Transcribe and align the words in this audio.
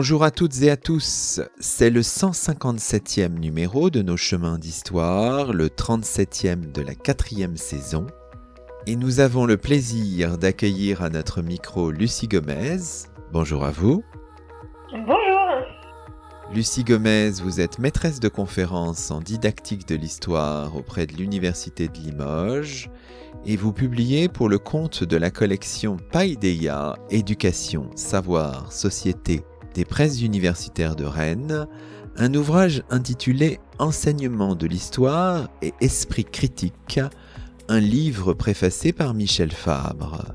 Bonjour 0.00 0.22
à 0.22 0.30
toutes 0.30 0.62
et 0.62 0.70
à 0.70 0.76
tous, 0.76 1.40
c'est 1.58 1.90
le 1.90 2.02
157e 2.02 3.36
numéro 3.36 3.90
de 3.90 4.00
nos 4.00 4.16
chemins 4.16 4.56
d'histoire, 4.56 5.52
le 5.52 5.66
37e 5.66 6.70
de 6.70 6.82
la 6.82 6.94
quatrième 6.94 7.56
saison, 7.56 8.06
et 8.86 8.94
nous 8.94 9.18
avons 9.18 9.44
le 9.44 9.56
plaisir 9.56 10.38
d'accueillir 10.38 11.02
à 11.02 11.10
notre 11.10 11.42
micro 11.42 11.90
Lucie 11.90 12.28
Gomez. 12.28 12.78
Bonjour 13.32 13.64
à 13.64 13.72
vous. 13.72 14.04
Bonjour. 14.92 15.66
Lucie 16.54 16.84
Gomez, 16.84 17.32
vous 17.42 17.60
êtes 17.60 17.80
maîtresse 17.80 18.20
de 18.20 18.28
conférences 18.28 19.10
en 19.10 19.20
didactique 19.20 19.88
de 19.88 19.96
l'histoire 19.96 20.76
auprès 20.76 21.08
de 21.08 21.14
l'Université 21.14 21.88
de 21.88 21.98
Limoges 21.98 22.88
et 23.44 23.56
vous 23.56 23.72
publiez 23.72 24.28
pour 24.28 24.48
le 24.48 24.60
compte 24.60 25.02
de 25.02 25.16
la 25.16 25.32
collection 25.32 25.96
Paideia 26.12 26.94
Éducation, 27.10 27.90
Savoir, 27.96 28.72
Société 28.72 29.42
des 29.78 29.84
presses 29.84 30.22
universitaires 30.22 30.96
de 30.96 31.04
Rennes, 31.04 31.68
un 32.16 32.34
ouvrage 32.34 32.82
intitulé 32.90 33.60
Enseignement 33.78 34.56
de 34.56 34.66
l'histoire 34.66 35.48
et 35.62 35.72
esprit 35.80 36.24
critique, 36.24 36.98
un 37.68 37.78
livre 37.78 38.34
préfacé 38.34 38.92
par 38.92 39.14
Michel 39.14 39.52
Fabre. 39.52 40.34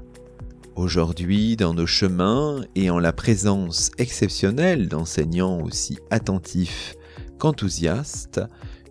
Aujourd'hui, 0.78 1.58
dans 1.58 1.74
nos 1.74 1.86
chemins 1.86 2.62
et 2.76 2.90
en 2.90 3.00
la 3.00 3.12
présence 3.12 3.92
exceptionnelle 3.98 4.88
d'enseignants 4.88 5.60
aussi 5.60 6.00
attentifs 6.10 6.96
qu'enthousiastes, 7.38 8.40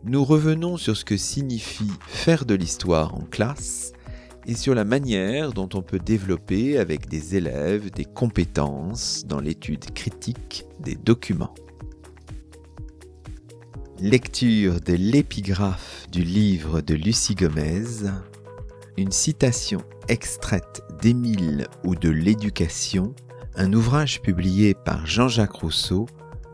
nous 0.05 0.23
revenons 0.23 0.77
sur 0.77 0.99
ce 0.99 1.07
que 1.07 1.17
signifie 1.17 1.93
faire 2.09 2.45
de 2.45 2.55
l'histoire 2.55 3.15
en 3.15 3.23
classe 3.23 3.95
et 4.47 4.55
sur 4.55 4.75
la 4.75 4.85
manière 4.85 5.53
dont 5.53 5.69
on 5.75 5.83
peut 5.83 5.99
développer 5.99 6.79
avec 6.79 7.09
des 7.09 7.37
élèves 7.37 7.91
des 7.91 8.05
compétences 8.05 9.25
dans 9.27 9.41
l'étude 9.41 9.93
critique 9.93 10.65
des 10.81 10.95
documents. 10.95 11.55
Lecture 14.01 14.81
de 14.81 14.95
l'épigraphe 14.95 16.07
du 16.11 16.23
livre 16.23 16.81
de 16.81 16.95
Lucie 16.95 17.37
Gomez, 17.37 17.85
une 18.97 19.13
citation 19.13 19.83
extraite 20.09 20.83
d'Émile 21.01 21.69
ou 21.85 21.95
de 21.95 22.11
l'Éducation, 22.11 23.15
un 23.55 23.73
ouvrage 23.73 24.21
publié 24.21 24.75
par 24.75 25.07
Jean-Jacques 25.07 25.53
Rousseau 25.53 26.07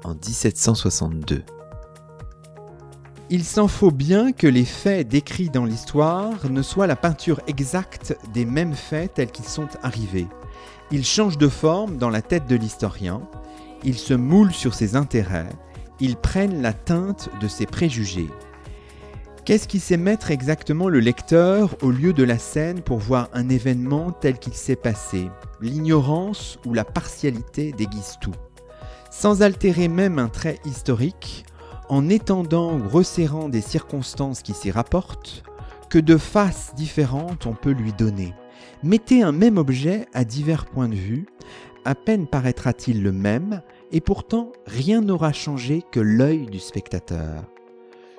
en 0.05 0.14
1762. 0.14 1.42
Il 3.31 3.45
s'en 3.45 3.69
faut 3.69 3.91
bien 3.91 4.33
que 4.33 4.47
les 4.47 4.65
faits 4.65 5.07
décrits 5.07 5.51
dans 5.51 5.67
l'histoire 5.67 6.48
ne 6.48 6.62
soient 6.62 6.87
la 6.87 6.97
peinture 6.97 7.43
exacte 7.47 8.17
des 8.33 8.47
mêmes 8.47 8.73
faits 8.73 9.15
tels 9.15 9.31
qu'ils 9.31 9.45
sont 9.45 9.69
arrivés. 9.83 10.27
Ils 10.91 11.05
changent 11.05 11.36
de 11.36 11.48
forme 11.48 11.98
dans 11.98 12.08
la 12.08 12.23
tête 12.23 12.47
de 12.47 12.57
l'historien, 12.57 13.20
ils 13.85 13.98
se 13.98 14.14
moulent 14.14 14.55
sur 14.55 14.73
ses 14.73 14.97
intérêts, 14.97 15.51
ils 16.01 16.17
prennent 16.17 16.63
la 16.63 16.73
teinte 16.73 17.29
de 17.39 17.48
ses 17.48 17.67
préjugés. 17.67 18.30
Qu'est-ce 19.45 19.69
qui 19.69 19.79
sait 19.79 19.98
mettre 19.98 20.31
exactement 20.31 20.89
le 20.89 21.01
lecteur 21.01 21.77
au 21.83 21.91
lieu 21.91 22.14
de 22.14 22.25
la 22.25 22.39
scène 22.39 22.81
pour 22.81 22.97
voir 22.97 23.29
un 23.35 23.51
événement 23.51 24.11
tel 24.11 24.39
qu'il 24.39 24.55
s'est 24.55 24.75
passé? 24.75 25.31
L'ignorance 25.61 26.58
ou 26.64 26.73
la 26.73 26.85
partialité 26.85 27.73
déguise 27.73 28.17
tout. 28.23 28.35
Sans 29.11 29.42
altérer 29.42 29.89
même 29.89 30.19
un 30.19 30.29
trait 30.29 30.61
historique, 30.64 31.45
en 31.89 32.09
étendant 32.09 32.79
ou 32.79 32.89
resserrant 32.89 33.49
des 33.49 33.61
circonstances 33.61 34.43
qui 34.43 34.55
s'y 34.55 34.71
rapportent, 34.71 35.43
que 35.91 35.99
de 35.99 36.17
faces 36.17 36.75
différentes 36.77 37.47
on 37.47 37.55
peut 37.55 37.73
lui 37.73 37.93
donner. 37.93 38.35
Mettez 38.83 39.23
un 39.23 39.33
même 39.33 39.59
objet 39.59 40.07
à 40.13 40.25
divers 40.25 40.67
points 40.67 40.89
de 40.89 40.95
vue, 40.95 41.27
à 41.85 41.95
peine 41.95 42.27
paraîtra-t-il 42.27 43.03
le 43.03 43.13
même, 43.13 43.63
et 43.93 44.01
pourtant 44.01 44.53
rien 44.67 45.01
n'aura 45.01 45.33
changé 45.33 45.83
que 45.91 46.01
l'œil 46.01 46.47
du 46.47 46.59
spectateur. 46.59 47.45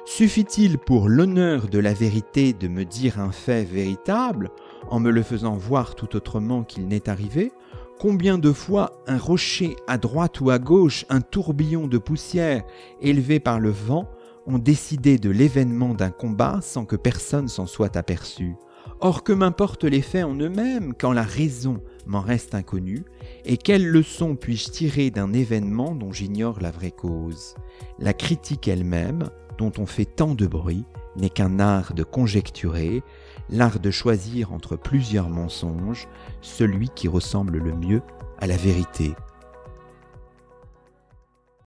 Suffit-il 0.05 0.79
pour 0.79 1.07
l'honneur 1.07 1.67
de 1.67 1.77
la 1.77 1.93
vérité 1.93 2.53
de 2.53 2.67
me 2.67 2.83
dire 2.83 3.19
un 3.19 3.31
fait 3.31 3.63
véritable, 3.63 4.49
en 4.89 4.99
me 4.99 5.11
le 5.11 5.21
faisant 5.21 5.55
voir 5.55 5.93
tout 5.93 6.15
autrement 6.15 6.63
qu'il 6.63 6.87
n'est 6.87 7.09
arrivé, 7.09 7.51
Combien 7.99 8.37
de 8.37 8.53
fois 8.53 8.93
un 9.07 9.17
rocher 9.17 9.75
à 9.85 9.97
droite 9.97 10.39
ou 10.39 10.51
à 10.51 10.57
gauche, 10.57 11.05
un 11.09 11.19
tourbillon 11.19 11.85
de 11.85 11.97
poussière 11.97 12.63
élevé 13.01 13.41
par 13.41 13.59
le 13.59 13.71
vent, 13.71 14.09
ont 14.45 14.57
décidé 14.57 15.17
de 15.17 15.29
l'événement 15.29 15.93
d'un 15.93 16.09
combat 16.09 16.59
sans 16.61 16.85
que 16.85 16.95
personne 16.95 17.49
s'en 17.49 17.65
soit 17.65 17.97
aperçu. 17.97 18.55
Or 19.01 19.21
que 19.23 19.33
m'importent 19.33 19.83
les 19.83 20.01
faits 20.01 20.23
en 20.23 20.35
eux-mêmes 20.35 20.93
quand 20.97 21.11
la 21.11 21.23
raison 21.23 21.81
m'en 22.05 22.21
reste 22.21 22.55
inconnue, 22.55 23.03
et 23.43 23.57
quelle 23.57 23.85
leçon 23.85 24.37
puis-je 24.37 24.69
tirer 24.69 25.11
d'un 25.11 25.33
événement 25.33 25.93
dont 25.93 26.13
j'ignore 26.13 26.61
la 26.61 26.71
vraie 26.71 26.91
cause? 26.91 27.53
La 27.99 28.13
critique 28.13 28.69
elle-même, 28.69 29.29
dont 29.57 29.73
on 29.77 29.85
fait 29.85 30.05
tant 30.05 30.35
de 30.35 30.47
bruit, 30.47 30.85
n'est 31.15 31.29
qu'un 31.29 31.59
art 31.59 31.93
de 31.93 32.03
conjecturer, 32.03 33.01
l'art 33.49 33.79
de 33.79 33.91
choisir 33.91 34.53
entre 34.53 34.75
plusieurs 34.75 35.29
mensonges 35.29 36.07
celui 36.41 36.89
qui 36.89 37.07
ressemble 37.07 37.57
le 37.57 37.73
mieux 37.73 38.01
à 38.39 38.47
la 38.47 38.57
vérité. 38.57 39.11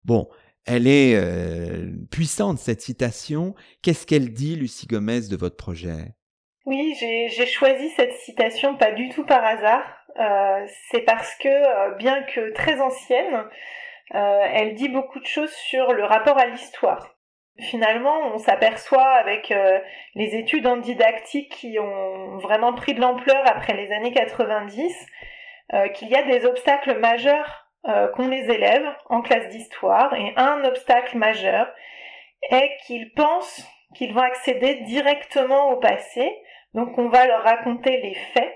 Bon, 0.05 0.29
elle 0.67 0.87
est 0.87 1.15
euh, 1.15 1.91
puissante 2.11 2.59
cette 2.59 2.81
citation. 2.81 3.55
Qu'est-ce 3.83 4.07
qu'elle 4.07 4.33
dit, 4.33 4.57
Lucie 4.57 4.87
Gomez, 4.87 5.29
de 5.31 5.37
votre 5.37 5.57
projet? 5.57 6.15
Oui, 6.67 6.95
j'ai 6.99 7.47
choisi 7.47 7.89
cette 7.91 8.15
citation 8.15 8.77
pas 8.77 8.93
du 8.93 9.09
tout 9.09 9.25
par 9.25 9.45
hasard. 9.45 9.83
Euh, 10.19 10.67
c'est 10.91 11.01
parce 11.03 11.35
que, 11.37 11.49
euh, 11.49 11.95
bien 11.97 12.23
que 12.23 12.53
très 12.53 12.81
ancienne, 12.81 13.45
elle 14.13 14.75
dit 14.75 14.89
beaucoup 14.89 15.21
de 15.21 15.27
choses 15.27 15.53
sur 15.53 15.93
le 15.93 16.03
rapport 16.03 16.37
à 16.37 16.47
l'histoire 16.47 17.17
finalement, 17.61 18.19
on 18.35 18.39
s'aperçoit 18.39 19.03
avec 19.03 19.51
euh, 19.51 19.79
les 20.15 20.37
études 20.37 20.67
en 20.67 20.77
didactique 20.77 21.51
qui 21.51 21.79
ont 21.79 22.39
vraiment 22.39 22.73
pris 22.73 22.95
de 22.95 23.01
l'ampleur 23.01 23.43
après 23.47 23.75
les 23.75 23.93
années 23.93 24.13
90 24.13 24.95
euh, 25.73 25.89
qu'il 25.89 26.09
y 26.09 26.17
a 26.17 26.23
des 26.23 26.47
obstacles 26.47 26.99
majeurs 26.99 27.67
euh, 27.89 28.09
qu'ont 28.09 28.29
les 28.29 28.51
élèves 28.51 28.87
en 29.09 29.23
classe 29.23 29.49
d'histoire. 29.49 30.15
Et 30.15 30.33
un 30.37 30.65
obstacle 30.65 31.17
majeur 31.17 31.73
est 32.51 32.77
qu'ils 32.87 33.13
pensent 33.13 33.67
qu'ils 33.95 34.13
vont 34.13 34.23
accéder 34.23 34.77
directement 34.87 35.71
au 35.71 35.77
passé, 35.77 36.37
donc 36.75 36.97
on 36.99 37.09
va 37.09 37.27
leur 37.27 37.43
raconter 37.43 38.01
les 38.01 38.15
faits. 38.15 38.55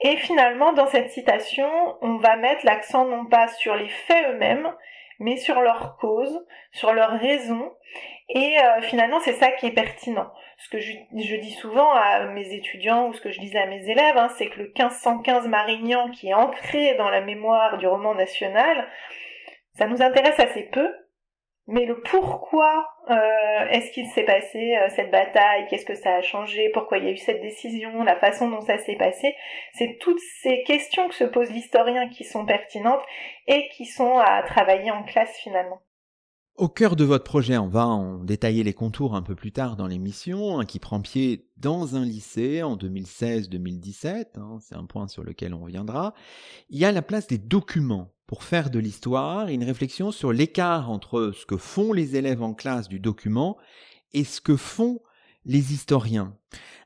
Et 0.00 0.16
finalement, 0.16 0.72
dans 0.72 0.86
cette 0.86 1.10
citation, 1.10 1.68
on 2.00 2.16
va 2.16 2.36
mettre 2.36 2.64
l'accent 2.64 3.04
non 3.04 3.26
pas 3.26 3.48
sur 3.48 3.74
les 3.74 3.88
faits 3.88 4.26
eux-mêmes, 4.30 4.72
mais 5.20 5.36
sur 5.36 5.60
leur 5.60 5.96
cause, 5.98 6.44
sur 6.72 6.92
leurs 6.92 7.20
raisons. 7.20 7.72
Et 8.30 8.56
euh, 8.58 8.80
finalement, 8.82 9.20
c'est 9.20 9.34
ça 9.34 9.52
qui 9.52 9.66
est 9.66 9.72
pertinent. 9.72 10.32
Ce 10.58 10.68
que 10.68 10.78
je, 10.78 11.36
dis 11.36 11.52
souvent 11.52 11.90
à 11.92 12.26
mes 12.26 12.52
étudiants 12.52 13.08
ou 13.08 13.14
ce 13.14 13.20
que 13.20 13.30
je 13.30 13.40
disais 13.40 13.58
à 13.58 13.66
mes 13.66 13.88
élèves, 13.88 14.16
hein, 14.16 14.28
c'est 14.36 14.48
que 14.48 14.58
le 14.58 14.64
1515 14.66 15.48
Marignan, 15.48 16.10
qui 16.10 16.28
est 16.28 16.34
ancré 16.34 16.94
dans 16.96 17.08
la 17.08 17.20
mémoire 17.20 17.78
du 17.78 17.86
roman 17.86 18.14
national, 18.14 18.88
ça 19.74 19.86
nous 19.86 20.02
intéresse 20.02 20.38
assez 20.38 20.64
peu, 20.64 20.88
mais 21.66 21.86
le 21.86 22.00
pourquoi 22.00 22.86
euh, 23.10 23.68
est-ce 23.70 23.92
qu'il 23.92 24.06
s'est 24.08 24.24
passé 24.24 24.76
euh, 24.76 24.88
cette 24.94 25.10
bataille, 25.10 25.66
qu'est-ce 25.68 25.86
que 25.86 25.94
ça 25.94 26.14
a 26.16 26.22
changé, 26.22 26.70
pourquoi 26.72 26.98
il 26.98 27.04
y 27.04 27.08
a 27.08 27.12
eu 27.12 27.16
cette 27.16 27.42
décision, 27.42 28.02
la 28.02 28.16
façon 28.16 28.50
dont 28.50 28.60
ça 28.60 28.78
s'est 28.78 28.96
passé, 28.96 29.34
c'est 29.74 29.98
toutes 30.00 30.20
ces 30.42 30.62
questions 30.64 31.08
que 31.08 31.14
se 31.14 31.24
pose 31.24 31.50
l'historien 31.50 32.08
qui 32.08 32.24
sont 32.24 32.44
pertinentes 32.44 33.02
et 33.46 33.68
qui 33.76 33.86
sont 33.86 34.18
à 34.18 34.42
travailler 34.42 34.90
en 34.90 35.02
classe 35.04 35.36
finalement. 35.38 35.80
Au 36.56 36.68
cœur 36.68 36.94
de 36.94 37.04
votre 37.04 37.24
projet, 37.24 37.56
on 37.56 37.68
va 37.68 37.86
en 37.86 38.18
détailler 38.18 38.62
les 38.62 38.74
contours 38.74 39.14
un 39.14 39.22
peu 39.22 39.34
plus 39.34 39.50
tard 39.50 39.76
dans 39.76 39.86
l'émission, 39.86 40.58
hein, 40.58 40.66
qui 40.66 40.78
prend 40.78 41.00
pied 41.00 41.48
dans 41.56 41.96
un 41.96 42.04
lycée 42.04 42.62
en 42.62 42.76
2016-2017, 42.76 44.38
hein, 44.38 44.58
c'est 44.60 44.74
un 44.74 44.84
point 44.84 45.08
sur 45.08 45.24
lequel 45.24 45.54
on 45.54 45.60
reviendra. 45.60 46.12
Il 46.68 46.78
y 46.78 46.84
a 46.84 46.92
la 46.92 47.00
place 47.00 47.26
des 47.26 47.38
documents 47.38 48.12
pour 48.30 48.44
faire 48.44 48.70
de 48.70 48.78
l'histoire, 48.78 49.48
une 49.48 49.64
réflexion 49.64 50.12
sur 50.12 50.32
l'écart 50.32 50.88
entre 50.88 51.32
ce 51.36 51.44
que 51.46 51.56
font 51.56 51.92
les 51.92 52.14
élèves 52.14 52.44
en 52.44 52.54
classe 52.54 52.88
du 52.88 53.00
document 53.00 53.56
et 54.12 54.22
ce 54.22 54.40
que 54.40 54.56
font 54.56 55.00
les 55.44 55.72
historiens. 55.72 56.36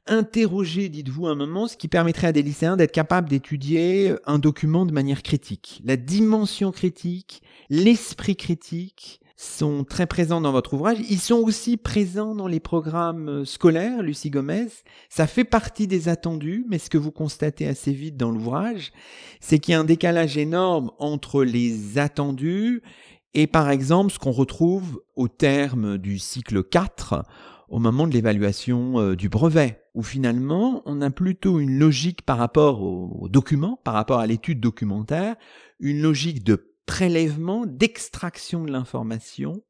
Interroger, 0.07 0.89
dites-vous 0.89 1.27
un 1.27 1.35
moment, 1.35 1.69
ce 1.69 1.77
qui 1.77 1.87
permettrait 1.87 2.29
à 2.29 2.33
des 2.33 2.43
lycéens 2.43 2.79
d'être 2.79 2.93
capables 2.93 3.29
d'étudier 3.29 4.15
un 4.25 4.39
document 4.39 4.87
de 4.87 4.93
manière 4.93 5.23
critique. 5.23 5.83
La 5.85 5.99
dimension 5.99 6.73
critique, 6.73 7.43
l'esprit 7.69 8.37
critique, 8.37 9.21
sont 9.37 9.85
très 9.85 10.07
présents 10.07 10.41
dans 10.41 10.53
votre 10.53 10.75
ouvrage. 10.75 10.99
Ils 11.11 11.21
sont 11.21 11.39
aussi 11.39 11.77
présents 11.77 12.35
dans 12.35 12.47
les 12.47 12.61
programmes 12.61 13.29
euh, 13.29 13.45
scolaires, 13.45 14.03
Lucie 14.03 14.31
Gomez. 14.31 14.69
Ça 15.09 15.27
fait 15.27 15.45
partie 15.45 15.87
des 15.87 16.09
attendus, 16.09 16.65
mais 16.69 16.79
ce 16.79 16.89
que 16.89 16.99
vous 16.99 17.11
constatez 17.11 17.67
assez 17.67 17.93
vite 17.93 18.17
dans 18.17 18.31
l'ouvrage, 18.31 18.93
c'est 19.41 19.59
qu'il 19.59 19.73
y 19.73 19.75
a 19.75 19.81
un 19.81 19.85
décalage 19.85 20.39
énorme 20.39 20.93
entre 20.99 21.43
les 21.43 21.99
attendus 21.99 22.83
et 23.35 23.49
par 23.49 23.71
exemple 23.71 24.13
ce 24.13 24.19
qu'on 24.19 24.31
retrouve 24.31 25.03
au 25.17 25.27
terme 25.29 25.99
du 25.99 26.19
cycle 26.19 26.63
4 26.63 27.25
au 27.69 27.79
moment 27.81 28.07
de 28.07 28.13
l'évaluation 28.13 29.01
euh, 29.01 29.17
du 29.17 29.29
brevet, 29.29 29.83
où 29.95 30.03
finalement 30.03 30.83
on 30.87 31.01
a 31.01 31.11
plutôt 31.11 31.59
une 31.59 31.79
logique 31.79 32.23
par 32.23 32.39
rapport 32.39 32.83
au, 32.83 33.29
document, 33.29 33.81
par 33.83 33.95
rapport 33.95 34.21
à 34.21 34.27
l'étude 34.27 34.61
documentaire, 34.61 35.35
une 35.81 36.01
logique 36.01 36.45
de 36.45 36.74
prélèvement, 36.87 37.65
d'extraction 37.67 38.65
de 38.65 38.73
l'information, 38.73 39.63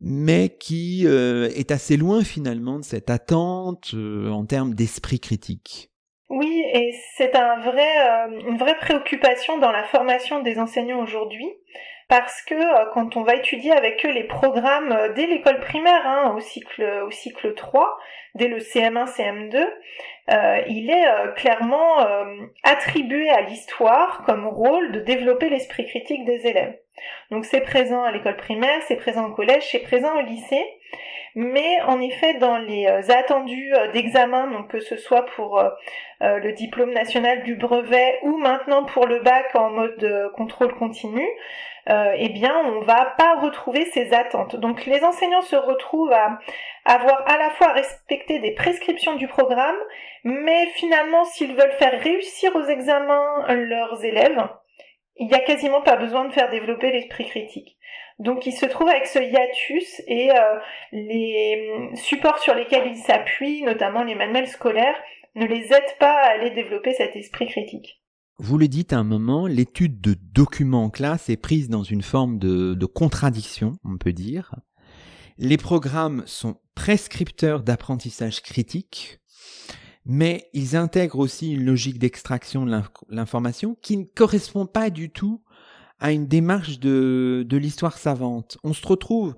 mais 0.00 0.56
qui 0.58 1.02
euh, 1.06 1.48
est 1.54 1.70
assez 1.70 1.96
loin 1.96 2.24
finalement 2.24 2.78
de 2.78 2.84
cette 2.84 3.10
attente 3.10 3.92
euh, 3.94 4.30
en 4.30 4.46
termes 4.46 4.74
d'esprit 4.74 5.20
critique. 5.20 5.90
Oui, 6.28 6.62
et 6.72 6.94
c'est 7.16 7.32
vrai, 7.32 7.88
une 8.46 8.56
vraie 8.56 8.78
préoccupation 8.78 9.58
dans 9.58 9.72
la 9.72 9.82
formation 9.84 10.42
des 10.42 10.58
enseignants 10.58 11.02
aujourd'hui 11.02 11.48
parce 12.10 12.42
que 12.42 12.54
euh, 12.54 12.86
quand 12.92 13.16
on 13.16 13.22
va 13.22 13.36
étudier 13.36 13.70
avec 13.72 14.04
eux 14.04 14.10
les 14.10 14.24
programmes 14.24 14.90
euh, 14.90 15.12
dès 15.14 15.26
l'école 15.26 15.60
primaire, 15.60 16.04
hein, 16.04 16.34
au 16.36 16.40
cycle 16.40 16.82
au 17.06 17.10
cycle 17.12 17.54
3, 17.54 17.96
dès 18.34 18.48
le 18.48 18.58
CM1, 18.58 19.06
CM2, 19.06 19.56
euh, 19.56 20.60
il 20.68 20.90
est 20.90 21.34
clairement 21.36 21.98
attribué 22.62 23.30
à 23.30 23.40
l'histoire 23.42 24.22
comme 24.26 24.46
rôle 24.46 24.92
de 24.92 25.00
développer 25.00 25.48
l'esprit 25.48 25.86
critique 25.86 26.24
des 26.24 26.46
élèves. 26.46 26.76
Donc 27.30 27.44
c'est 27.44 27.60
présent 27.60 28.02
à 28.02 28.12
l'école 28.12 28.36
primaire, 28.36 28.80
c'est 28.86 28.96
présent 28.96 29.26
au 29.26 29.32
collège, 29.32 29.68
c'est 29.70 29.80
présent 29.80 30.16
au 30.16 30.20
lycée, 30.20 30.64
mais 31.34 31.80
en 31.86 32.00
effet 32.00 32.34
dans 32.34 32.58
les 32.58 32.86
attendus 33.10 33.72
d'examen, 33.92 34.48
donc 34.48 34.68
que 34.68 34.80
ce 34.80 34.96
soit 34.96 35.26
pour 35.36 35.62
le 36.20 36.52
diplôme 36.52 36.92
national 36.92 37.42
du 37.42 37.56
brevet 37.56 38.18
ou 38.22 38.36
maintenant 38.36 38.84
pour 38.84 39.06
le 39.06 39.20
bac 39.20 39.54
en 39.54 39.70
mode 39.70 40.30
contrôle 40.36 40.74
continu, 40.74 41.26
euh, 41.88 42.12
eh 42.16 42.28
bien, 42.28 42.54
on 42.66 42.82
va 42.82 43.14
pas 43.16 43.36
retrouver 43.40 43.86
ces 43.86 44.12
attentes. 44.12 44.56
Donc, 44.56 44.84
les 44.86 45.02
enseignants 45.02 45.42
se 45.42 45.56
retrouvent 45.56 46.12
à 46.12 46.38
avoir 46.84 47.24
à 47.28 47.38
la 47.38 47.50
fois 47.50 47.72
respecté 47.72 48.38
des 48.38 48.52
prescriptions 48.52 49.16
du 49.16 49.26
programme, 49.26 49.76
mais 50.24 50.66
finalement, 50.74 51.24
s'ils 51.24 51.54
veulent 51.56 51.72
faire 51.72 52.00
réussir 52.00 52.54
aux 52.54 52.64
examens 52.64 53.46
leurs 53.48 54.04
élèves, 54.04 54.46
il 55.20 55.28
n'y 55.28 55.34
a 55.34 55.40
quasiment 55.40 55.82
pas 55.82 55.96
besoin 55.96 56.26
de 56.26 56.32
faire 56.32 56.50
développer 56.50 56.90
l'esprit 56.90 57.26
critique. 57.26 57.76
Donc 58.18 58.46
ils 58.46 58.52
se 58.52 58.66
trouvent 58.66 58.88
avec 58.88 59.06
ce 59.06 59.18
hiatus 59.18 60.02
et 60.06 60.30
euh, 60.30 60.58
les 60.92 61.90
supports 61.94 62.38
sur 62.38 62.54
lesquels 62.54 62.90
ils 62.90 63.02
s'appuient, 63.02 63.62
notamment 63.62 64.02
les 64.02 64.14
manuels 64.14 64.48
scolaires, 64.48 64.96
ne 65.36 65.46
les 65.46 65.72
aident 65.72 65.98
pas 65.98 66.12
à 66.12 66.32
aller 66.32 66.50
développer 66.50 66.94
cet 66.94 67.14
esprit 67.16 67.46
critique. 67.46 68.00
Vous 68.38 68.56
le 68.56 68.68
dites 68.68 68.94
à 68.94 68.98
un 68.98 69.04
moment, 69.04 69.46
l'étude 69.46 70.00
de 70.00 70.16
documents 70.32 70.84
en 70.84 70.90
classe 70.90 71.28
est 71.28 71.36
prise 71.36 71.68
dans 71.68 71.82
une 71.82 72.00
forme 72.00 72.38
de, 72.38 72.86
contradiction, 72.86 73.74
on 73.84 73.98
peut 73.98 74.14
dire. 74.14 74.54
Les 75.36 75.58
programmes 75.58 76.22
sont 76.24 76.56
prescripteurs 76.74 77.62
d'apprentissage 77.62 78.42
critique, 78.42 79.20
mais 80.12 80.48
ils 80.54 80.74
intègrent 80.74 81.20
aussi 81.20 81.52
une 81.52 81.64
logique 81.64 82.00
d'extraction 82.00 82.66
de 82.66 82.82
l'information 83.10 83.76
qui 83.80 83.96
ne 83.96 84.02
correspond 84.02 84.66
pas 84.66 84.90
du 84.90 85.08
tout 85.08 85.40
à 86.00 86.10
une 86.10 86.26
démarche 86.26 86.80
de, 86.80 87.46
de 87.48 87.56
l'histoire 87.56 87.96
savante. 87.96 88.58
On 88.64 88.72
se 88.72 88.84
retrouve 88.84 89.36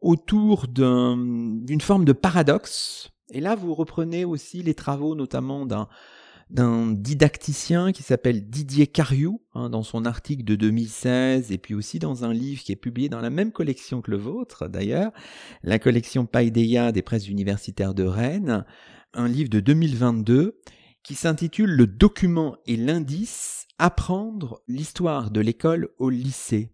autour 0.00 0.68
d'une 0.68 1.80
forme 1.80 2.04
de 2.04 2.12
paradoxe. 2.12 3.10
Et 3.32 3.40
là, 3.40 3.56
vous 3.56 3.74
reprenez 3.74 4.24
aussi 4.24 4.62
les 4.62 4.74
travaux 4.74 5.16
notamment 5.16 5.66
d'un 5.66 6.92
didacticien 6.92 7.90
qui 7.90 8.04
s'appelle 8.04 8.48
Didier 8.48 8.86
Cariou, 8.86 9.42
hein, 9.54 9.70
dans 9.70 9.82
son 9.82 10.04
article 10.04 10.44
de 10.44 10.54
2016, 10.54 11.50
et 11.50 11.58
puis 11.58 11.74
aussi 11.74 11.98
dans 11.98 12.24
un 12.24 12.32
livre 12.32 12.62
qui 12.62 12.70
est 12.70 12.76
publié 12.76 13.08
dans 13.08 13.20
la 13.20 13.30
même 13.30 13.50
collection 13.50 14.02
que 14.02 14.12
le 14.12 14.18
vôtre, 14.18 14.68
d'ailleurs, 14.68 15.10
la 15.64 15.80
collection 15.80 16.26
Paideia 16.26 16.92
des 16.92 17.02
presses 17.02 17.26
universitaires 17.26 17.92
de 17.92 18.04
Rennes, 18.04 18.64
un 19.14 19.28
livre 19.28 19.50
de 19.50 19.60
2022 19.60 20.60
qui 21.02 21.14
s'intitule 21.14 21.70
Le 21.70 21.86
document 21.86 22.56
et 22.66 22.76
l'indice, 22.76 23.66
apprendre 23.78 24.60
l'histoire 24.66 25.30
de 25.30 25.40
l'école 25.40 25.90
au 25.98 26.10
lycée. 26.10 26.70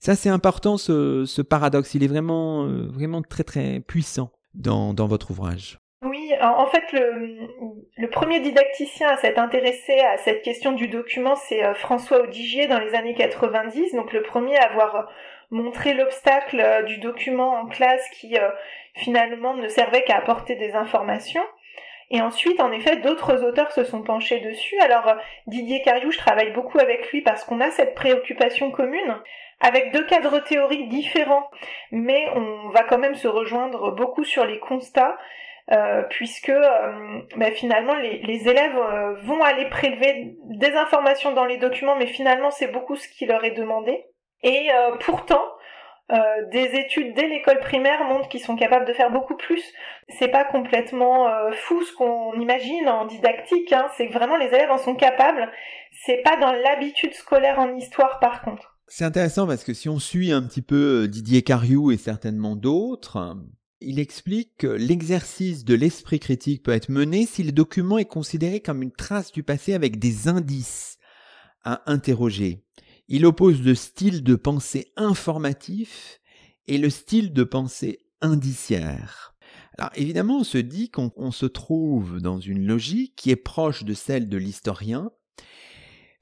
Ça, 0.00 0.16
c'est 0.16 0.28
important, 0.28 0.78
ce, 0.78 1.42
paradoxe. 1.42 1.94
Il 1.94 2.02
est 2.02 2.08
vraiment, 2.08 2.64
euh, 2.64 2.88
vraiment 2.88 3.22
très, 3.22 3.44
très 3.44 3.78
puissant 3.78 4.32
dans, 4.54 4.92
votre 4.94 5.30
ouvrage. 5.30 5.78
Oui, 6.02 6.32
en 6.40 6.66
fait, 6.66 6.82
le, 6.92 8.08
premier 8.10 8.40
didacticien 8.40 9.08
à 9.10 9.16
s'être 9.18 9.38
intéressé 9.38 9.92
à 10.00 10.16
cette 10.18 10.42
question 10.42 10.72
du 10.72 10.88
document, 10.88 11.36
c'est 11.36 11.64
euh, 11.64 11.74
François 11.74 12.24
Audigier 12.24 12.66
dans 12.66 12.80
les 12.80 12.94
années 12.94 13.14
90, 13.14 13.94
donc 13.94 14.12
le 14.12 14.22
premier 14.22 14.56
à 14.56 14.72
avoir 14.72 15.08
montré 15.52 15.94
l'obstacle 15.94 16.60
euh, 16.60 16.82
du 16.82 16.98
document 16.98 17.54
en 17.54 17.66
classe 17.66 18.04
qui 18.10 18.36
euh, 18.36 18.50
finalement 18.94 19.54
ne 19.54 19.68
servait 19.68 20.02
qu'à 20.02 20.16
apporter 20.16 20.56
des 20.56 20.74
informations. 20.74 21.44
Et 22.10 22.20
ensuite, 22.20 22.60
en 22.60 22.72
effet, 22.72 22.96
d'autres 22.96 23.44
auteurs 23.44 23.70
se 23.70 23.84
sont 23.84 24.02
penchés 24.02 24.40
dessus. 24.40 24.78
Alors, 24.80 25.14
Didier 25.46 25.80
Cariou, 25.80 26.10
je 26.10 26.18
travaille 26.18 26.52
beaucoup 26.52 26.78
avec 26.78 27.10
lui 27.10 27.22
parce 27.22 27.44
qu'on 27.44 27.60
a 27.60 27.70
cette 27.70 27.94
préoccupation 27.94 28.70
commune 28.70 29.16
avec 29.60 29.92
deux 29.92 30.04
cadres 30.04 30.40
théoriques 30.40 30.88
différents, 30.88 31.48
mais 31.90 32.26
on 32.34 32.68
va 32.70 32.82
quand 32.82 32.98
même 32.98 33.14
se 33.14 33.28
rejoindre 33.28 33.92
beaucoup 33.92 34.24
sur 34.24 34.44
les 34.44 34.58
constats 34.58 35.16
euh, 35.70 36.02
puisque 36.10 36.48
euh, 36.48 37.20
bah, 37.36 37.52
finalement 37.52 37.94
les, 37.94 38.48
élèves 38.48 38.76
euh, 38.76 39.14
vont 39.22 39.42
aller 39.42 39.68
prélever 39.70 40.34
des 40.44 40.72
informations 40.72 41.32
dans 41.32 41.44
les 41.44 41.56
documents, 41.56 41.94
mais 41.96 42.06
finalement 42.06 42.50
c'est 42.50 42.66
beaucoup 42.66 42.96
ce 42.96 43.06
qui 43.06 43.26
leur 43.26 43.44
est 43.44 43.52
demandé. 43.52 44.04
Et 44.42 44.68
pourtant, 45.00 45.44
des 46.50 46.70
études 46.74 47.14
dès 47.14 47.28
l'école 47.28 47.60
primaire 47.60 48.04
montrent 48.04 48.28
qu'ils 48.28 48.40
sont 48.40 48.56
capables 48.56 48.86
de 48.86 48.92
faire 48.92 49.10
beaucoup 49.10 49.36
plus. 49.36 49.62
C'est 50.08 50.28
pas 50.28 50.44
complètement 50.44 51.28
fou 51.52 51.82
ce 51.82 51.94
qu'on 51.94 52.38
imagine 52.40 52.88
en 52.88 53.06
didactique, 53.06 53.72
hein. 53.72 53.86
c'est 53.96 54.08
que 54.08 54.12
vraiment 54.12 54.36
les 54.36 54.48
élèves 54.48 54.70
en 54.70 54.78
sont 54.78 54.96
capables. 54.96 55.50
C'est 56.04 56.22
pas 56.22 56.36
dans 56.36 56.52
l'habitude 56.52 57.14
scolaire 57.14 57.58
en 57.58 57.74
histoire 57.76 58.18
par 58.20 58.42
contre. 58.42 58.72
C'est 58.88 59.04
intéressant 59.04 59.46
parce 59.46 59.64
que 59.64 59.72
si 59.72 59.88
on 59.88 59.98
suit 59.98 60.32
un 60.32 60.42
petit 60.42 60.60
peu 60.60 61.08
Didier 61.08 61.42
Cariou 61.42 61.92
et 61.92 61.96
certainement 61.96 62.56
d'autres, 62.56 63.36
il 63.80 63.98
explique 63.98 64.56
que 64.58 64.66
l'exercice 64.66 65.64
de 65.64 65.74
l'esprit 65.74 66.20
critique 66.20 66.62
peut 66.62 66.72
être 66.72 66.88
mené 66.88 67.26
si 67.26 67.42
le 67.42 67.52
document 67.52 67.98
est 67.98 68.04
considéré 68.04 68.60
comme 68.60 68.82
une 68.82 68.92
trace 68.92 69.32
du 69.32 69.42
passé 69.42 69.72
avec 69.74 69.98
des 69.98 70.28
indices 70.28 70.98
à 71.64 71.82
interroger. 71.90 72.64
Il 73.14 73.26
oppose 73.26 73.60
le 73.60 73.74
style 73.74 74.24
de 74.24 74.36
pensée 74.36 74.90
informatif 74.96 76.22
et 76.66 76.78
le 76.78 76.88
style 76.88 77.34
de 77.34 77.44
pensée 77.44 78.06
indiciaire. 78.22 79.34
Alors 79.76 79.90
évidemment, 79.96 80.38
on 80.38 80.44
se 80.44 80.56
dit 80.56 80.88
qu'on 80.88 81.30
se 81.30 81.44
trouve 81.44 82.22
dans 82.22 82.40
une 82.40 82.66
logique 82.66 83.14
qui 83.14 83.30
est 83.30 83.36
proche 83.36 83.84
de 83.84 83.92
celle 83.92 84.30
de 84.30 84.38
l'historien. 84.38 85.10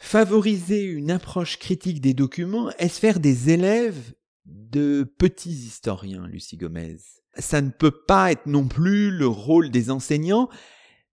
Favoriser 0.00 0.82
une 0.82 1.12
approche 1.12 1.60
critique 1.60 2.00
des 2.00 2.12
documents 2.12 2.70
est-ce 2.80 2.98
faire 2.98 3.20
des 3.20 3.50
élèves 3.50 4.12
de 4.44 5.04
petits 5.16 5.50
historiens, 5.50 6.26
Lucie 6.26 6.56
Gomez? 6.56 6.96
Ça 7.36 7.62
ne 7.62 7.70
peut 7.70 8.02
pas 8.04 8.32
être 8.32 8.46
non 8.46 8.66
plus 8.66 9.12
le 9.12 9.28
rôle 9.28 9.70
des 9.70 9.92
enseignants, 9.92 10.48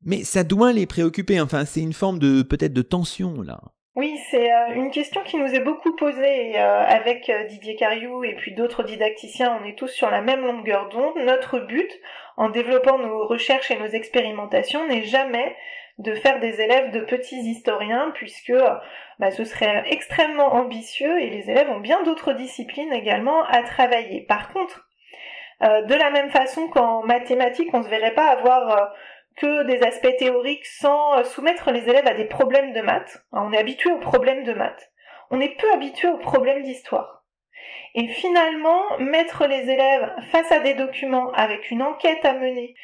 mais 0.02 0.24
ça 0.24 0.44
doit 0.44 0.74
les 0.74 0.88
préoccuper. 0.88 1.40
Enfin, 1.40 1.66
c'est 1.66 1.82
une 1.82 1.94
forme 1.94 2.18
de 2.18 2.42
peut-être 2.42 2.74
de 2.74 2.82
tension 2.82 3.44
là. 3.44 3.62
Oui, 3.98 4.20
c'est 4.30 4.54
euh, 4.54 4.76
une 4.76 4.92
question 4.92 5.24
qui 5.24 5.38
nous 5.38 5.56
est 5.56 5.60
beaucoup 5.60 5.96
posée 5.96 6.56
euh, 6.56 6.86
avec 6.86 7.32
euh, 7.32 7.46
Didier 7.46 7.76
Cariou 7.76 8.24
et 8.24 8.36
puis 8.36 8.54
d'autres 8.54 8.84
didacticiens. 8.84 9.60
On 9.60 9.66
est 9.66 9.76
tous 9.76 9.88
sur 9.88 10.12
la 10.12 10.22
même 10.22 10.46
longueur 10.46 10.88
d'onde. 10.90 11.16
Notre 11.26 11.58
but, 11.58 11.92
en 12.36 12.50
développant 12.50 13.00
nos 13.00 13.26
recherches 13.26 13.72
et 13.72 13.80
nos 13.80 13.88
expérimentations, 13.88 14.86
n'est 14.86 15.06
jamais 15.06 15.56
de 15.98 16.14
faire 16.14 16.40
des 16.40 16.62
élèves 16.62 16.92
de 16.92 17.00
petits 17.00 17.40
historiens, 17.40 18.12
puisque 18.14 18.54
bah, 19.18 19.32
ce 19.32 19.44
serait 19.44 19.86
extrêmement 19.88 20.54
ambitieux 20.54 21.20
et 21.20 21.32
les 21.32 21.50
élèves 21.50 21.72
ont 21.72 21.80
bien 21.80 22.04
d'autres 22.04 22.34
disciplines 22.34 22.94
également 22.94 23.46
à 23.46 23.64
travailler. 23.64 24.22
Par 24.22 24.54
contre, 24.54 24.88
de 25.62 25.96
la 25.96 26.12
même 26.12 26.30
façon 26.30 26.68
qu'en 26.68 27.02
mathématiques, 27.02 27.74
on 27.74 27.80
ne 27.80 27.84
se 27.84 27.90
verrait 27.90 28.14
pas 28.14 28.28
avoir 28.28 28.94
que 29.38 29.64
des 29.64 29.82
aspects 29.84 30.18
théoriques 30.18 30.66
sans 30.66 31.20
euh, 31.20 31.24
soumettre 31.24 31.72
les 31.72 31.88
élèves 31.90 32.08
à 32.08 32.14
des 32.14 32.26
problèmes 32.26 32.74
de 32.74 32.82
maths. 32.82 33.24
Hein, 33.32 33.44
on 33.46 33.54
est 33.54 33.58
habitué 33.58 33.92
aux 33.92 34.00
problèmes 34.00 34.44
de 34.44 34.54
maths. 34.54 34.92
On 35.30 35.40
est 35.40 35.56
peu 35.58 35.72
habitué 35.72 36.08
aux 36.10 36.18
problèmes 36.18 36.64
d'histoire. 36.64 37.24
Et 37.96 38.08
finalement, 38.08 38.82
mettre 39.00 39.48
les 39.48 39.70
élèves 39.70 40.12
face 40.32 40.52
à 40.52 40.60
des 40.60 40.74
documents 40.74 41.32
avec 41.32 41.72
une 41.72 41.84
enquête 41.84 42.24
à 42.26 42.34
mener, 42.34 42.76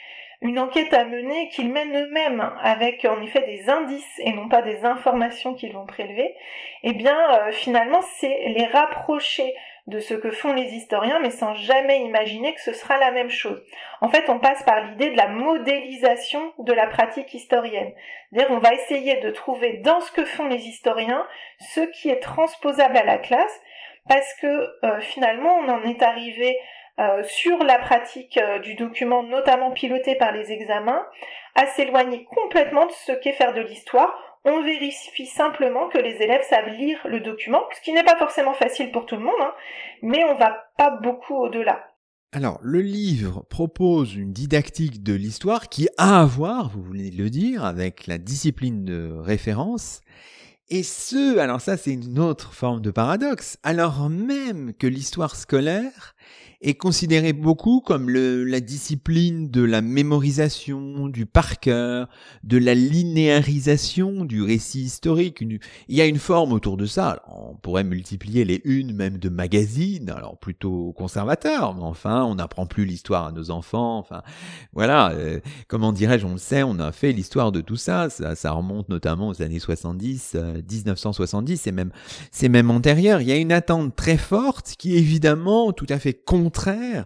une 0.41 0.59
enquête 0.59 0.93
à 0.93 1.05
mener 1.05 1.49
qu'ils 1.49 1.71
mènent 1.71 1.95
eux-mêmes 1.95 2.51
avec 2.61 3.05
en 3.05 3.21
effet 3.21 3.41
des 3.41 3.69
indices 3.69 4.19
et 4.19 4.33
non 4.33 4.49
pas 4.49 4.61
des 4.61 4.83
informations 4.83 5.53
qu'ils 5.53 5.73
vont 5.73 5.85
prélever, 5.85 6.35
eh 6.83 6.93
bien 6.93 7.17
finalement 7.51 8.01
c'est 8.17 8.49
les 8.49 8.65
rapprocher 8.65 9.53
de 9.87 9.99
ce 9.99 10.13
que 10.13 10.31
font 10.31 10.53
les 10.53 10.73
historiens, 10.73 11.19
mais 11.19 11.29
sans 11.29 11.53
jamais 11.55 12.01
imaginer 12.01 12.53
que 12.53 12.61
ce 12.61 12.71
sera 12.73 12.97
la 12.97 13.11
même 13.11 13.29
chose. 13.29 13.61
En 13.99 14.09
fait, 14.09 14.29
on 14.29 14.39
passe 14.39 14.63
par 14.63 14.81
l'idée 14.81 15.11
de 15.11 15.17
la 15.17 15.27
modélisation 15.27 16.53
de 16.59 16.71
la 16.71 16.87
pratique 16.87 17.33
historienne. 17.33 17.91
C'est-à-dire, 18.31 18.55
on 18.55 18.59
va 18.59 18.73
essayer 18.73 19.17
de 19.17 19.29
trouver 19.31 19.77
dans 19.77 19.99
ce 19.99 20.11
que 20.11 20.23
font 20.23 20.47
les 20.47 20.67
historiens 20.67 21.27
ce 21.59 21.81
qui 21.81 22.09
est 22.09 22.21
transposable 22.21 22.97
à 22.97 23.03
la 23.03 23.17
classe, 23.17 23.61
parce 24.07 24.33
que 24.35 24.47
euh, 24.47 25.01
finalement, 25.01 25.57
on 25.57 25.69
en 25.69 25.83
est 25.83 26.01
arrivé 26.01 26.57
euh, 26.99 27.23
sur 27.23 27.57
la 27.63 27.79
pratique 27.79 28.37
euh, 28.37 28.59
du 28.59 28.75
document, 28.75 29.23
notamment 29.23 29.71
piloté 29.71 30.15
par 30.15 30.31
les 30.31 30.51
examens, 30.51 31.05
à 31.55 31.65
s'éloigner 31.67 32.23
complètement 32.25 32.85
de 32.85 32.91
ce 32.91 33.11
qu'est 33.11 33.33
faire 33.33 33.53
de 33.53 33.61
l'histoire 33.61 34.32
on 34.45 34.61
vérifie 34.61 35.25
simplement 35.25 35.89
que 35.89 35.97
les 35.97 36.15
élèves 36.21 36.45
savent 36.49 36.69
lire 36.77 36.99
le 37.05 37.19
document, 37.21 37.61
ce 37.75 37.81
qui 37.81 37.93
n'est 37.93 38.03
pas 38.03 38.17
forcément 38.17 38.53
facile 38.53 38.91
pour 38.91 39.05
tout 39.05 39.15
le 39.15 39.23
monde, 39.23 39.33
hein, 39.41 39.53
mais 40.01 40.23
on 40.25 40.35
va 40.35 40.69
pas 40.77 40.91
beaucoup 40.91 41.35
au-delà. 41.35 41.93
Alors, 42.33 42.59
le 42.63 42.81
livre 42.81 43.45
propose 43.49 44.15
une 44.15 44.33
didactique 44.33 45.03
de 45.03 45.13
l'histoire 45.13 45.69
qui 45.69 45.87
a 45.97 46.21
à 46.21 46.25
voir, 46.25 46.69
vous 46.69 46.81
voulez 46.81 47.11
le 47.11 47.29
dire, 47.29 47.63
avec 47.63 48.07
la 48.07 48.17
discipline 48.17 48.83
de 48.83 49.13
référence. 49.13 50.01
Et 50.69 50.81
ce, 50.81 51.37
alors 51.37 51.61
ça 51.61 51.77
c'est 51.77 51.93
une 51.93 52.17
autre 52.17 52.53
forme 52.53 52.81
de 52.81 52.89
paradoxe, 52.89 53.59
alors 53.61 54.09
même 54.09 54.73
que 54.73 54.87
l'histoire 54.87 55.35
scolaire 55.35 56.15
est 56.63 56.75
considéré 56.75 57.33
beaucoup 57.33 57.81
comme 57.81 58.09
le, 58.09 58.45
la 58.45 58.61
discipline 58.61 59.49
de 59.51 59.61
la 59.61 59.81
mémorisation, 59.81 61.09
du 61.09 61.25
par 61.25 61.59
cœur, 61.59 62.07
de 62.43 62.57
la 62.57 62.73
linéarisation 62.73 64.23
du 64.23 64.41
récit 64.41 64.81
historique. 64.81 65.41
il 65.41 65.59
y 65.95 66.01
a 66.01 66.05
une 66.05 66.19
forme 66.19 66.53
autour 66.53 66.77
de 66.77 66.85
ça. 66.85 67.21
on 67.27 67.55
pourrait 67.55 67.83
multiplier 67.83 68.45
les 68.45 68.61
unes 68.63 68.93
même 68.93 69.17
de 69.17 69.29
magazines, 69.29 70.09
alors 70.09 70.37
plutôt 70.37 70.93
conservateurs, 70.93 71.75
mais 71.75 71.83
enfin, 71.83 72.23
on 72.23 72.35
n'apprend 72.35 72.65
plus 72.65 72.85
l'histoire 72.85 73.27
à 73.27 73.31
nos 73.33 73.51
enfants. 73.51 73.97
Enfin, 73.97 74.21
voilà, 74.71 75.11
euh, 75.11 75.39
comment 75.67 75.91
dirais-je, 75.91 76.25
on 76.25 76.33
le 76.33 76.37
sait, 76.37 76.63
on 76.63 76.79
a 76.79 76.93
fait 76.93 77.11
l'histoire 77.11 77.51
de 77.51 77.59
tout 77.59 77.75
ça. 77.75 78.09
ça. 78.09 78.51
Remonte 78.53 78.87
notamment 78.87 79.29
aux 79.29 79.41
années 79.41 79.59
70, 79.59 80.37
1970, 80.69 81.57
c'est 81.57 81.71
même, 81.71 81.91
c'est 82.31 82.49
même 82.49 82.71
antérieur. 82.71 83.19
Il 83.21 83.27
y 83.27 83.31
a 83.31 83.37
une 83.37 83.51
attente 83.51 83.95
très 83.95 84.17
forte 84.17 84.75
qui 84.77 84.95
est 84.95 84.99
évidemment 84.99 85.73
tout 85.73 85.87
à 85.89 85.99
fait 85.99 86.13
contre 86.13 86.52
contraire 86.53 87.05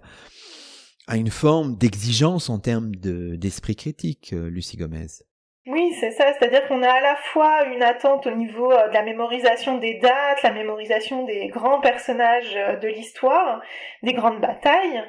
à 1.08 1.16
une 1.16 1.32
forme 1.32 1.78
d'exigence 1.78 2.50
en 2.50 2.60
termes 2.60 2.92
d'esprit 2.94 3.78
critique, 3.78 4.34
euh, 4.34 4.50
Lucie 4.50 4.76
Gomez. 4.76 5.24
Oui, 5.68 5.94
c'est 6.00 6.12
ça, 6.12 6.34
c'est-à-dire 6.34 6.68
qu'on 6.68 6.84
a 6.84 6.90
à 6.90 7.02
la 7.02 7.16
fois 7.16 7.64
une 7.66 7.82
attente 7.82 8.28
au 8.28 8.32
niveau 8.32 8.72
euh, 8.72 8.90
de 8.90 8.94
la 8.94 9.04
mémorisation 9.04 9.78
des 9.78 9.96
dates, 10.00 10.44
la 10.44 10.52
mémorisation 10.52 11.24
des 11.24 11.48
grands 11.48 11.80
personnages 11.80 12.56
euh, 12.58 12.76
de 12.76 12.90
l'histoire, 12.90 13.62
des 14.04 14.14
grandes 14.14 14.42
batailles. 14.42 15.02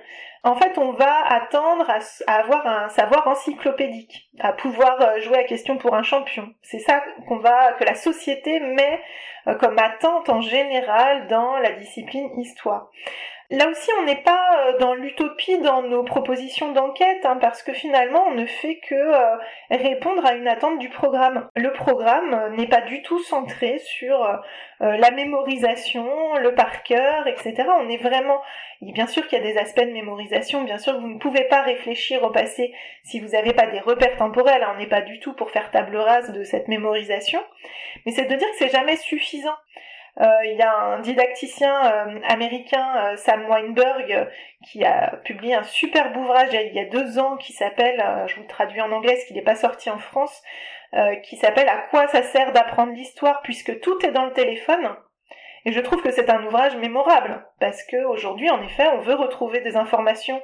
En 0.44 0.54
fait, 0.54 0.78
on 0.78 0.92
va 0.92 1.24
attendre 1.26 1.90
à, 1.90 2.32
avoir 2.32 2.64
un 2.64 2.88
savoir 2.90 3.26
encyclopédique, 3.26 4.30
à 4.38 4.52
pouvoir 4.52 5.20
jouer 5.20 5.38
à 5.38 5.44
question 5.44 5.78
pour 5.78 5.94
un 5.94 6.04
champion. 6.04 6.54
C'est 6.62 6.78
ça 6.78 7.02
qu'on 7.26 7.38
va, 7.38 7.72
que 7.72 7.84
la 7.84 7.96
société 7.96 8.60
met 8.60 9.00
comme 9.58 9.78
attente 9.78 10.28
en 10.28 10.40
général 10.40 11.26
dans 11.26 11.58
la 11.58 11.72
discipline 11.72 12.30
histoire. 12.38 12.88
Là 13.50 13.66
aussi, 13.70 13.88
on 13.98 14.02
n'est 14.02 14.22
pas 14.22 14.66
euh, 14.66 14.78
dans 14.78 14.92
l'utopie 14.92 15.58
dans 15.60 15.80
nos 15.80 16.02
propositions 16.02 16.72
d'enquête, 16.72 17.24
hein, 17.24 17.38
parce 17.40 17.62
que 17.62 17.72
finalement, 17.72 18.26
on 18.26 18.34
ne 18.34 18.44
fait 18.44 18.76
que 18.76 18.94
euh, 18.94 19.36
répondre 19.70 20.26
à 20.26 20.34
une 20.34 20.46
attente 20.46 20.78
du 20.78 20.90
programme. 20.90 21.48
Le 21.56 21.72
programme 21.72 22.34
euh, 22.34 22.50
n'est 22.50 22.66
pas 22.66 22.82
du 22.82 23.00
tout 23.00 23.20
centré 23.20 23.78
sur 23.78 24.38
la 24.80 25.10
mémorisation, 25.10 26.36
le 26.36 26.54
par 26.54 26.84
cœur, 26.84 27.26
etc. 27.26 27.64
On 27.80 27.88
est 27.88 27.96
vraiment, 27.96 28.40
bien 28.80 29.08
sûr 29.08 29.26
qu'il 29.26 29.38
y 29.38 29.40
a 29.40 29.52
des 29.52 29.58
aspects 29.58 29.80
de 29.80 29.92
mémorisation, 29.92 30.62
bien 30.62 30.78
sûr 30.78 30.94
que 30.94 31.00
vous 31.00 31.08
ne 31.08 31.18
pouvez 31.18 31.44
pas 31.44 31.62
réfléchir 31.62 32.22
au 32.22 32.30
passé 32.30 32.72
si 33.02 33.18
vous 33.18 33.30
n'avez 33.30 33.54
pas 33.54 33.66
des 33.66 33.80
repères 33.80 34.16
temporels. 34.16 34.62
Hein. 34.62 34.74
On 34.76 34.78
n'est 34.78 34.86
pas 34.86 35.00
du 35.00 35.18
tout 35.18 35.32
pour 35.32 35.50
faire 35.50 35.72
table 35.72 35.96
rase 35.96 36.30
de 36.30 36.44
cette 36.44 36.68
mémorisation, 36.68 37.42
mais 38.06 38.12
c'est 38.12 38.26
de 38.26 38.36
dire 38.36 38.48
que 38.50 38.56
c'est 38.56 38.70
jamais 38.70 38.96
suffisant. 38.96 39.56
Euh, 40.20 40.44
il 40.44 40.56
y 40.56 40.62
a 40.62 40.74
un 40.74 41.00
didacticien 41.00 41.84
euh, 41.84 42.20
américain, 42.26 42.86
euh, 42.96 43.16
Sam 43.16 43.48
Weinberg, 43.48 44.28
qui 44.64 44.84
a 44.84 45.16
publié 45.24 45.54
un 45.54 45.62
superbe 45.62 46.16
ouvrage 46.16 46.52
il 46.52 46.74
y 46.74 46.80
a 46.80 46.86
deux 46.86 47.18
ans 47.18 47.36
qui 47.36 47.52
s'appelle, 47.52 48.02
je 48.26 48.34
vous 48.34 48.42
le 48.42 48.48
traduis 48.48 48.80
en 48.80 48.90
anglais, 48.90 49.16
ce 49.16 49.26
qui 49.26 49.34
n'est 49.34 49.42
pas 49.42 49.54
sorti 49.54 49.90
en 49.90 49.98
France, 49.98 50.42
qui 51.22 51.36
s'appelle 51.36 51.68
À 51.68 51.82
quoi 51.90 52.08
ça 52.08 52.22
sert 52.22 52.52
d'apprendre 52.52 52.92
l'histoire 52.92 53.42
puisque 53.42 53.78
tout 53.80 54.04
est 54.04 54.10
dans 54.10 54.24
le 54.24 54.32
téléphone. 54.32 54.96
Et 55.64 55.72
je 55.72 55.80
trouve 55.80 56.02
que 56.02 56.10
c'est 56.10 56.30
un 56.30 56.44
ouvrage 56.44 56.76
mémorable 56.76 57.46
parce 57.60 57.84
que 57.84 58.04
aujourd'hui, 58.06 58.50
en 58.50 58.62
effet, 58.62 58.88
on 58.88 59.00
veut 59.00 59.14
retrouver 59.14 59.60
des 59.60 59.76
informations 59.76 60.40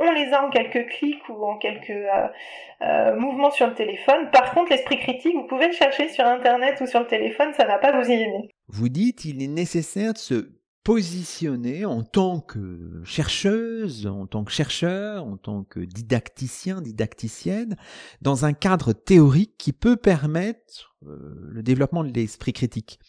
on 0.00 0.12
les 0.12 0.32
a 0.32 0.44
en 0.44 0.50
quelques 0.50 0.86
clics 0.90 1.28
ou 1.28 1.44
en 1.44 1.58
quelques 1.58 1.90
euh, 1.90 3.16
mouvements 3.16 3.50
sur 3.50 3.66
le 3.66 3.74
téléphone. 3.74 4.30
Par 4.30 4.54
contre, 4.54 4.70
l'esprit 4.70 4.98
critique, 4.98 5.34
vous 5.34 5.46
pouvez 5.46 5.66
le 5.66 5.72
chercher 5.72 6.08
sur 6.08 6.24
Internet 6.24 6.80
ou 6.80 6.86
sur 6.86 7.00
le 7.00 7.06
téléphone, 7.06 7.52
ça 7.54 7.64
va 7.64 7.78
pas 7.78 7.92
vous 7.92 8.08
y 8.08 8.14
aider. 8.14 8.54
Vous 8.68 8.88
dites, 8.88 9.24
il 9.24 9.42
est 9.42 9.48
nécessaire 9.48 10.12
de 10.12 10.18
se 10.18 10.50
positionner 10.84 11.84
en 11.84 12.02
tant 12.02 12.40
que 12.40 13.02
chercheuse, 13.04 14.06
en 14.06 14.26
tant 14.26 14.44
que 14.44 14.50
chercheur, 14.50 15.26
en 15.26 15.36
tant 15.36 15.62
que 15.64 15.80
didacticien, 15.80 16.80
didacticienne, 16.80 17.76
dans 18.22 18.46
un 18.46 18.54
cadre 18.54 18.94
théorique 18.94 19.56
qui 19.58 19.72
peut 19.72 19.96
permettre 19.96 20.96
euh, 21.06 21.50
le 21.50 21.62
développement 21.62 22.04
de 22.04 22.12
l'esprit 22.12 22.54
critique. 22.54 23.00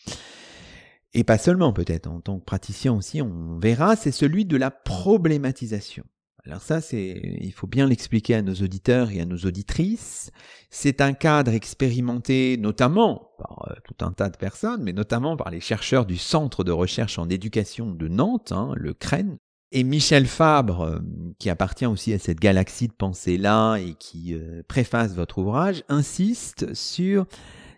Et 1.14 1.24
pas 1.24 1.38
seulement 1.38 1.74
peut-être, 1.74 2.08
en 2.08 2.20
tant 2.20 2.40
que 2.40 2.46
praticien 2.46 2.94
aussi, 2.94 3.22
on 3.22 3.58
verra, 3.60 3.96
c'est 3.96 4.12
celui 4.12 4.46
de 4.46 4.58
la 4.58 4.72
problématisation. 4.72 6.04
Alors 6.50 6.64
ça, 6.64 6.82
c'est, 6.82 7.22
il 7.42 7.52
faut 7.52 7.68
bien 7.68 7.88
l'expliquer 7.88 8.34
à 8.34 8.42
nos 8.42 8.56
auditeurs 8.56 9.12
et 9.12 9.22
à 9.22 9.26
nos 9.26 9.38
auditrices. 9.38 10.32
C'est 10.72 11.00
un 11.00 11.14
cadre 11.14 11.54
expérimenté 11.54 12.58
notamment 12.58 13.32
par 13.38 13.70
euh, 13.70 13.76
tout 13.84 14.04
un 14.04 14.12
tas 14.12 14.30
de 14.30 14.38
personnes, 14.38 14.82
mais 14.82 14.94
notamment 14.94 15.38
par 15.38 15.52
les 15.52 15.60
chercheurs 15.60 16.08
du 16.08 16.18
Centre 16.18 16.64
de 16.64 16.72
recherche 16.72 17.20
en 17.20 17.30
éducation 17.30 17.92
de 17.92 18.08
Nantes, 18.08 18.52
hein, 18.52 18.72
le 18.76 18.96
CREN, 18.96 19.38
et 19.72 19.84
Michel 19.84 20.26
Fabre, 20.26 20.82
euh, 20.82 21.00
qui 21.38 21.52
appartient 21.52 21.86
aussi 21.86 22.14
à 22.14 22.20
cette 22.20 22.40
galaxie 22.40 22.88
de 22.88 22.94
pensée-là 22.94 23.78
et 23.78 23.94
qui 23.94 24.34
euh, 24.34 24.64
préface 24.68 25.14
votre 25.14 25.38
ouvrage, 25.38 25.84
insiste 25.88 26.74
sur 26.74 27.28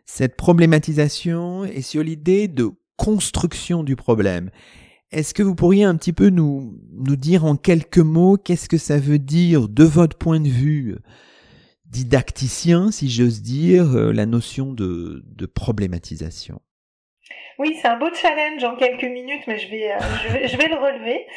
cette 0.06 0.38
problématisation 0.38 1.66
et 1.66 1.82
sur 1.82 2.04
l'idée 2.04 2.48
de 2.48 2.70
construction 2.96 3.84
du 3.84 3.98
problème. 3.98 4.50
Est-ce 5.12 5.34
que 5.34 5.44
vous 5.44 5.56
pourriez 5.56 5.84
un 5.84 5.96
petit 5.98 6.14
peu 6.14 6.30
nous, 6.30 6.80
nous 6.94 7.18
dire 7.18 7.44
en 7.44 7.58
quelques 7.58 7.98
mots 7.98 8.38
qu'est-ce 8.38 8.70
que 8.70 8.78
ça 8.78 8.98
veut 8.98 9.20
dire 9.20 9.68
de 9.68 9.84
votre 9.84 10.18
point 10.18 10.40
de 10.40 10.48
vue 10.48 10.96
didacticien, 11.86 12.92
si 12.92 13.10
j'ose 13.10 13.42
dire, 13.42 13.96
euh, 13.96 14.14
la 14.14 14.26
notion 14.26 14.72
de, 14.72 15.24
de 15.26 15.46
problématisation? 15.46 16.62
Oui, 17.60 17.78
c'est 17.82 17.90
un 17.90 17.98
beau 17.98 18.10
challenge 18.14 18.64
en 18.64 18.76
quelques 18.78 19.04
minutes, 19.04 19.44
mais 19.48 19.60
je 19.60 19.70
vais, 19.70 19.92
euh, 19.92 20.00
je 20.24 20.34
vais, 20.34 20.48
je 20.48 20.58
vais 20.58 20.68
le 20.70 20.78
relever. 20.78 21.28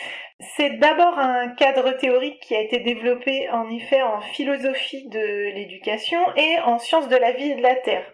C'est 0.57 0.79
d'abord 0.79 1.19
un 1.19 1.49
cadre 1.49 1.91
théorique 1.99 2.41
qui 2.41 2.55
a 2.55 2.61
été 2.61 2.79
développé 2.81 3.49
en 3.51 3.69
effet 3.71 4.03
en 4.03 4.21
philosophie 4.21 5.09
de 5.09 5.55
l'éducation 5.55 6.21
et 6.37 6.59
en 6.65 6.79
sciences 6.79 7.09
de 7.09 7.17
la 7.17 7.33
vie 7.33 7.51
et 7.51 7.57
de 7.57 7.63
la 7.63 7.75
terre. 7.75 8.07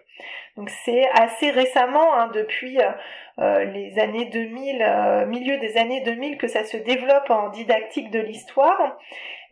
Donc 0.57 0.69
c'est 0.69 1.07
assez 1.13 1.49
récemment, 1.49 2.13
hein, 2.13 2.29
depuis 2.33 2.79
euh, 2.79 2.91
euh, 3.39 3.63
les 3.63 3.97
années 3.99 4.25
2000, 4.25 4.81
euh, 4.81 5.25
milieu 5.25 5.57
des 5.57 5.77
années 5.77 6.01
2000, 6.01 6.37
que 6.37 6.47
ça 6.47 6.65
se 6.65 6.77
développe 6.77 7.29
en 7.29 7.49
didactique 7.49 8.11
de 8.11 8.19
l'histoire. 8.19 8.97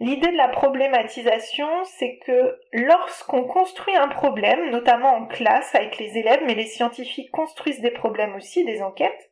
L'idée 0.01 0.31
de 0.31 0.37
la 0.37 0.49
problématisation, 0.49 1.67
c'est 1.85 2.19
que 2.25 2.59
lorsqu'on 2.73 3.43
construit 3.43 3.95
un 3.95 4.09
problème, 4.09 4.69
notamment 4.71 5.15
en 5.15 5.25
classe 5.25 5.73
avec 5.73 5.97
les 5.97 6.17
élèves, 6.17 6.41
mais 6.45 6.55
les 6.55 6.65
scientifiques 6.67 7.31
construisent 7.31 7.81
des 7.81 7.91
problèmes 7.91 8.35
aussi, 8.35 8.65
des 8.65 8.81
enquêtes, 8.81 9.29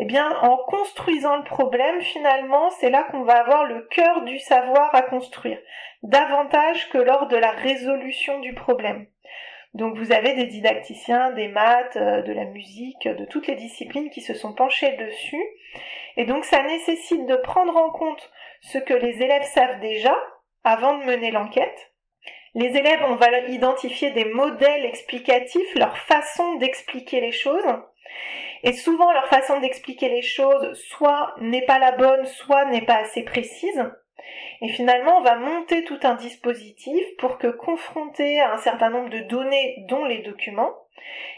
eh 0.00 0.04
bien, 0.04 0.30
en 0.42 0.56
construisant 0.56 1.36
le 1.36 1.44
problème, 1.44 2.00
finalement, 2.00 2.70
c'est 2.70 2.90
là 2.90 3.04
qu'on 3.10 3.22
va 3.22 3.40
avoir 3.40 3.64
le 3.64 3.82
cœur 3.90 4.22
du 4.22 4.38
savoir 4.38 4.94
à 4.94 5.02
construire, 5.02 5.58
davantage 6.02 6.88
que 6.90 6.98
lors 6.98 7.26
de 7.26 7.36
la 7.36 7.50
résolution 7.50 8.38
du 8.38 8.54
problème. 8.54 9.06
Donc 9.78 9.96
vous 9.96 10.10
avez 10.10 10.34
des 10.34 10.46
didacticiens, 10.46 11.30
des 11.30 11.46
maths, 11.46 11.96
euh, 11.96 12.20
de 12.22 12.32
la 12.32 12.46
musique, 12.46 13.06
de 13.06 13.24
toutes 13.24 13.46
les 13.46 13.54
disciplines 13.54 14.10
qui 14.10 14.20
se 14.20 14.34
sont 14.34 14.52
penchés 14.52 14.96
dessus. 14.96 15.44
Et 16.16 16.24
donc 16.24 16.44
ça 16.44 16.64
nécessite 16.64 17.24
de 17.26 17.36
prendre 17.36 17.76
en 17.76 17.90
compte 17.90 18.28
ce 18.60 18.78
que 18.78 18.92
les 18.92 19.22
élèves 19.22 19.44
savent 19.44 19.78
déjà 19.78 20.16
avant 20.64 20.98
de 20.98 21.04
mener 21.04 21.30
l'enquête. 21.30 21.92
Les 22.54 22.76
élèves, 22.76 23.04
on 23.06 23.14
va 23.14 23.38
identifier 23.46 24.10
des 24.10 24.24
modèles 24.24 24.84
explicatifs, 24.84 25.74
leur 25.76 25.96
façon 25.96 26.56
d'expliquer 26.56 27.20
les 27.20 27.30
choses. 27.30 27.62
Et 28.64 28.72
souvent, 28.72 29.12
leur 29.12 29.28
façon 29.28 29.60
d'expliquer 29.60 30.08
les 30.08 30.22
choses 30.22 30.74
soit 30.88 31.36
n'est 31.40 31.64
pas 31.64 31.78
la 31.78 31.92
bonne, 31.92 32.26
soit 32.26 32.64
n'est 32.64 32.84
pas 32.84 32.96
assez 32.96 33.22
précise. 33.22 33.84
Et 34.60 34.68
finalement, 34.68 35.18
on 35.18 35.22
va 35.22 35.36
monter 35.36 35.84
tout 35.84 35.98
un 36.02 36.14
dispositif 36.14 37.04
pour 37.18 37.38
que, 37.38 37.46
confronté 37.46 38.40
à 38.40 38.52
un 38.52 38.58
certain 38.58 38.90
nombre 38.90 39.10
de 39.10 39.20
données, 39.20 39.84
dont 39.88 40.04
les 40.04 40.18
documents, 40.18 40.74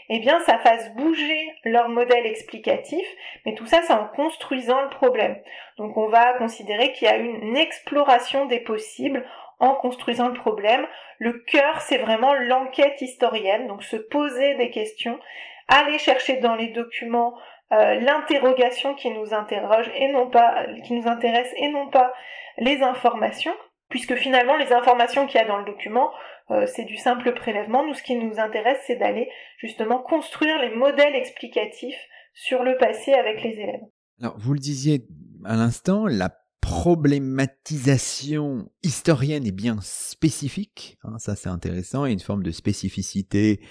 eh 0.09 0.19
bien, 0.19 0.39
ça 0.41 0.57
fasse 0.57 0.93
bouger 0.95 1.53
leur 1.63 1.89
modèle 1.89 2.25
explicatif, 2.25 3.05
mais 3.45 3.53
tout 3.53 3.67
ça, 3.67 3.81
c'est 3.83 3.93
en 3.93 4.07
construisant 4.07 4.81
le 4.81 4.89
problème. 4.89 5.37
Donc, 5.77 5.97
on 5.97 6.07
va 6.07 6.33
considérer 6.33 6.93
qu'il 6.93 7.07
y 7.07 7.11
a 7.11 7.17
une 7.17 7.57
exploration 7.57 8.45
des 8.45 8.59
possibles 8.59 9.25
en 9.59 9.75
construisant 9.75 10.27
le 10.27 10.33
problème. 10.33 10.87
Le 11.19 11.33
cœur, 11.33 11.81
c'est 11.81 11.99
vraiment 11.99 12.33
l'enquête 12.33 13.01
historienne, 13.01 13.67
donc 13.67 13.83
se 13.83 13.95
poser 13.95 14.55
des 14.55 14.71
questions, 14.71 15.19
aller 15.67 15.99
chercher 15.99 16.37
dans 16.37 16.55
les 16.55 16.67
documents 16.67 17.37
euh, 17.71 17.95
l'interrogation 17.95 18.95
qui 18.95 19.11
nous 19.11 19.33
interroge 19.33 19.89
et 19.95 20.11
non 20.11 20.29
pas 20.29 20.65
qui 20.83 20.93
nous 20.93 21.07
intéresse 21.07 21.51
et 21.57 21.69
non 21.69 21.89
pas 21.89 22.13
les 22.57 22.81
informations, 22.81 23.53
puisque 23.89 24.15
finalement 24.15 24.57
les 24.57 24.73
informations 24.73 25.27
qu'il 25.27 25.39
y 25.39 25.43
a 25.43 25.47
dans 25.47 25.57
le 25.57 25.65
document, 25.65 26.11
euh, 26.51 26.65
c'est 26.67 26.83
du 26.83 26.97
simple 26.97 27.33
prélèvement. 27.33 27.85
Nous, 27.85 27.93
ce 27.93 28.03
qui 28.03 28.15
nous 28.15 28.39
intéresse, 28.39 28.79
c'est 28.87 28.97
d'aller 28.97 29.29
justement 29.57 29.99
construire 29.99 30.59
les 30.59 30.71
modèles 30.71 31.15
explicatifs 31.15 31.99
sur 32.33 32.63
le 32.63 32.77
passé 32.77 33.13
avec 33.13 33.41
les 33.43 33.51
élèves. 33.51 33.81
Alors, 34.21 34.37
vous 34.37 34.53
le 34.53 34.59
disiez 34.59 35.07
à 35.45 35.55
l'instant, 35.55 36.07
la 36.07 36.29
problématisation 36.61 38.69
historienne 38.83 39.47
est 39.47 39.51
bien 39.51 39.79
spécifique, 39.81 40.99
hein, 41.03 41.17
ça 41.17 41.35
c'est 41.35 41.49
intéressant, 41.49 42.05
et 42.05 42.11
une 42.11 42.19
forme 42.19 42.43
de 42.43 42.51
spécificité 42.51 43.61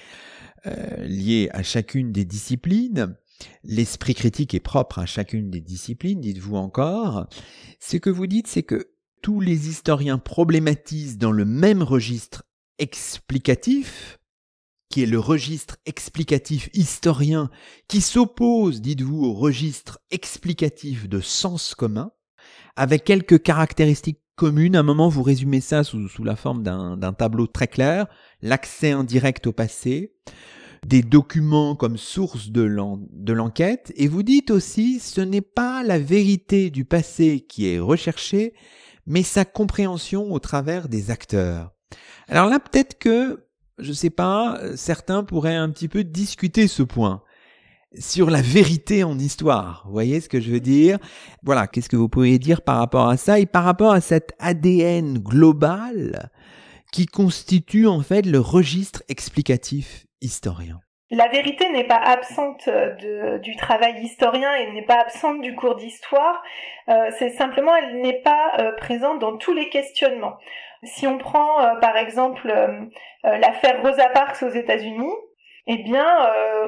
euh, 0.67 1.05
liée 1.05 1.49
à 1.53 1.63
chacune 1.63 2.11
des 2.13 2.25
disciplines. 2.25 3.17
L'esprit 3.65 4.15
critique 4.15 4.55
est 4.55 4.61
propre 4.61 4.99
à 4.99 5.07
chacune 5.07 5.51
des 5.51 5.61
disciplines, 5.61 6.21
dites-vous 6.21 6.57
encore. 6.57 7.27
Ce 7.79 7.97
que 7.97 8.11
vous 8.11 8.27
dites, 8.27 8.47
c'est 8.47 8.63
que 8.63 8.91
tous 9.23 9.41
les 9.41 9.69
historiens 9.69 10.19
problématisent 10.19 11.19
dans 11.19 11.33
le 11.33 11.45
même 11.45 11.83
registre 11.83 12.45
explicatif, 12.79 14.19
qui 14.89 15.03
est 15.03 15.07
le 15.07 15.21
registre 15.21 15.77
explicatif 15.87 16.69
historien, 16.73 17.51
qui 17.87 18.01
s'oppose, 18.01 18.81
dites-vous, 18.81 19.25
au 19.25 19.35
registre 19.35 20.01
explicatif 20.11 21.09
de 21.09 21.21
sens 21.21 21.75
commun, 21.75 22.11
avec 22.77 23.05
quelques 23.05 23.43
caractéristiques 23.43 24.21
communes. 24.37 24.75
À 24.75 24.81
un 24.81 24.85
moment, 24.85 25.09
vous 25.09 25.23
résumez 25.23 25.61
ça 25.61 25.85
sous, 25.85 26.09
sous 26.09 26.25
la 26.25 26.35
forme 26.35 26.63
d'un 26.63 27.13
tableau 27.13 27.47
très 27.47 27.69
clair. 27.69 28.07
L'accès 28.41 28.91
indirect 28.91 29.47
au 29.47 29.53
passé, 29.53 30.15
des 30.87 31.03
documents 31.03 31.75
comme 31.75 31.97
source 31.97 32.51
de 32.51 33.33
l'enquête, 33.33 33.93
et 33.97 34.09
vous 34.09 34.23
dites 34.23 34.51
aussi 34.51 34.99
ce 34.99 35.21
n'est 35.21 35.41
pas 35.41 35.83
la 35.83 35.99
vérité 35.99 36.71
du 36.71 36.85
passé 36.85 37.45
qui 37.49 37.69
est 37.69 37.79
recherchée, 37.79 38.55
mais 39.07 39.23
sa 39.23 39.45
compréhension 39.45 40.33
au 40.33 40.39
travers 40.39 40.89
des 40.89 41.11
acteurs. 41.11 41.73
Alors 42.29 42.49
là, 42.49 42.61
peut-être 42.61 42.99
que, 42.99 43.47
je 43.79 43.93
sais 43.93 44.11
pas, 44.11 44.61
certains 44.77 45.25
pourraient 45.25 45.57
un 45.57 45.71
petit 45.71 45.89
peu 45.89 46.05
discuter 46.05 46.69
ce 46.69 46.83
point 46.83 47.23
sur 47.99 48.31
la 48.31 48.41
vérité 48.41 49.03
en 49.03 49.19
histoire. 49.19 49.83
Vous 49.87 49.93
voyez 49.93 50.21
ce 50.21 50.29
que 50.29 50.41
je 50.41 50.53
veux 50.53 50.61
dire? 50.61 50.99
Voilà, 51.43 51.67
qu'est-ce 51.67 51.89
que 51.89 51.97
vous 51.97 52.09
pourriez 52.09 52.39
dire 52.39 52.63
par 52.63 52.79
rapport 52.79 53.09
à 53.09 53.17
ça? 53.17 53.41
Et 53.41 53.47
par 53.47 53.65
rapport 53.65 53.93
à 53.93 54.01
cet 54.01 54.33
ADN 54.39 55.19
global 55.19 56.31
qui 56.93 57.07
constitue 57.07 57.89
en 57.89 58.01
fait 58.03 58.27
le 58.27 58.39
registre 58.39 59.03
explicatif 59.09 60.07
historien 60.21 60.81
la 61.11 61.27
vérité 61.27 61.69
n'est 61.71 61.85
pas 61.85 61.97
absente 61.97 62.69
de, 62.69 63.39
du 63.39 63.57
travail 63.57 64.01
historien 64.01 64.55
et 64.55 64.71
n'est 64.71 64.85
pas 64.85 65.01
absente 65.01 65.41
du 65.41 65.57
cours 65.57 65.75
d'histoire. 65.75 66.43
Euh, 66.89 67.11
c'est 67.19 67.31
simplement 67.31 67.75
elle 67.75 68.01
n'est 68.01 68.21
pas 68.23 68.53
euh, 68.61 68.73
présente 68.73 69.19
dans 69.19 69.37
tous 69.37 69.53
les 69.53 69.69
questionnements. 69.69 70.37
Si 70.85 71.07
on 71.07 71.19
prend 71.19 71.61
euh, 71.61 71.75
par 71.77 71.97
exemple 71.97 72.53
l'affaire 73.25 73.83
Rosa 73.83 74.09
Parks 74.09 74.43
aux 74.43 74.51
États-Unis, 74.51 75.13
eh 75.67 75.77
bien, 75.85 76.07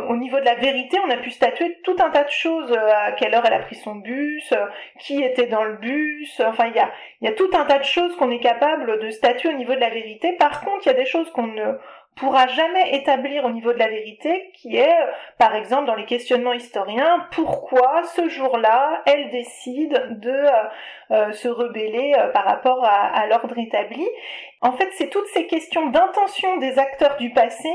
au 0.08 0.16
niveau 0.16 0.38
de 0.38 0.44
la 0.44 0.54
vérité, 0.54 0.98
on 1.04 1.10
a 1.10 1.16
pu 1.16 1.30
statuer 1.30 1.78
tout 1.82 1.96
un 1.98 2.10
tas 2.10 2.24
de 2.24 2.30
choses. 2.30 2.72
à 2.72 3.12
quelle 3.12 3.34
heure 3.34 3.44
elle 3.44 3.54
a 3.54 3.58
pris 3.60 3.74
son 3.74 3.96
bus, 3.96 4.52
qui 5.00 5.22
était 5.22 5.46
dans 5.46 5.64
le 5.64 5.76
bus. 5.76 6.40
Enfin, 6.40 6.66
il 6.66 6.76
y 6.76 7.24
y 7.26 7.28
a 7.28 7.32
tout 7.32 7.50
un 7.54 7.64
tas 7.64 7.78
de 7.78 7.84
choses 7.84 8.14
qu'on 8.16 8.30
est 8.30 8.38
capable 8.38 9.00
de 9.00 9.10
statuer 9.10 9.48
au 9.48 9.56
niveau 9.56 9.74
de 9.74 9.80
la 9.80 9.88
vérité. 9.88 10.36
Par 10.38 10.60
contre, 10.60 10.82
il 10.84 10.88
y 10.88 10.92
a 10.92 10.94
des 10.98 11.06
choses 11.06 11.30
qu'on 11.32 11.46
ne 11.46 11.72
pourra 12.14 12.46
jamais 12.46 12.94
établir 12.94 13.44
au 13.44 13.51
niveau 13.51 13.72
de 13.72 13.79
la 13.79 13.88
vérité, 13.88 14.51
qui 14.55 14.77
est, 14.77 14.96
par 15.38 15.55
exemple, 15.55 15.87
dans 15.87 15.94
les 15.94 16.05
questionnements 16.05 16.53
historiens, 16.53 17.27
pourquoi 17.33 18.03
ce 18.05 18.29
jour-là, 18.29 19.03
elle 19.07 19.31
décide 19.31 20.20
de 20.20 20.31
euh, 20.31 20.51
euh, 21.11 21.33
se 21.33 21.48
rebeller 21.48 22.14
euh, 22.18 22.29
par 22.29 22.44
rapport 22.44 22.85
à 22.85 23.27
l'ordre 23.27 23.59
établi. 23.59 24.07
En 24.61 24.72
fait, 24.72 24.88
c'est 24.92 25.09
toutes 25.09 25.27
ces 25.29 25.46
questions 25.46 25.87
d'intention 25.87 26.59
des 26.59 26.79
acteurs 26.79 27.16
du 27.16 27.31
passé 27.31 27.68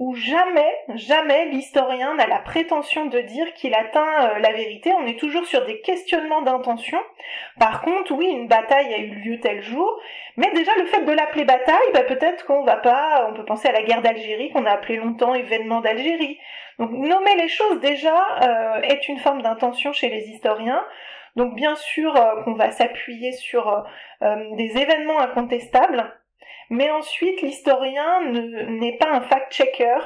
où 0.00 0.14
jamais, 0.14 0.74
jamais 0.94 1.44
l'historien 1.50 2.14
n'a 2.14 2.26
la 2.26 2.38
prétention 2.38 3.04
de 3.04 3.20
dire 3.20 3.52
qu'il 3.52 3.74
atteint 3.74 4.30
euh, 4.30 4.38
la 4.38 4.50
vérité. 4.54 4.94
On 4.94 5.06
est 5.06 5.18
toujours 5.18 5.44
sur 5.44 5.66
des 5.66 5.82
questionnements 5.82 6.40
d'intention. 6.40 6.98
Par 7.58 7.82
contre, 7.82 8.12
oui, 8.12 8.26
une 8.26 8.48
bataille 8.48 8.94
a 8.94 8.98
eu 8.98 9.10
lieu 9.16 9.40
tel 9.40 9.62
jour, 9.62 10.00
mais 10.38 10.50
déjà 10.52 10.72
le 10.78 10.86
fait 10.86 11.04
de 11.04 11.12
l'appeler 11.12 11.44
bataille, 11.44 11.76
bah, 11.92 12.04
peut-être 12.04 12.46
qu'on 12.46 12.64
va 12.64 12.78
pas, 12.78 13.28
on 13.30 13.34
peut 13.34 13.44
penser 13.44 13.68
à 13.68 13.72
la 13.72 13.82
guerre 13.82 14.00
d'Algérie 14.00 14.50
qu'on 14.52 14.64
a 14.64 14.70
appelé 14.70 14.96
longtemps 14.96 15.34
événement 15.34 15.82
d'Algérie. 15.82 16.38
Donc 16.78 16.92
nommer 16.92 17.36
les 17.36 17.48
choses 17.48 17.78
déjà 17.80 18.16
euh, 18.42 18.80
est 18.80 19.06
une 19.06 19.18
forme 19.18 19.42
d'intention 19.42 19.92
chez 19.92 20.08
les 20.08 20.30
historiens. 20.30 20.82
Donc 21.36 21.54
bien 21.54 21.76
sûr 21.76 22.16
euh, 22.16 22.42
qu'on 22.44 22.54
va 22.54 22.70
s'appuyer 22.70 23.32
sur 23.32 23.84
des 24.22 24.76
événements 24.76 25.18
incontestables 25.20 26.10
mais 26.70 26.90
ensuite, 26.90 27.42
l'historien 27.42 28.22
n'est 28.30 28.96
pas 28.96 29.10
un 29.10 29.20
fact-checker. 29.20 29.98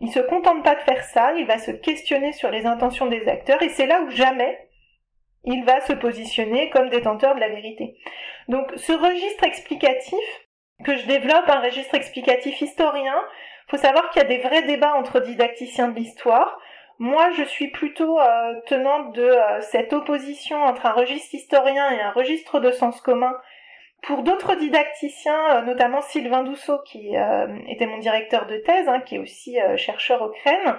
Il 0.00 0.10
se 0.10 0.20
contente 0.20 0.64
pas 0.64 0.74
de 0.74 0.80
faire 0.80 1.04
ça, 1.04 1.32
il 1.34 1.46
va 1.46 1.58
se 1.58 1.70
questionner 1.70 2.32
sur 2.32 2.50
les 2.50 2.66
intentions 2.66 3.06
des 3.06 3.28
acteurs 3.28 3.62
et 3.62 3.68
c'est 3.68 3.86
là 3.86 4.02
où 4.02 4.10
jamais 4.10 4.68
il 5.44 5.64
va 5.64 5.80
se 5.80 5.92
positionner 5.92 6.70
comme 6.70 6.88
détenteur 6.88 7.34
de 7.34 7.40
la 7.40 7.48
vérité. 7.48 7.96
Donc 8.48 8.72
ce 8.76 8.92
registre 8.92 9.44
explicatif 9.44 10.18
que 10.84 10.96
je 10.96 11.06
développe, 11.06 11.48
un 11.48 11.60
registre 11.60 11.94
explicatif 11.94 12.60
historien, 12.60 13.16
faut 13.68 13.76
savoir 13.76 14.10
qu'il 14.10 14.22
y 14.22 14.24
a 14.24 14.28
des 14.28 14.38
vrais 14.38 14.62
débats 14.62 14.94
entre 14.94 15.20
didacticiens 15.20 15.88
de 15.88 15.96
l'histoire. 15.96 16.58
Moi, 16.98 17.30
je 17.30 17.44
suis 17.44 17.68
plutôt 17.68 18.18
euh, 18.20 18.54
tenante 18.66 19.14
de 19.14 19.22
euh, 19.22 19.60
cette 19.60 19.92
opposition 19.92 20.62
entre 20.62 20.86
un 20.86 20.92
registre 20.92 21.34
historien 21.34 21.90
et 21.90 22.00
un 22.00 22.10
registre 22.10 22.58
de 22.58 22.72
sens 22.72 23.00
commun 23.00 23.34
pour 24.02 24.22
d'autres 24.22 24.54
didacticiens, 24.54 25.56
euh, 25.56 25.62
notamment 25.62 26.00
Sylvain 26.00 26.42
Dousseau, 26.42 26.78
qui 26.84 27.16
euh, 27.16 27.46
était 27.68 27.86
mon 27.86 27.98
directeur 27.98 28.46
de 28.46 28.56
thèse, 28.58 28.88
hein, 28.88 29.00
qui 29.00 29.16
est 29.16 29.18
aussi 29.18 29.60
euh, 29.60 29.76
chercheur 29.76 30.22
au 30.22 30.30
CREN, 30.30 30.78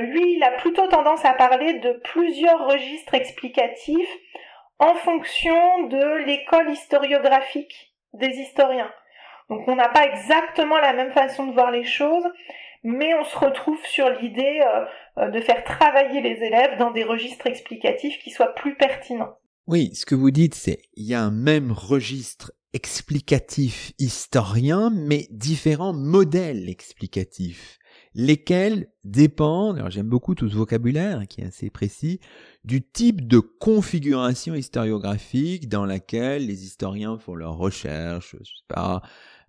lui, 0.00 0.36
il 0.36 0.42
a 0.42 0.52
plutôt 0.52 0.86
tendance 0.86 1.26
à 1.26 1.34
parler 1.34 1.74
de 1.74 1.92
plusieurs 2.04 2.66
registres 2.66 3.12
explicatifs 3.12 4.16
en 4.78 4.94
fonction 4.94 5.82
de 5.88 6.24
l'école 6.24 6.70
historiographique 6.70 7.92
des 8.14 8.40
historiens. 8.40 8.90
Donc 9.50 9.68
on 9.68 9.76
n'a 9.76 9.90
pas 9.90 10.06
exactement 10.06 10.78
la 10.78 10.94
même 10.94 11.12
façon 11.12 11.44
de 11.44 11.52
voir 11.52 11.70
les 11.70 11.84
choses, 11.84 12.26
mais 12.82 13.14
on 13.14 13.24
se 13.24 13.36
retrouve 13.36 13.84
sur 13.84 14.08
l'idée 14.08 14.62
de 15.18 15.40
faire 15.40 15.62
travailler 15.64 16.22
les 16.22 16.42
élèves 16.42 16.78
dans 16.78 16.90
des 16.90 17.04
registres 17.04 17.46
explicatifs 17.46 18.18
qui 18.20 18.30
soient 18.30 18.54
plus 18.54 18.76
pertinents. 18.76 19.36
Oui, 19.66 19.94
ce 19.94 20.04
que 20.04 20.14
vous 20.14 20.30
dites, 20.30 20.54
c'est 20.54 20.82
il 20.94 21.06
y 21.06 21.14
a 21.14 21.24
un 21.24 21.30
même 21.30 21.72
registre 21.72 22.52
explicatif 22.74 23.92
historien, 23.98 24.90
mais 24.90 25.26
différents 25.30 25.94
modèles 25.94 26.68
explicatifs, 26.68 27.78
lesquels 28.14 28.88
dépendent, 29.04 29.78
alors 29.78 29.90
j'aime 29.90 30.10
beaucoup 30.10 30.34
tout 30.34 30.50
ce 30.50 30.54
vocabulaire 30.54 31.26
qui 31.26 31.40
est 31.40 31.46
assez 31.46 31.70
précis, 31.70 32.20
du 32.64 32.86
type 32.86 33.26
de 33.26 33.38
configuration 33.38 34.54
historiographique 34.54 35.70
dans 35.70 35.86
laquelle 35.86 36.46
les 36.46 36.64
historiens 36.64 37.16
font 37.16 37.34
leurs 37.34 37.56
recherches, 37.56 38.36
je 38.38 38.74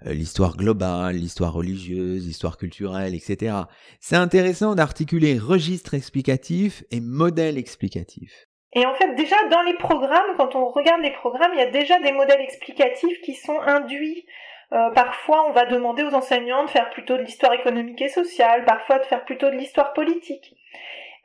euh, 0.06 0.14
l'histoire 0.14 0.56
globale, 0.56 1.18
l'histoire 1.18 1.52
religieuse, 1.52 2.26
l'histoire 2.26 2.56
culturelle, 2.56 3.16
etc. 3.16 3.64
C'est 4.00 4.16
intéressant 4.16 4.76
d'articuler 4.76 5.38
registre 5.38 5.94
explicatif 5.94 6.86
et 6.90 7.02
modèle 7.02 7.58
explicatif. 7.58 8.48
Et 8.76 8.86
en 8.86 8.94
fait, 8.94 9.16
déjà 9.16 9.38
dans 9.50 9.62
les 9.62 9.74
programmes, 9.74 10.36
quand 10.38 10.56
on 10.56 10.68
regarde 10.68 11.02
les 11.02 11.12
programmes, 11.12 11.52
il 11.54 11.60
y 11.60 11.64
a 11.64 11.72
déjà 11.72 11.98
des 12.00 12.12
modèles 12.12 12.42
explicatifs 12.42 13.22
qui 13.22 13.34
sont 13.34 13.60
induits. 13.62 14.26
Euh, 14.74 14.90
parfois, 14.92 15.48
on 15.48 15.52
va 15.52 15.66
demander 15.66 16.04
aux 16.04 16.14
enseignants 16.14 16.66
de 16.66 16.70
faire 16.70 16.90
plutôt 16.90 17.16
de 17.16 17.22
l'histoire 17.22 17.54
économique 17.54 18.02
et 18.02 18.10
sociale, 18.10 18.66
parfois 18.66 19.00
de 19.00 19.06
faire 19.06 19.24
plutôt 19.24 19.50
de 19.50 19.56
l'histoire 19.56 19.94
politique. 19.94 20.56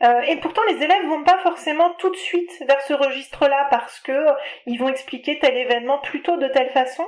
Euh, 0.02 0.20
et 0.22 0.36
pourtant, 0.36 0.62
les 0.68 0.82
élèves 0.82 1.06
vont 1.06 1.24
pas 1.24 1.38
forcément 1.38 1.90
tout 1.98 2.10
de 2.10 2.16
suite 2.16 2.62
vers 2.66 2.80
ce 2.82 2.94
registre-là 2.94 3.66
parce 3.70 3.98
que 4.00 4.26
ils 4.66 4.78
vont 4.78 4.88
expliquer 4.88 5.38
tel 5.38 5.56
événement 5.56 5.98
plutôt 5.98 6.36
de 6.36 6.46
telle 6.48 6.70
façon. 6.70 7.04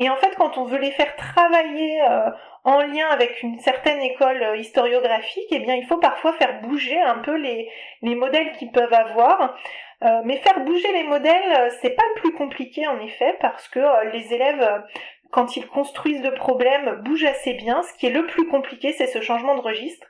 Et 0.00 0.08
en 0.08 0.16
fait, 0.16 0.34
quand 0.36 0.56
on 0.56 0.64
veut 0.64 0.78
les 0.78 0.92
faire 0.92 1.14
travailler 1.14 2.00
euh, 2.00 2.30
en 2.64 2.80
lien 2.80 3.06
avec 3.10 3.42
une 3.42 3.58
certaine 3.60 4.00
école 4.00 4.42
euh, 4.42 4.56
historiographique, 4.56 5.48
eh 5.50 5.58
bien, 5.58 5.74
il 5.74 5.84
faut 5.86 5.98
parfois 5.98 6.32
faire 6.32 6.62
bouger 6.62 6.98
un 6.98 7.18
peu 7.18 7.36
les, 7.36 7.70
les 8.00 8.14
modèles 8.14 8.52
qu'ils 8.52 8.72
peuvent 8.72 8.94
avoir. 8.94 9.54
Euh, 10.02 10.22
mais 10.24 10.38
faire 10.38 10.64
bouger 10.64 10.90
les 10.94 11.04
modèles, 11.04 11.70
c'est 11.82 11.90
pas 11.90 12.02
le 12.14 12.20
plus 12.22 12.32
compliqué 12.32 12.86
en 12.86 12.98
effet, 13.00 13.36
parce 13.42 13.68
que 13.68 14.10
les 14.12 14.32
élèves, 14.32 14.82
quand 15.30 15.58
ils 15.58 15.66
construisent 15.68 16.22
le 16.22 16.32
problème, 16.32 17.02
bougent 17.04 17.26
assez 17.26 17.52
bien. 17.52 17.82
Ce 17.82 17.92
qui 17.98 18.06
est 18.06 18.10
le 18.10 18.24
plus 18.24 18.48
compliqué, 18.48 18.94
c'est 18.94 19.06
ce 19.06 19.20
changement 19.20 19.54
de 19.54 19.60
registre 19.60 20.06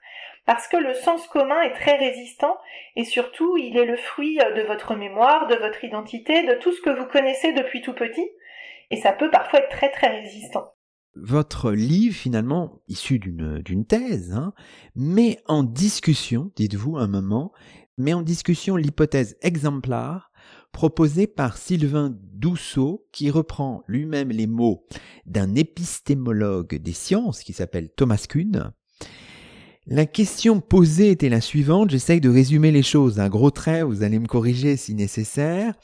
parce 0.46 0.68
que 0.68 0.76
le 0.76 0.94
sens 0.94 1.26
commun 1.26 1.60
est 1.60 1.74
très 1.74 1.96
résistant 1.96 2.56
et 2.96 3.04
surtout 3.04 3.56
il 3.58 3.76
est 3.76 3.84
le 3.84 3.96
fruit 3.96 4.38
de 4.56 4.62
votre 4.62 4.94
mémoire, 4.94 5.48
de 5.48 5.54
votre 5.54 5.84
identité, 5.84 6.42
de 6.44 6.54
tout 6.54 6.72
ce 6.72 6.80
que 6.80 6.90
vous 6.90 7.04
connaissez 7.04 7.52
depuis 7.52 7.82
tout 7.82 7.92
petit 7.92 8.30
et 8.90 9.00
ça 9.00 9.12
peut 9.12 9.30
parfois 9.30 9.60
être 9.60 9.70
très 9.70 9.90
très 9.90 10.20
résistant. 10.20 10.66
Votre 11.16 11.72
livre, 11.72 12.14
finalement, 12.14 12.82
issu 12.86 13.18
d'une 13.18 13.84
thèse, 13.84 14.32
hein, 14.32 14.52
met 14.94 15.38
en 15.46 15.64
discussion, 15.64 16.52
dites-vous 16.56 16.96
un 16.96 17.08
moment, 17.08 17.52
met 17.98 18.12
en 18.12 18.22
discussion 18.22 18.76
l'hypothèse 18.76 19.36
exemplaire 19.42 20.30
proposée 20.72 21.26
par 21.26 21.56
Sylvain 21.56 22.16
Dousseau, 22.32 23.06
qui 23.12 23.30
reprend 23.30 23.82
lui-même 23.88 24.30
les 24.30 24.46
mots 24.46 24.86
d'un 25.26 25.54
épistémologue 25.56 26.76
des 26.76 26.92
sciences 26.92 27.42
qui 27.42 27.52
s'appelle 27.52 27.90
Thomas 27.90 28.24
Kuhn. 28.28 28.72
La 29.86 30.06
question 30.06 30.60
posée 30.60 31.10
était 31.10 31.28
la 31.28 31.40
suivante, 31.40 31.90
j'essaye 31.90 32.20
de 32.20 32.28
résumer 32.28 32.70
les 32.70 32.82
choses 32.82 33.18
un 33.18 33.28
gros 33.28 33.50
trait, 33.50 33.82
vous 33.82 34.04
allez 34.04 34.20
me 34.20 34.26
corriger 34.28 34.76
si 34.76 34.94
nécessaire. 34.94 35.74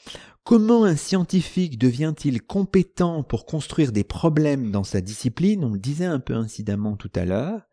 Comment 0.47 0.85
un 0.85 0.95
scientifique 0.95 1.77
devient-il 1.77 2.41
compétent 2.41 3.21
pour 3.21 3.45
construire 3.45 3.91
des 3.91 4.05
problèmes 4.05 4.71
dans 4.71 4.85
sa 4.85 5.01
discipline? 5.01 5.65
On 5.65 5.73
le 5.73 5.77
disait 5.77 6.05
un 6.05 6.21
peu 6.21 6.35
incidemment 6.35 6.95
tout 6.95 7.11
à 7.15 7.25
l'heure. 7.25 7.63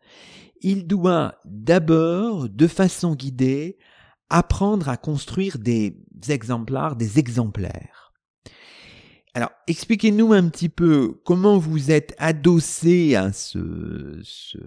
Il 0.59 0.85
doit 0.85 1.35
d'abord, 1.45 2.49
de 2.49 2.67
façon 2.67 3.15
guidée, 3.15 3.77
apprendre 4.29 4.89
à 4.89 4.97
construire 4.97 5.57
des 5.57 5.95
exemplaires, 6.27 6.97
des 6.97 7.17
exemplaires. 7.17 8.11
Alors, 9.33 9.51
expliquez-nous 9.67 10.33
un 10.33 10.49
petit 10.49 10.67
peu 10.67 11.21
comment 11.23 11.57
vous 11.57 11.91
êtes 11.91 12.13
adossé 12.17 13.15
à 13.15 13.31
ce, 13.31 14.21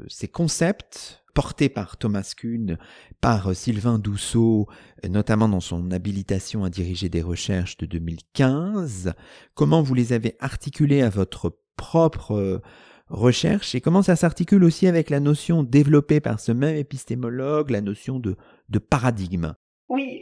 ces 0.08 0.28
concepts 0.28 1.17
porté 1.34 1.68
par 1.68 1.96
Thomas 1.96 2.34
Kuhn, 2.36 2.78
par 3.20 3.50
euh, 3.50 3.54
Sylvain 3.54 3.98
Dousseau, 3.98 4.66
euh, 5.04 5.08
notamment 5.08 5.48
dans 5.48 5.60
son 5.60 5.90
habilitation 5.90 6.64
à 6.64 6.70
diriger 6.70 7.08
des 7.08 7.22
recherches 7.22 7.76
de 7.76 7.86
2015. 7.86 9.14
Comment 9.54 9.82
vous 9.82 9.94
les 9.94 10.12
avez 10.12 10.36
articulés 10.40 11.02
à 11.02 11.10
votre 11.10 11.58
propre 11.76 12.32
euh, 12.32 12.62
recherche 13.08 13.74
et 13.74 13.80
comment 13.80 14.02
ça 14.02 14.16
s'articule 14.16 14.64
aussi 14.64 14.86
avec 14.86 15.10
la 15.10 15.20
notion 15.20 15.62
développée 15.62 16.20
par 16.20 16.40
ce 16.40 16.52
même 16.52 16.76
épistémologue, 16.76 17.70
la 17.70 17.80
notion 17.80 18.18
de, 18.18 18.36
de 18.68 18.78
paradigme? 18.78 19.54
Oui, 19.88 20.20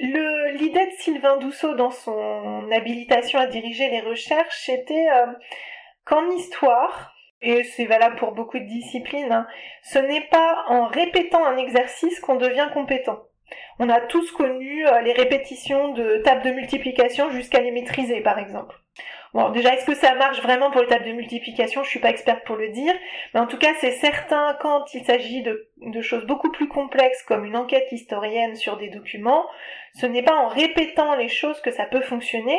l'idée 0.61 0.87
de 0.87 1.03
Sylvain 1.03 1.39
Dousseau 1.39 1.75
dans 1.75 1.91
son 1.91 2.71
habilitation 2.71 3.41
à 3.41 3.47
diriger 3.47 3.91
les 3.91 4.03
recherches 4.03 4.69
était 4.69 5.07
qu'en 6.05 6.31
histoire, 6.31 7.16
et 7.43 7.65
c'est 7.65 7.87
valable 7.87 8.17
pour 8.17 8.33
beaucoup 8.33 8.59
de 8.59 8.65
disciplines, 8.65 9.33
hein. 9.33 9.47
ce 9.83 9.99
n'est 9.99 10.27
pas 10.29 10.65
en 10.69 10.87
répétant 10.87 11.45
un 11.45 11.57
exercice 11.57 12.21
qu'on 12.21 12.37
devient 12.37 12.69
compétent. 12.73 13.23
On 13.79 13.89
a 13.89 14.01
tous 14.01 14.31
connu 14.33 14.87
euh, 14.87 15.01
les 15.03 15.13
répétitions 15.13 15.93
de 15.93 16.23
tables 16.25 16.43
de 16.43 16.51
multiplication 16.51 17.31
jusqu'à 17.31 17.61
les 17.61 17.71
maîtriser, 17.71 18.21
par 18.21 18.39
exemple. 18.39 18.75
Bon, 19.35 19.51
déjà, 19.51 19.75
est-ce 19.75 19.85
que 19.85 19.95
ça 19.95 20.15
marche 20.15 20.41
vraiment 20.41 20.71
pour 20.71 20.81
les 20.81 20.87
tables 20.87 21.05
de 21.05 21.13
multiplication? 21.13 21.83
Je 21.83 21.91
suis 21.91 22.01
pas 22.01 22.09
experte 22.09 22.47
pour 22.47 22.57
le 22.57 22.71
dire, 22.71 22.95
mais 23.35 23.41
en 23.41 23.47
tout 23.47 23.59
cas, 23.59 23.75
c'est 23.81 23.91
certain 23.91 24.57
quand 24.63 24.95
il 24.95 25.05
s'agit 25.05 25.43
de, 25.43 26.01
choses 26.01 26.25
beaucoup 26.25 26.51
plus 26.51 26.69
complexes 26.69 27.23
comme 27.25 27.45
une 27.45 27.57
enquête 27.57 27.93
historienne 27.93 28.57
sur 28.57 28.79
des 28.79 28.89
documents, 28.89 29.45
ce 29.95 30.07
n'est 30.07 30.23
pas 30.23 30.37
en 30.37 30.49
répétant 30.49 31.17
les 31.17 31.29
choses 31.29 31.61
que 31.61 31.71
ça 31.71 31.85
peut 31.85 32.01
fonctionner, 32.01 32.59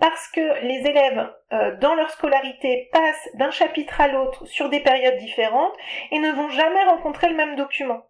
parce 0.00 0.28
que 0.28 0.62
les 0.62 0.86
élèves, 0.88 1.30
euh, 1.52 1.76
dans 1.78 1.94
leur 1.94 2.10
scolarité, 2.10 2.88
passent 2.92 3.28
d'un 3.34 3.50
chapitre 3.50 4.00
à 4.00 4.08
l'autre 4.08 4.44
sur 4.46 4.68
des 4.68 4.80
périodes 4.80 5.18
différentes 5.18 5.76
et 6.10 6.18
ne 6.18 6.32
vont 6.32 6.48
jamais 6.48 6.84
rencontrer 6.84 7.28
le 7.28 7.36
même 7.36 7.56
document. 7.56 8.02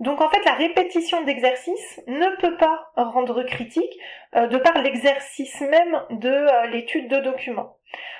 Donc 0.00 0.20
en 0.20 0.28
fait, 0.28 0.44
la 0.44 0.54
répétition 0.54 1.22
d'exercices 1.22 2.00
ne 2.08 2.36
peut 2.40 2.56
pas 2.56 2.90
rendre 2.96 3.44
critique 3.44 3.92
euh, 4.34 4.48
de 4.48 4.58
par 4.58 4.78
l'exercice 4.82 5.60
même 5.60 6.02
de 6.10 6.28
euh, 6.28 6.66
l'étude 6.66 7.08
de 7.08 7.20
documents. 7.20 7.76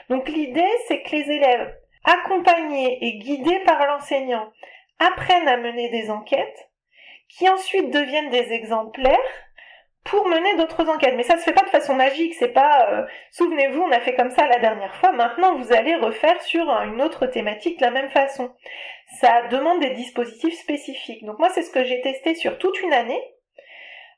Donc 0.09 0.29
l'idée, 0.29 0.71
c'est 0.87 1.03
que 1.03 1.11
les 1.11 1.31
élèves, 1.31 1.75
accompagnés 2.05 2.99
et 3.01 3.19
guidés 3.19 3.61
par 3.61 3.85
l'enseignant, 3.87 4.53
apprennent 5.01 5.49
à 5.49 5.57
mener 5.57 5.89
des 5.89 6.11
enquêtes 6.11 6.71
qui 7.29 7.49
ensuite 7.49 7.91
deviennent 7.91 8.31
des 8.31 8.53
exemplaires 8.53 9.19
pour 10.05 10.27
mener 10.27 10.57
d'autres 10.57 10.89
enquêtes. 10.89 11.15
Mais 11.17 11.23
ça 11.23 11.37
se 11.37 11.45
fait 11.45 11.53
pas 11.53 11.65
de 11.65 11.71
façon 11.71 11.95
magique, 11.95 12.35
c'est 12.35 12.49
pas 12.49 12.89
euh, 12.91 13.07
souvenez-vous, 13.31 13.83
on 13.83 13.93
a 13.93 14.01
fait 14.01 14.15
comme 14.15 14.31
ça 14.31 14.47
la 14.47 14.59
dernière 14.59 14.95
fois, 14.97 15.13
maintenant 15.13 15.57
vous 15.57 15.73
allez 15.73 15.95
refaire 15.97 16.41
sur 16.43 16.69
une 16.83 17.01
autre 17.03 17.27
thématique 17.27 17.79
de 17.79 17.85
la 17.85 17.91
même 17.91 18.11
façon. 18.11 18.51
Ça 19.21 19.43
demande 19.49 19.81
des 19.81 19.91
dispositifs 19.91 20.59
spécifiques. 20.59 21.25
Donc 21.25 21.39
moi 21.39 21.49
c'est 21.51 21.63
ce 21.63 21.71
que 21.71 21.85
j'ai 21.85 22.01
testé 22.01 22.35
sur 22.35 22.59
toute 22.59 22.81
une 22.83 22.93
année. 22.93 23.23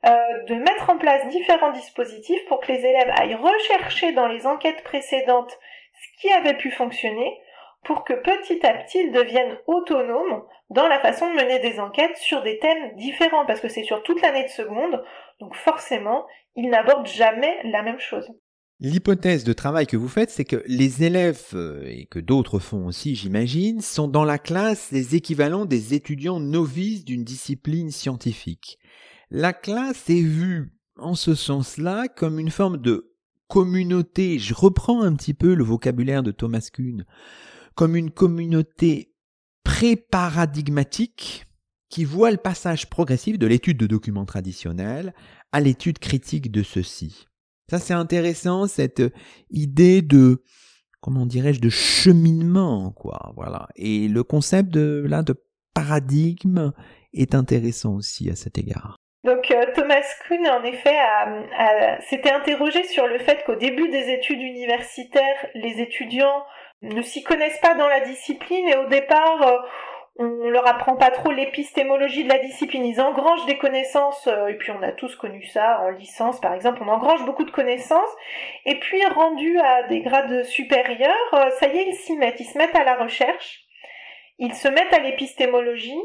Euh, 0.06 0.42
de 0.48 0.54
mettre 0.56 0.90
en 0.90 0.98
place 0.98 1.26
différents 1.28 1.72
dispositifs 1.72 2.44
pour 2.46 2.60
que 2.60 2.70
les 2.70 2.84
élèves 2.84 3.10
aillent 3.16 3.36
rechercher 3.36 4.12
dans 4.12 4.26
les 4.26 4.46
enquêtes 4.46 4.84
précédentes 4.84 5.58
ce 5.94 6.20
qui 6.20 6.30
avait 6.30 6.58
pu 6.58 6.70
fonctionner 6.70 7.40
pour 7.84 8.04
que 8.04 8.14
petit 8.14 8.64
à 8.66 8.74
petit 8.74 8.98
ils 8.98 9.12
deviennent 9.12 9.58
autonomes 9.66 10.42
dans 10.70 10.88
la 10.88 11.00
façon 11.00 11.28
de 11.30 11.36
mener 11.36 11.58
des 11.60 11.78
enquêtes 11.78 12.16
sur 12.16 12.42
des 12.42 12.58
thèmes 12.58 12.96
différents, 12.96 13.46
parce 13.46 13.60
que 13.60 13.68
c'est 13.68 13.84
sur 13.84 14.02
toute 14.02 14.20
l'année 14.22 14.44
de 14.44 14.48
seconde, 14.48 15.02
donc 15.40 15.54
forcément, 15.54 16.26
ils 16.56 16.68
n'abordent 16.68 17.06
jamais 17.06 17.56
la 17.64 17.82
même 17.82 18.00
chose. 18.00 18.28
L'hypothèse 18.80 19.44
de 19.44 19.52
travail 19.52 19.86
que 19.86 19.96
vous 19.96 20.08
faites, 20.08 20.30
c'est 20.30 20.44
que 20.44 20.62
les 20.66 21.04
élèves, 21.04 21.46
euh, 21.54 21.84
et 21.86 22.06
que 22.06 22.18
d'autres 22.18 22.58
font 22.58 22.86
aussi, 22.86 23.14
j'imagine, 23.14 23.80
sont 23.80 24.08
dans 24.08 24.24
la 24.24 24.38
classe 24.38 24.90
les 24.90 25.14
équivalents 25.14 25.64
des 25.64 25.94
étudiants 25.94 26.40
novices 26.40 27.04
d'une 27.04 27.22
discipline 27.22 27.90
scientifique. 27.90 28.78
La 29.30 29.52
classe 29.52 30.10
est 30.10 30.22
vue, 30.22 30.74
en 30.96 31.14
ce 31.14 31.34
sens-là, 31.34 32.08
comme 32.08 32.40
une 32.40 32.50
forme 32.50 32.78
de 32.78 33.14
communauté. 33.48 34.38
Je 34.40 34.54
reprends 34.54 35.02
un 35.02 35.14
petit 35.14 35.34
peu 35.34 35.54
le 35.54 35.64
vocabulaire 35.64 36.24
de 36.24 36.32
Thomas 36.32 36.68
Kuhn, 36.72 37.04
comme 37.74 37.96
une 37.96 38.10
communauté 38.10 39.14
pré-paradigmatique 39.64 41.46
qui 41.88 42.04
voit 42.04 42.30
le 42.30 42.36
passage 42.36 42.88
progressif 42.90 43.38
de 43.38 43.46
l'étude 43.46 43.76
de 43.76 43.86
documents 43.86 44.24
traditionnels 44.24 45.14
à 45.52 45.60
l'étude 45.60 45.98
critique 45.98 46.50
de 46.50 46.62
ceux-ci. 46.62 47.26
Ça, 47.70 47.78
c'est 47.78 47.94
intéressant, 47.94 48.66
cette 48.66 49.02
idée 49.50 50.02
de, 50.02 50.42
comment 51.00 51.24
dirais-je, 51.24 51.60
de 51.60 51.70
cheminement, 51.70 52.90
quoi, 52.92 53.32
voilà. 53.36 53.68
Et 53.76 54.08
le 54.08 54.22
concept 54.22 54.70
de, 54.70 55.04
là, 55.08 55.22
de 55.22 55.34
paradigme 55.72 56.72
est 57.12 57.34
intéressant 57.34 57.94
aussi 57.94 58.28
à 58.30 58.36
cet 58.36 58.58
égard. 58.58 58.96
Donc 59.24 59.50
euh, 59.50 59.64
Thomas 59.74 60.02
Kuhn, 60.26 60.46
en 60.46 60.62
effet, 60.64 60.98
s'était 62.10 62.30
interrogé 62.30 62.84
sur 62.84 63.06
le 63.06 63.18
fait 63.18 63.42
qu'au 63.46 63.56
début 63.56 63.88
des 63.88 64.12
études 64.12 64.40
universitaires, 64.40 65.46
les 65.54 65.80
étudiants 65.80 66.44
ne 66.82 67.02
s'y 67.02 67.22
connaissent 67.22 67.60
pas 67.60 67.74
dans 67.74 67.88
la 67.88 68.00
discipline 68.00 68.68
et 68.68 68.76
au 68.76 68.86
départ, 68.86 69.42
euh, 69.42 69.58
on 70.16 70.48
leur 70.48 70.66
apprend 70.68 70.96
pas 70.96 71.10
trop 71.10 71.32
l'épistémologie 71.32 72.24
de 72.24 72.28
la 72.28 72.38
discipline. 72.38 72.84
Ils 72.84 73.00
engrangent 73.00 73.46
des 73.46 73.58
connaissances, 73.58 74.28
euh, 74.28 74.46
et 74.46 74.54
puis 74.54 74.70
on 74.70 74.82
a 74.82 74.92
tous 74.92 75.16
connu 75.16 75.44
ça 75.46 75.80
en 75.80 75.90
licence 75.90 76.40
par 76.40 76.54
exemple, 76.54 76.82
on 76.84 76.88
engrange 76.88 77.24
beaucoup 77.24 77.44
de 77.44 77.50
connaissances, 77.50 78.14
et 78.64 78.78
puis 78.78 79.04
rendus 79.06 79.58
à 79.58 79.84
des 79.84 80.02
grades 80.02 80.44
supérieurs, 80.44 81.34
euh, 81.34 81.50
ça 81.58 81.66
y 81.68 81.78
est, 81.78 81.86
ils 81.88 81.94
s'y 81.94 82.16
mettent, 82.16 82.40
ils 82.40 82.44
se 82.44 82.58
mettent 82.58 82.76
à 82.76 82.84
la 82.84 82.94
recherche, 82.94 83.64
ils 84.38 84.54
se 84.54 84.68
mettent 84.68 84.92
à 84.92 85.00
l'épistémologie, 85.00 86.00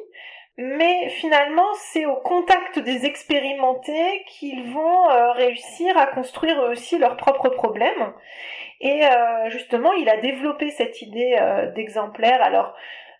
mais 0.61 1.09
finalement 1.09 1.73
c'est 1.75 2.05
au 2.05 2.17
contact 2.17 2.79
des 2.79 3.05
expérimentés 3.05 4.23
qu'ils 4.27 4.71
vont 4.71 5.07
réussir 5.33 5.97
à 5.97 6.05
construire 6.05 6.61
eux 6.61 6.71
aussi 6.71 6.97
leurs 6.97 7.17
propres 7.17 7.49
problèmes. 7.49 8.13
Et 8.81 9.05
euh, 9.05 9.49
justement, 9.49 9.91
il 9.93 10.09
a 10.09 10.17
développé 10.17 10.71
cette 10.71 11.01
idée 11.01 11.37
euh, 11.39 11.71
d'exemplaire. 11.71 12.41
Alors, 12.41 12.73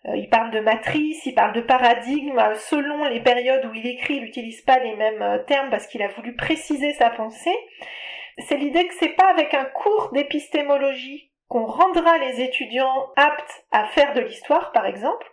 euh, 0.06 0.16
il 0.16 0.28
parle 0.28 0.50
de 0.50 0.60
matrice, 0.60 1.26
il 1.26 1.34
parle 1.34 1.52
de 1.52 1.60
paradigme. 1.60 2.40
Selon 2.54 3.04
les 3.04 3.20
périodes 3.20 3.66
où 3.66 3.74
il 3.74 3.86
écrit, 3.86 4.16
il 4.16 4.22
n'utilise 4.22 4.62
pas 4.62 4.78
les 4.78 4.96
mêmes 4.96 5.42
termes 5.46 5.70
parce 5.70 5.86
qu'il 5.86 6.02
a 6.02 6.08
voulu 6.08 6.34
préciser 6.34 6.94
sa 6.94 7.10
pensée. 7.10 7.56
C'est 8.38 8.56
l'idée 8.56 8.86
que 8.86 8.94
c'est 8.94 9.08
pas 9.08 9.28
avec 9.28 9.52
un 9.52 9.64
cours 9.64 10.10
d'épistémologie 10.12 11.30
qu'on 11.48 11.66
rendra 11.66 12.16
les 12.18 12.40
étudiants 12.40 13.08
aptes 13.16 13.64
à 13.72 13.84
faire 13.86 14.14
de 14.14 14.20
l'histoire, 14.20 14.72
par 14.72 14.86
exemple, 14.86 15.26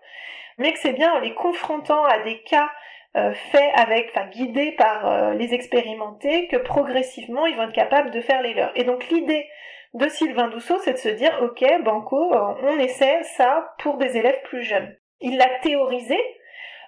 mais 0.58 0.74
que 0.74 0.80
c'est 0.80 0.94
bien 0.94 1.14
en 1.14 1.20
les 1.20 1.34
confrontant 1.34 2.04
à 2.06 2.20
des 2.20 2.42
cas 2.44 2.70
faits 3.14 3.72
avec, 3.74 4.12
enfin 4.14 4.28
guidés 4.28 4.74
par 4.74 5.34
les 5.34 5.54
expérimentés, 5.54 6.48
que 6.48 6.58
progressivement 6.58 7.48
ils 7.48 7.56
vont 7.56 7.64
être 7.64 7.74
capables 7.74 8.12
de 8.12 8.22
faire 8.22 8.44
les 8.44 8.54
leurs. 8.54 8.72
Et 8.76 8.84
donc 8.84 9.08
l'idée 9.10 9.48
de 9.94 10.08
Sylvain 10.08 10.50
Dousseau, 10.50 10.78
c'est 10.80 10.94
de 10.94 10.98
se 10.98 11.10
dire, 11.10 11.36
ok, 11.42 11.66
Banco, 11.84 12.32
on 12.62 12.78
essaie 12.78 13.24
ça 13.24 13.74
pour 13.80 13.98
des 13.98 14.18
élèves 14.18 14.42
plus 14.44 14.62
jeunes. 14.62 14.96
Il 15.20 15.38
l'a 15.38 15.50
théorisé, 15.62 16.20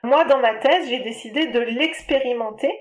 moi, 0.03 0.23
dans 0.25 0.39
ma 0.39 0.53
thèse, 0.55 0.87
j'ai 0.89 0.99
décidé 0.99 1.47
de 1.47 1.59
l'expérimenter, 1.59 2.71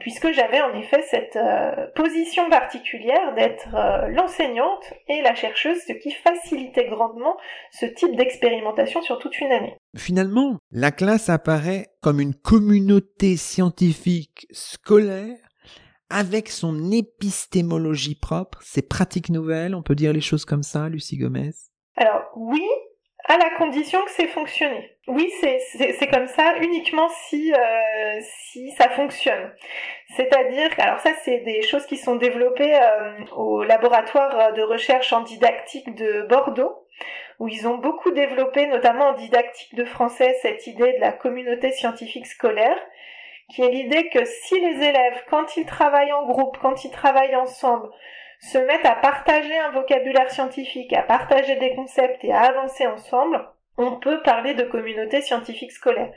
puisque 0.00 0.32
j'avais 0.32 0.60
en 0.60 0.74
effet 0.74 1.02
cette 1.08 1.36
euh, 1.36 1.86
position 1.94 2.48
particulière 2.50 3.34
d'être 3.34 3.74
euh, 3.74 4.08
l'enseignante 4.08 4.92
et 5.08 5.22
la 5.22 5.34
chercheuse, 5.34 5.78
ce 5.86 5.92
qui 5.92 6.10
facilitait 6.10 6.88
grandement 6.88 7.36
ce 7.70 7.86
type 7.86 8.16
d'expérimentation 8.16 9.02
sur 9.02 9.18
toute 9.18 9.38
une 9.40 9.52
année. 9.52 9.76
Finalement, 9.96 10.56
la 10.72 10.90
classe 10.90 11.28
apparaît 11.28 11.86
comme 12.02 12.20
une 12.20 12.34
communauté 12.34 13.36
scientifique 13.36 14.46
scolaire 14.50 15.36
avec 16.08 16.48
son 16.48 16.90
épistémologie 16.90 18.16
propre, 18.16 18.58
ses 18.62 18.82
pratiques 18.82 19.30
nouvelles, 19.30 19.74
on 19.74 19.82
peut 19.82 19.94
dire 19.94 20.12
les 20.12 20.20
choses 20.20 20.44
comme 20.44 20.64
ça, 20.64 20.88
Lucie 20.88 21.16
Gomez? 21.16 21.52
Alors 21.96 22.24
oui, 22.36 22.64
à 23.26 23.38
la 23.38 23.50
condition 23.50 24.02
que 24.04 24.10
c'est 24.10 24.28
fonctionné. 24.28 24.96
Oui, 25.06 25.30
c'est 25.40 26.06
comme 26.10 26.26
ça 26.28 26.56
uniquement 26.60 27.08
si, 27.08 27.52
euh, 27.52 28.20
si 28.22 28.70
ça 28.72 28.88
fonctionne. 28.88 29.52
C'est-à-dire, 30.16 30.70
alors 30.78 31.00
ça 31.00 31.10
c'est 31.24 31.38
des 31.38 31.62
choses 31.62 31.86
qui 31.86 31.96
sont 31.96 32.16
développées 32.16 32.74
euh, 32.74 33.24
au 33.36 33.62
laboratoire 33.62 34.52
de 34.52 34.62
recherche 34.62 35.12
en 35.12 35.22
didactique 35.22 35.94
de 35.94 36.22
Bordeaux, 36.28 36.86
où 37.38 37.48
ils 37.48 37.66
ont 37.66 37.78
beaucoup 37.78 38.10
développé, 38.10 38.66
notamment 38.66 39.08
en 39.08 39.14
didactique 39.14 39.74
de 39.74 39.84
français, 39.84 40.36
cette 40.42 40.66
idée 40.66 40.92
de 40.92 41.00
la 41.00 41.12
communauté 41.12 41.72
scientifique 41.72 42.26
scolaire, 42.26 42.78
qui 43.50 43.62
est 43.62 43.70
l'idée 43.70 44.08
que 44.10 44.24
si 44.24 44.60
les 44.60 44.84
élèves, 44.84 45.24
quand 45.28 45.56
ils 45.56 45.66
travaillent 45.66 46.12
en 46.12 46.26
groupe, 46.26 46.58
quand 46.60 46.84
ils 46.84 46.90
travaillent 46.90 47.36
ensemble, 47.36 47.88
se 48.40 48.58
mettent 48.58 48.86
à 48.86 48.96
partager 48.96 49.56
un 49.58 49.70
vocabulaire 49.70 50.30
scientifique, 50.30 50.92
à 50.92 51.02
partager 51.02 51.56
des 51.56 51.74
concepts 51.74 52.24
et 52.24 52.32
à 52.32 52.40
avancer 52.40 52.86
ensemble, 52.86 53.46
on 53.76 53.96
peut 53.98 54.20
parler 54.22 54.54
de 54.54 54.64
communauté 54.64 55.20
scientifique 55.20 55.72
scolaire. 55.72 56.12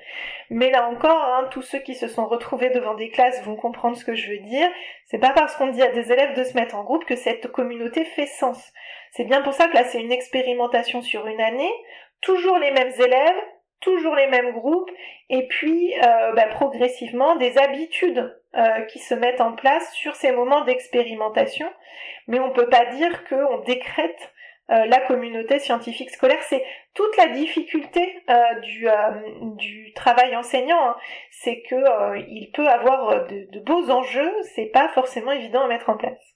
Mais 0.50 0.70
là 0.70 0.90
encore, 0.90 1.24
hein, 1.24 1.48
tous 1.52 1.62
ceux 1.62 1.80
qui 1.80 1.96
se 1.96 2.08
sont 2.08 2.28
retrouvés 2.28 2.70
devant 2.70 2.94
des 2.94 3.10
classes 3.10 3.42
vont 3.44 3.56
comprendre 3.56 3.96
ce 3.96 4.06
que 4.06 4.16
je 4.16 4.32
veux 4.32 4.40
dire. 4.40 4.68
C'est 5.06 5.20
pas 5.20 5.32
parce 5.32 5.56
qu'on 5.56 5.68
dit 5.68 5.82
à 5.82 5.92
des 5.92 6.12
élèves 6.12 6.36
de 6.36 6.44
se 6.44 6.56
mettre 6.56 6.76
en 6.76 6.84
groupe 6.84 7.06
que 7.06 7.16
cette 7.16 7.48
communauté 7.48 8.04
fait 8.04 8.26
sens. 8.26 8.72
C'est 9.12 9.24
bien 9.24 9.42
pour 9.42 9.54
ça 9.54 9.68
que 9.68 9.76
là 9.76 9.84
c'est 9.84 10.02
une 10.02 10.12
expérimentation 10.12 11.02
sur 11.02 11.28
une 11.28 11.42
année, 11.42 11.72
toujours 12.22 12.58
les 12.58 12.72
mêmes 12.72 12.94
élèves, 13.00 13.42
toujours 13.80 14.16
les 14.16 14.28
mêmes 14.28 14.54
groupes, 14.54 14.92
et 15.30 15.48
puis 15.48 15.94
euh, 16.02 16.32
bah, 16.34 16.48
progressivement 16.48 17.36
des 17.36 17.58
habitudes 17.58 18.34
euh, 18.56 18.82
qui 18.84 19.00
se 19.00 19.13
mettent 19.13 19.42
en 19.42 19.54
place 19.54 19.94
sur 19.94 20.16
ces 20.16 20.32
moments 20.32 20.63
d'expérimentation. 20.63 21.70
Mais 22.28 22.39
on 22.39 22.50
ne 22.50 22.54
peut 22.54 22.70
pas 22.70 22.86
dire 22.86 23.24
qu'on 23.26 23.60
décrète 23.60 24.34
euh, 24.70 24.86
la 24.86 25.00
communauté 25.00 25.60
scientifique 25.60 26.10
scolaire. 26.10 26.42
C'est 26.44 26.63
toute 26.94 27.16
la 27.18 27.28
difficulté 27.28 28.24
du, 28.62 28.88
du, 29.58 29.94
travail 29.94 30.36
enseignant, 30.36 30.89
hein. 30.89 30.96
c'est 31.32 31.62
que 31.63 32.20
il 32.30 32.52
peut 32.54 32.68
avoir 32.68 33.28
de, 33.28 33.50
de 33.52 33.60
beaux 33.60 33.89
enjeux, 33.89 34.34
c'est 34.56 34.68
pas 34.68 34.89
forcément 34.89 35.32
évident 35.32 35.63
à 35.63 35.68
mettre 35.68 35.89
en 35.89 35.98
place. 35.98 36.34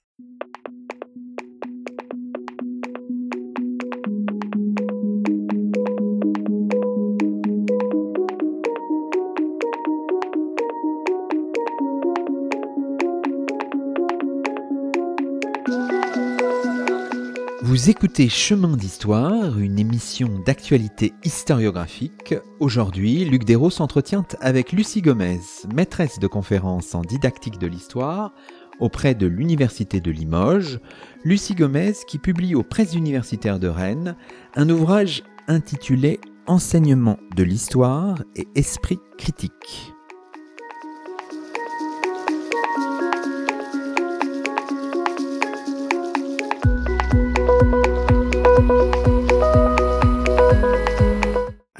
Écoutez 17.88 18.28
Chemin 18.28 18.76
d'Histoire, 18.76 19.58
une 19.58 19.78
émission 19.78 20.28
d'actualité 20.44 21.14
historiographique. 21.24 22.34
Aujourd'hui, 22.60 23.24
Luc 23.24 23.44
Dérault 23.44 23.70
s'entretient 23.70 24.26
avec 24.42 24.72
Lucie 24.72 25.00
Gomez, 25.00 25.40
maîtresse 25.74 26.18
de 26.18 26.26
conférences 26.26 26.94
en 26.94 27.00
didactique 27.00 27.58
de 27.58 27.66
l'histoire 27.66 28.34
auprès 28.78 29.14
de 29.14 29.26
l'Université 29.26 30.02
de 30.02 30.10
Limoges. 30.10 30.80
Lucie 31.24 31.54
Gomez 31.54 31.94
qui 32.06 32.18
publie 32.18 32.54
aux 32.54 32.62
presses 32.62 32.92
universitaires 32.92 33.58
de 33.58 33.68
Rennes 33.68 34.16
un 34.54 34.68
ouvrage 34.68 35.22
intitulé 35.46 36.20
Enseignement 36.46 37.18
de 37.36 37.42
l'histoire 37.42 38.22
et 38.36 38.48
esprit 38.54 38.98
critique. 39.16 39.94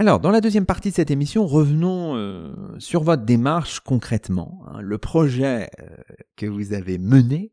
Alors, 0.09 0.21
dans 0.21 0.31
la 0.31 0.41
deuxième 0.41 0.65
partie 0.65 0.89
de 0.89 0.95
cette 0.95 1.11
émission, 1.11 1.47
revenons 1.47 2.17
euh, 2.17 2.51
sur 2.79 3.03
votre 3.03 3.27
démarche 3.27 3.81
concrètement. 3.81 4.63
Hein. 4.67 4.81
Le 4.81 4.97
projet 4.97 5.69
euh, 5.81 5.85
que 6.35 6.47
vous 6.47 6.73
avez 6.73 6.97
mené 6.97 7.53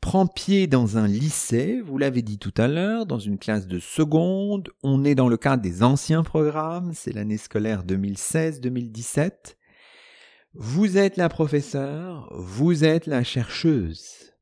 prend 0.00 0.26
pied 0.26 0.66
dans 0.66 0.98
un 0.98 1.06
lycée, 1.06 1.80
vous 1.86 1.96
l'avez 1.96 2.22
dit 2.22 2.38
tout 2.38 2.52
à 2.56 2.66
l'heure, 2.66 3.06
dans 3.06 3.20
une 3.20 3.38
classe 3.38 3.68
de 3.68 3.78
seconde. 3.78 4.70
On 4.82 5.04
est 5.04 5.14
dans 5.14 5.28
le 5.28 5.36
cadre 5.36 5.62
des 5.62 5.84
anciens 5.84 6.24
programmes, 6.24 6.90
c'est 6.94 7.12
l'année 7.12 7.38
scolaire 7.38 7.84
2016-2017. 7.84 9.54
Vous 10.52 10.98
êtes 10.98 11.16
la 11.16 11.28
professeure, 11.28 12.28
vous 12.36 12.82
êtes 12.82 13.06
la 13.06 13.22
chercheuse. 13.22 14.32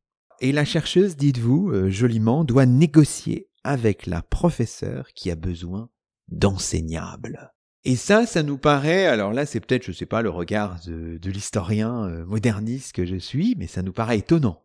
Et 0.40 0.52
la 0.52 0.64
chercheuse, 0.64 1.16
dites-vous 1.16 1.70
euh, 1.70 1.90
joliment, 1.90 2.44
doit 2.44 2.64
négocier 2.64 3.50
avec 3.62 4.06
la 4.06 4.22
professeure 4.22 5.08
qui 5.12 5.30
a 5.30 5.36
besoin 5.36 5.90
d'enseignables. 6.32 7.52
Et 7.84 7.96
ça, 7.96 8.26
ça 8.26 8.44
nous 8.44 8.58
paraît, 8.58 9.06
alors 9.06 9.32
là 9.32 9.44
c'est 9.44 9.58
peut-être, 9.58 9.84
je 9.84 9.92
sais 9.92 10.06
pas, 10.06 10.22
le 10.22 10.30
regard 10.30 10.76
de, 10.86 11.30
l'historien 11.30 12.04
euh, 12.04 12.24
moderniste 12.24 12.94
que 12.94 13.04
je 13.04 13.16
suis, 13.16 13.56
mais 13.58 13.66
ça 13.66 13.82
nous 13.82 13.92
paraît 13.92 14.18
étonnant. 14.18 14.62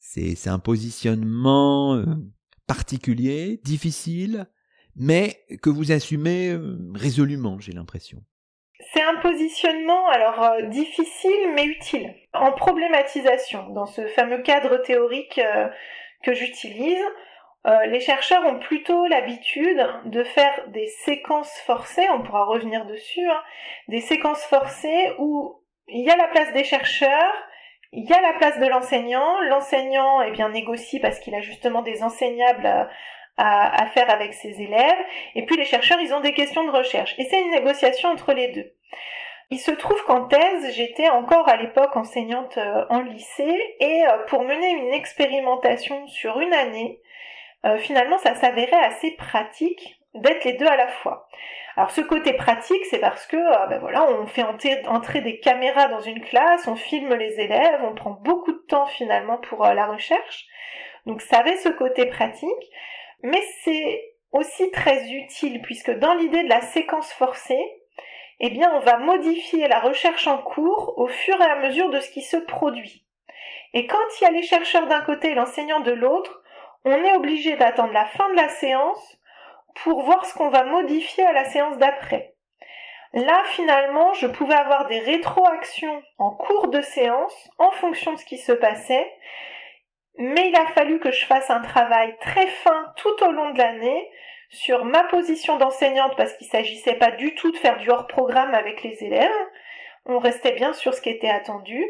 C'est 0.00 0.48
un 0.48 0.58
positionnement 0.58 1.94
euh, 1.94 2.04
particulier, 2.66 3.60
difficile, 3.62 4.46
mais 4.96 5.44
que 5.62 5.70
vous 5.70 5.92
assumez 5.92 6.50
euh, 6.50 6.76
résolument, 6.94 7.60
j'ai 7.60 7.72
l'impression. 7.72 8.22
C'est 8.92 9.02
un 9.02 9.20
positionnement 9.20 10.08
alors 10.08 10.68
difficile 10.70 11.52
mais 11.54 11.64
utile 11.64 12.14
en 12.32 12.52
problématisation 12.52 13.70
dans 13.70 13.86
ce 13.86 14.06
fameux 14.08 14.42
cadre 14.42 14.76
théorique 14.78 15.40
que 16.22 16.34
j'utilise. 16.34 17.02
Euh, 17.66 17.86
les 17.86 18.00
chercheurs 18.00 18.44
ont 18.46 18.58
plutôt 18.58 19.06
l'habitude 19.06 19.84
de 20.04 20.22
faire 20.22 20.68
des 20.68 20.86
séquences 20.86 21.52
forcées, 21.66 22.06
on 22.10 22.22
pourra 22.22 22.44
revenir 22.44 22.84
dessus, 22.86 23.28
hein, 23.28 23.42
des 23.88 24.00
séquences 24.00 24.44
forcées 24.44 25.12
où 25.18 25.60
il 25.88 26.04
y 26.04 26.10
a 26.10 26.16
la 26.16 26.28
place 26.28 26.52
des 26.52 26.62
chercheurs, 26.62 27.34
il 27.92 28.04
y 28.04 28.12
a 28.12 28.20
la 28.20 28.34
place 28.34 28.58
de 28.60 28.66
l'enseignant, 28.66 29.40
l'enseignant 29.48 30.20
eh 30.22 30.30
bien 30.30 30.48
négocie 30.48 31.00
parce 31.00 31.18
qu'il 31.18 31.34
a 31.34 31.40
justement 31.40 31.82
des 31.82 32.04
enseignables 32.04 32.66
à, 33.36 33.82
à, 33.82 33.86
faire 33.86 34.10
avec 34.10 34.34
ses 34.34 34.62
élèves, 34.62 35.04
et 35.34 35.44
puis 35.44 35.56
les 35.56 35.64
chercheurs 35.64 36.00
ils 36.00 36.14
ont 36.14 36.20
des 36.20 36.34
questions 36.34 36.64
de 36.64 36.70
recherche, 36.70 37.14
et 37.18 37.24
c'est 37.24 37.40
une 37.40 37.50
négociation 37.50 38.10
entre 38.10 38.32
les 38.32 38.48
deux. 38.48 38.72
Il 39.50 39.58
se 39.58 39.70
trouve 39.70 40.02
qu'en 40.04 40.26
thèse, 40.26 40.74
j'étais 40.74 41.08
encore 41.08 41.48
à 41.48 41.56
l'époque 41.56 41.96
enseignante 41.96 42.58
euh, 42.58 42.84
en 42.90 43.00
lycée, 43.00 43.76
et 43.78 44.04
euh, 44.04 44.18
pour 44.26 44.42
mener 44.42 44.70
une 44.70 44.92
expérimentation 44.92 46.06
sur 46.08 46.40
une 46.40 46.52
année, 46.52 47.00
euh, 47.64 47.78
finalement 47.78 48.18
ça 48.18 48.34
s'avérait 48.34 48.84
assez 48.84 49.12
pratique 49.12 50.00
d'être 50.14 50.44
les 50.44 50.54
deux 50.54 50.66
à 50.66 50.76
la 50.76 50.88
fois. 50.88 51.28
Alors 51.76 51.90
ce 51.90 52.00
côté 52.00 52.32
pratique, 52.32 52.84
c'est 52.86 52.98
parce 52.98 53.26
que 53.26 53.36
euh, 53.36 53.66
ben 53.66 53.78
voilà, 53.78 54.08
on 54.10 54.26
fait 54.26 54.44
entrer 54.86 55.20
des 55.20 55.40
caméras 55.40 55.88
dans 55.88 56.00
une 56.00 56.22
classe, 56.22 56.66
on 56.66 56.76
filme 56.76 57.14
les 57.14 57.38
élèves, 57.38 57.80
on 57.82 57.94
prend 57.94 58.12
beaucoup 58.22 58.52
de 58.52 58.64
temps 58.66 58.86
finalement 58.86 59.36
pour 59.38 59.64
euh, 59.64 59.74
la 59.74 59.86
recherche. 59.86 60.46
Donc 61.04 61.20
ça 61.20 61.38
avait 61.38 61.56
ce 61.56 61.68
côté 61.68 62.06
pratique, 62.06 62.50
mais 63.22 63.42
c'est 63.62 64.14
aussi 64.32 64.70
très 64.70 65.10
utile 65.10 65.60
puisque 65.62 65.90
dans 65.90 66.14
l'idée 66.14 66.42
de 66.44 66.48
la 66.48 66.62
séquence 66.62 67.12
forcée, 67.12 67.60
eh 68.40 68.50
bien 68.50 68.72
on 68.74 68.80
va 68.80 68.96
modifier 68.96 69.68
la 69.68 69.80
recherche 69.80 70.26
en 70.26 70.38
cours 70.38 70.94
au 70.96 71.08
fur 71.08 71.40
et 71.40 71.44
à 71.44 71.56
mesure 71.56 71.90
de 71.90 72.00
ce 72.00 72.10
qui 72.10 72.22
se 72.22 72.38
produit. 72.38 73.06
Et 73.74 73.86
quand 73.86 73.98
il 74.18 74.24
y 74.24 74.26
a 74.26 74.30
les 74.30 74.42
chercheurs 74.42 74.86
d'un 74.86 75.02
côté 75.02 75.32
et 75.32 75.34
l'enseignant 75.34 75.80
de 75.80 75.92
l'autre, 75.92 76.42
on 76.86 77.04
est 77.04 77.16
obligé 77.16 77.56
d'attendre 77.56 77.92
la 77.92 78.06
fin 78.06 78.30
de 78.30 78.36
la 78.36 78.48
séance 78.48 79.18
pour 79.82 80.02
voir 80.02 80.24
ce 80.24 80.34
qu'on 80.34 80.50
va 80.50 80.64
modifier 80.64 81.26
à 81.26 81.32
la 81.32 81.44
séance 81.44 81.76
d'après. 81.78 82.34
Là, 83.12 83.42
finalement, 83.46 84.12
je 84.14 84.28
pouvais 84.28 84.54
avoir 84.54 84.86
des 84.86 85.00
rétroactions 85.00 86.00
en 86.18 86.30
cours 86.30 86.68
de 86.68 86.80
séance 86.80 87.50
en 87.58 87.72
fonction 87.72 88.12
de 88.12 88.18
ce 88.18 88.24
qui 88.24 88.38
se 88.38 88.52
passait, 88.52 89.12
mais 90.16 90.48
il 90.48 90.56
a 90.56 90.66
fallu 90.66 91.00
que 91.00 91.10
je 91.10 91.26
fasse 91.26 91.50
un 91.50 91.60
travail 91.60 92.16
très 92.20 92.46
fin 92.46 92.92
tout 92.96 93.24
au 93.24 93.32
long 93.32 93.50
de 93.50 93.58
l'année 93.58 94.08
sur 94.50 94.84
ma 94.84 95.02
position 95.04 95.56
d'enseignante 95.56 96.16
parce 96.16 96.34
qu'il 96.34 96.46
ne 96.46 96.52
s'agissait 96.52 96.94
pas 96.94 97.10
du 97.10 97.34
tout 97.34 97.50
de 97.50 97.56
faire 97.56 97.78
du 97.78 97.90
hors 97.90 98.06
programme 98.06 98.54
avec 98.54 98.84
les 98.84 99.02
élèves. 99.02 99.28
on 100.04 100.20
restait 100.20 100.52
bien 100.52 100.72
sur 100.72 100.94
ce 100.94 101.00
qui 101.00 101.10
était 101.10 101.28
attendu, 101.28 101.84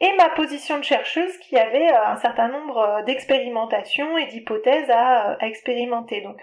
et 0.00 0.12
ma 0.16 0.28
position 0.30 0.78
de 0.78 0.84
chercheuse 0.84 1.36
qui 1.38 1.56
avait 1.56 1.92
euh, 1.92 2.06
un 2.06 2.16
certain 2.16 2.48
nombre 2.48 2.78
euh, 2.78 3.02
d'expérimentations 3.02 4.18
et 4.18 4.26
d'hypothèses 4.26 4.90
à, 4.90 5.30
euh, 5.30 5.36
à 5.40 5.46
expérimenter. 5.46 6.20
Donc, 6.20 6.36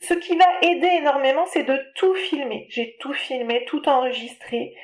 ce 0.00 0.14
qui 0.14 0.36
va 0.36 0.44
aider 0.62 0.90
énormément, 0.98 1.46
c'est 1.46 1.62
de 1.62 1.78
tout 1.94 2.14
filmer. 2.14 2.66
J'ai 2.68 2.96
tout 3.00 3.12
filmé, 3.12 3.64
tout 3.66 3.88
enregistré. 3.88 4.74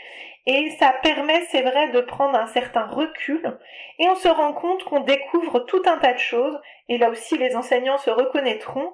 Et 0.46 0.70
ça 0.70 0.92
permet, 1.02 1.42
c'est 1.50 1.62
vrai, 1.62 1.88
de 1.88 2.00
prendre 2.00 2.36
un 2.36 2.46
certain 2.46 2.86
recul. 2.86 3.58
Et 3.98 4.08
on 4.08 4.14
se 4.14 4.28
rend 4.28 4.52
compte 4.52 4.82
qu'on 4.84 5.00
découvre 5.00 5.60
tout 5.60 5.82
un 5.86 5.98
tas 5.98 6.14
de 6.14 6.18
choses. 6.18 6.58
Et 6.88 6.98
là 6.98 7.10
aussi, 7.10 7.38
les 7.38 7.54
enseignants 7.56 7.98
se 7.98 8.10
reconnaîtront 8.10 8.92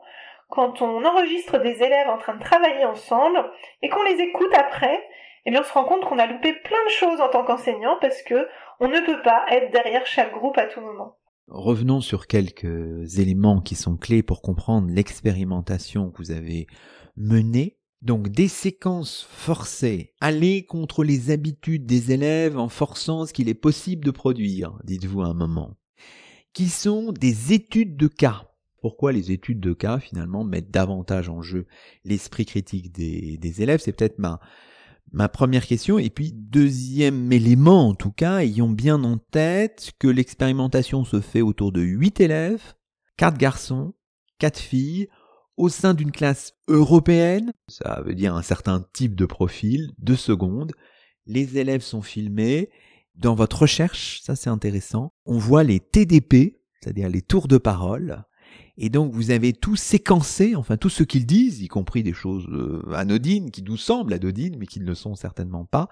quand 0.49 0.83
on 0.83 1.05
enregistre 1.05 1.59
des 1.59 1.83
élèves 1.83 2.09
en 2.09 2.19
train 2.19 2.35
de 2.35 2.43
travailler 2.43 2.85
ensemble 2.85 3.51
et 3.83 3.89
qu'on 3.89 4.03
les 4.03 4.21
écoute 4.21 4.53
après. 4.55 5.07
Eh 5.49 5.51
bien, 5.51 5.63
on 5.63 5.65
se 5.65 5.73
rend 5.73 5.85
compte 5.85 6.05
qu'on 6.05 6.19
a 6.19 6.27
loupé 6.27 6.53
plein 6.53 6.85
de 6.87 6.93
choses 6.93 7.23
en 7.23 7.31
tant 7.31 7.43
qu'enseignant 7.43 7.97
parce 8.03 8.21
que 8.21 8.47
on 8.81 8.89
ne 8.89 9.01
peut 9.01 9.23
pas 9.23 9.47
être 9.51 9.73
derrière 9.73 10.05
chaque 10.05 10.35
groupe 10.35 10.59
à 10.59 10.67
tout 10.67 10.83
moment. 10.83 11.17
Revenons 11.47 12.03
sur 12.03 12.27
quelques 12.27 13.19
éléments 13.19 13.63
qui 13.63 13.75
sont 13.75 13.97
clés 13.97 14.23
pour 14.23 14.43
comprendre 14.43 14.91
l'expérimentation 14.91 16.11
que 16.11 16.19
vous 16.19 16.33
avez 16.33 16.67
menée. 17.17 17.79
Donc 18.03 18.29
des 18.29 18.47
séquences 18.47 19.27
forcées, 19.31 20.13
aller 20.21 20.67
contre 20.67 21.03
les 21.03 21.31
habitudes 21.31 21.87
des 21.87 22.13
élèves 22.13 22.59
en 22.59 22.69
forçant 22.69 23.25
ce 23.25 23.33
qu'il 23.33 23.49
est 23.49 23.55
possible 23.55 24.05
de 24.05 24.11
produire, 24.11 24.79
dites-vous 24.85 25.23
à 25.23 25.29
un 25.29 25.35
moment, 25.35 25.79
qui 26.53 26.69
sont 26.69 27.11
des 27.11 27.55
études 27.55 27.97
de 27.97 28.07
cas. 28.07 28.51
Pourquoi 28.83 29.13
les 29.13 29.33
études 29.33 29.61
de 29.61 29.73
cas 29.73 29.99
finalement 29.99 30.45
mettent 30.45 30.71
davantage 30.71 31.31
en 31.31 31.41
jeu 31.41 31.67
l'esprit 32.05 32.45
critique 32.45 32.93
des, 32.93 33.39
des 33.39 33.63
élèves? 33.63 33.81
C'est 33.81 33.97
peut-être 33.97 34.19
ma, 34.19 34.41
ma 35.13 35.29
première 35.29 35.67
question. 35.67 35.99
Et 35.99 36.11
puis, 36.11 36.33
deuxième 36.33 37.33
élément, 37.33 37.89
en 37.89 37.95
tout 37.95 38.13
cas, 38.13 38.39
ayons 38.39 38.71
bien 38.71 39.03
en 39.05 39.19
tête 39.19 39.93
que 39.99 40.09
l'expérimentation 40.09 41.05
se 41.05 41.21
fait 41.21 41.43
autour 41.43 41.73
de 41.73 41.81
huit 41.81 42.21
élèves, 42.21 42.75
quatre 43.17 43.39
garçons, 43.39 43.95
quatre 44.39 44.59
filles, 44.59 45.09
au 45.57 45.69
sein 45.69 45.93
d'une 45.93 46.13
classe 46.13 46.55
européenne. 46.69 47.53
Ça 47.67 48.01
veut 48.05 48.15
dire 48.15 48.35
un 48.35 48.43
certain 48.43 48.87
type 48.93 49.15
de 49.15 49.27
profil, 49.27 49.93
deux 49.99 50.17
secondes. 50.17 50.73
Les 51.27 51.59
élèves 51.59 51.83
sont 51.83 52.03
filmés. 52.03 52.71
Dans 53.17 53.35
votre 53.35 53.63
recherche, 53.63 54.21
ça 54.23 54.37
c'est 54.37 54.49
intéressant, 54.49 55.13
on 55.27 55.39
voit 55.39 55.65
les 55.65 55.81
TDP, 55.81 56.61
c'est-à-dire 56.81 57.09
les 57.09 57.23
tours 57.23 57.49
de 57.49 57.59
parole, 57.59 58.25
et 58.79 58.89
donc 58.89 59.13
vous 59.13 59.33
avez 59.33 59.53
tout 59.53 59.77
séquencé, 59.77 60.55
enfin 60.55 60.77
tout 60.77 60.89
ce 60.89 61.03
qu'ils 61.03 61.27
disent, 61.27 61.61
y 61.61 61.69
compris 61.69 62.03
des 62.03 62.13
choses 62.13 62.47
euh, 62.49 62.83
anodines, 62.95 63.51
qui 63.51 63.63
nous 63.63 63.77
semblent 63.77 64.13
anodines, 64.13 64.57
mais 64.59 64.67
qui 64.67 64.81
ne 64.81 64.87
le 64.87 64.95
sont 64.95 65.17
certainement 65.17 65.65
pas. 65.65 65.89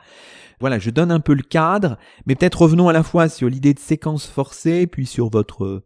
Voilà, 0.61 0.79
je 0.79 0.91
donne 0.91 1.11
un 1.11 1.21
peu 1.21 1.35
le 1.35 1.43
cadre, 1.43 1.99
mais 2.27 2.37
peut-être 2.37 2.63
revenons 2.63 2.89
à 2.89 2.93
la 2.93 3.03
fois 3.03 3.29
sur 3.29 3.49
l'idée 3.49 3.75
de 3.75 3.81
séquence 3.81 4.27
forcée, 4.27 4.87
puis 4.87 5.05
sur 5.05 5.29
votre 5.29 5.83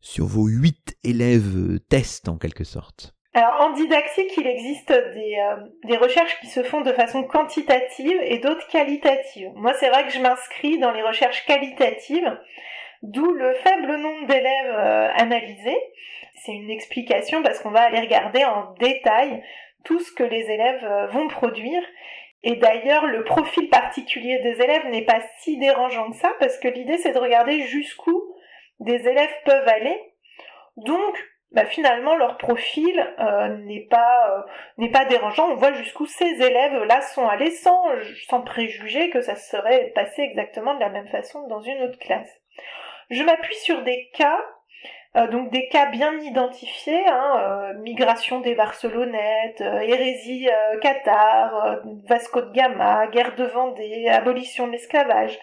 sur 0.00 0.24
vos 0.26 0.46
huit 0.46 0.96
élèves 1.04 1.56
euh, 1.56 1.78
tests 1.78 2.30
en 2.30 2.38
quelque 2.38 2.64
sorte. 2.64 3.14
Alors 3.34 3.60
en 3.60 3.72
didactique, 3.74 4.32
il 4.38 4.46
existe 4.46 4.88
des, 4.88 5.36
euh, 5.38 5.56
des, 5.84 5.96
recherches 5.96 6.40
qui 6.40 6.48
se 6.48 6.62
font 6.62 6.80
de 6.80 6.92
façon 6.92 7.22
quantitative 7.22 8.18
et 8.24 8.38
d'autres 8.38 8.66
qualitatives. 8.68 9.52
Moi, 9.54 9.72
c'est 9.78 9.88
vrai 9.88 10.04
que 10.06 10.12
je 10.12 10.20
m'inscris 10.20 10.78
dans 10.78 10.90
les 10.90 11.02
recherches 11.02 11.44
qualitatives 11.46 12.36
d'où 13.02 13.32
le 13.32 13.54
faible 13.54 13.96
nombre 13.96 14.26
d'élèves 14.26 14.74
euh, 14.74 15.08
analysés. 15.14 15.80
C'est 16.34 16.52
une 16.52 16.70
explication 16.70 17.42
parce 17.42 17.60
qu'on 17.60 17.70
va 17.70 17.82
aller 17.82 18.00
regarder 18.00 18.44
en 18.44 18.74
détail 18.78 19.42
tout 19.84 19.98
ce 20.00 20.12
que 20.12 20.22
les 20.22 20.50
élèves 20.50 20.84
euh, 20.84 21.06
vont 21.08 21.28
produire. 21.28 21.82
Et 22.42 22.56
d'ailleurs, 22.56 23.06
le 23.06 23.24
profil 23.24 23.68
particulier 23.68 24.38
des 24.38 24.62
élèves 24.62 24.86
n'est 24.86 25.04
pas 25.04 25.20
si 25.38 25.58
dérangeant 25.58 26.10
que 26.10 26.16
ça 26.16 26.32
parce 26.40 26.58
que 26.58 26.68
l'idée 26.68 26.96
c'est 26.98 27.12
de 27.12 27.18
regarder 27.18 27.62
jusqu'où 27.62 28.22
des 28.80 29.08
élèves 29.08 29.34
peuvent 29.44 29.68
aller. 29.68 29.98
Donc, 30.76 31.18
bah, 31.52 31.66
finalement, 31.66 32.16
leur 32.16 32.38
profil 32.38 32.98
euh, 33.18 33.48
n'est 33.66 33.86
pas 33.90 34.46
n'est 34.78 34.90
pas 34.90 35.04
dérangeant. 35.04 35.50
On 35.50 35.56
voit 35.56 35.72
jusqu'où 35.72 36.06
ces 36.06 36.24
élèves-là 36.24 37.02
sont 37.02 37.26
allés 37.26 37.50
sans 37.50 37.82
sans 38.28 38.40
préjuger 38.40 39.10
que 39.10 39.20
ça 39.20 39.36
serait 39.36 39.92
passé 39.94 40.22
exactement 40.22 40.74
de 40.74 40.80
la 40.80 40.88
même 40.88 41.08
façon 41.08 41.46
dans 41.48 41.60
une 41.60 41.82
autre 41.82 41.98
classe. 41.98 42.39
Je 43.10 43.24
m'appuie 43.24 43.56
sur 43.56 43.82
des 43.82 44.08
cas, 44.14 44.40
euh, 45.16 45.26
donc 45.26 45.50
des 45.50 45.66
cas 45.66 45.86
bien 45.86 46.16
identifiés, 46.20 47.04
hein, 47.08 47.34
euh, 47.38 47.74
migration 47.80 48.38
des 48.38 48.54
Barcelonettes, 48.54 49.60
euh, 49.62 49.80
hérésie 49.80 50.48
Qatar, 50.80 51.80
Vasco 52.08 52.40
de 52.40 52.52
Gama, 52.52 53.08
guerre 53.08 53.34
de 53.34 53.44
Vendée, 53.44 54.08
abolition 54.08 54.68
de 54.68 54.72
l'esclavage. 54.72 55.36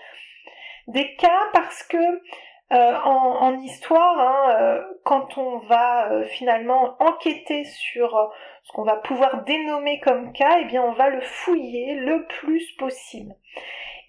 Des 0.87 1.15
cas 1.15 1.49
parce 1.51 1.83
que 1.83 2.21
en, 2.69 3.59
histoire, 3.59 4.19
hein, 4.19 4.81
quand 5.03 5.37
on 5.37 5.59
va 5.59 6.09
finalement 6.25 6.95
enquêter 6.99 7.63
sur 7.65 8.33
ce 8.63 8.71
qu'on 8.73 8.83
va 8.83 8.97
pouvoir 8.97 9.43
dénommer 9.43 9.99
comme 10.01 10.33
cas, 10.33 10.57
eh 10.61 10.65
bien 10.65 10.83
on 10.83 10.91
va 10.91 11.09
le 11.09 11.21
fouiller 11.21 11.95
le 11.95 12.25
plus 12.25 12.71
possible. 12.73 13.33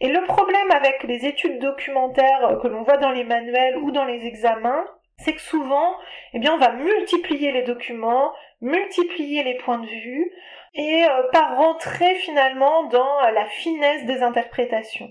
Et 0.01 0.09
le 0.09 0.25
problème 0.27 0.71
avec 0.71 1.03
les 1.05 1.27
études 1.27 1.59
documentaires 1.59 2.59
que 2.63 2.69
l'on 2.69 2.83
voit 2.83 2.99
dans 2.99 3.11
les 3.11 3.25
manuels 3.25 3.79
ou 3.79 3.91
dans 3.91 4.05
les 4.05 4.27
examens, 4.27 4.85
c'est 5.19 5.35
que 5.35 5.41
souvent, 5.41 5.97
eh 6.33 6.39
bien, 6.39 6.55
on 6.55 6.59
va 6.59 6.73
multiplier 6.73 7.51
les 7.51 7.63
documents, 7.63 8.33
multiplier 8.61 9.43
les 9.43 9.57
points 9.57 9.79
de 9.79 9.87
vue, 9.87 10.33
et 10.75 11.05
euh, 11.05 11.23
pas 11.33 11.55
rentrer 11.57 12.15
finalement 12.17 12.85
dans 12.85 13.25
euh, 13.25 13.31
la 13.33 13.47
finesse 13.47 14.05
des 14.05 14.23
interprétations. 14.23 15.11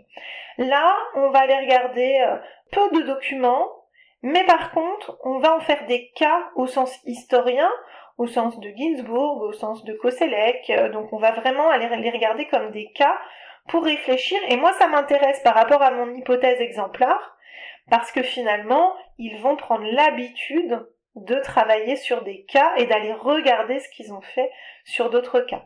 Là, 0.58 0.96
on 1.16 1.30
va 1.30 1.40
aller 1.40 1.58
regarder 1.58 2.26
euh, 2.26 2.38
peu 2.72 2.98
de 2.98 3.06
documents, 3.06 3.68
mais 4.22 4.46
par 4.46 4.72
contre, 4.72 5.18
on 5.24 5.40
va 5.40 5.56
en 5.56 5.60
faire 5.60 5.86
des 5.88 6.10
cas 6.16 6.50
au 6.56 6.68
sens 6.68 6.98
historien, 7.06 7.70
au 8.18 8.28
sens 8.28 8.60
de 8.60 8.70
Ginsburg, 8.76 9.42
au 9.42 9.52
sens 9.52 9.84
de 9.84 9.94
Koselleck, 9.94 10.72
donc 10.92 11.14
on 11.14 11.20
va 11.20 11.32
vraiment 11.32 11.70
aller 11.70 11.88
les 11.98 12.10
regarder 12.10 12.48
comme 12.48 12.72
des 12.72 12.88
cas 12.96 13.16
pour 13.68 13.84
réfléchir. 13.84 14.40
Et 14.50 14.58
moi, 14.58 14.74
ça 14.74 14.88
m'intéresse 14.88 15.42
par 15.44 15.56
rapport 15.56 15.82
à 15.82 15.92
mon 15.92 16.14
hypothèse 16.14 16.62
exemplaire, 16.62 17.38
parce 17.90 18.12
que 18.12 18.24
finalement, 18.24 18.94
ils 19.18 19.38
vont 19.42 19.56
prendre 19.56 19.86
l'habitude 19.86 20.86
de 21.16 21.36
travailler 21.40 21.96
sur 21.96 22.24
des 22.24 22.44
cas 22.44 22.74
et 22.78 22.86
d'aller 22.86 23.14
regarder 23.14 23.80
ce 23.80 23.90
qu'ils 23.90 24.14
ont 24.14 24.22
fait 24.22 24.52
sur 24.86 25.10
d'autres 25.10 25.40
cas. 25.42 25.64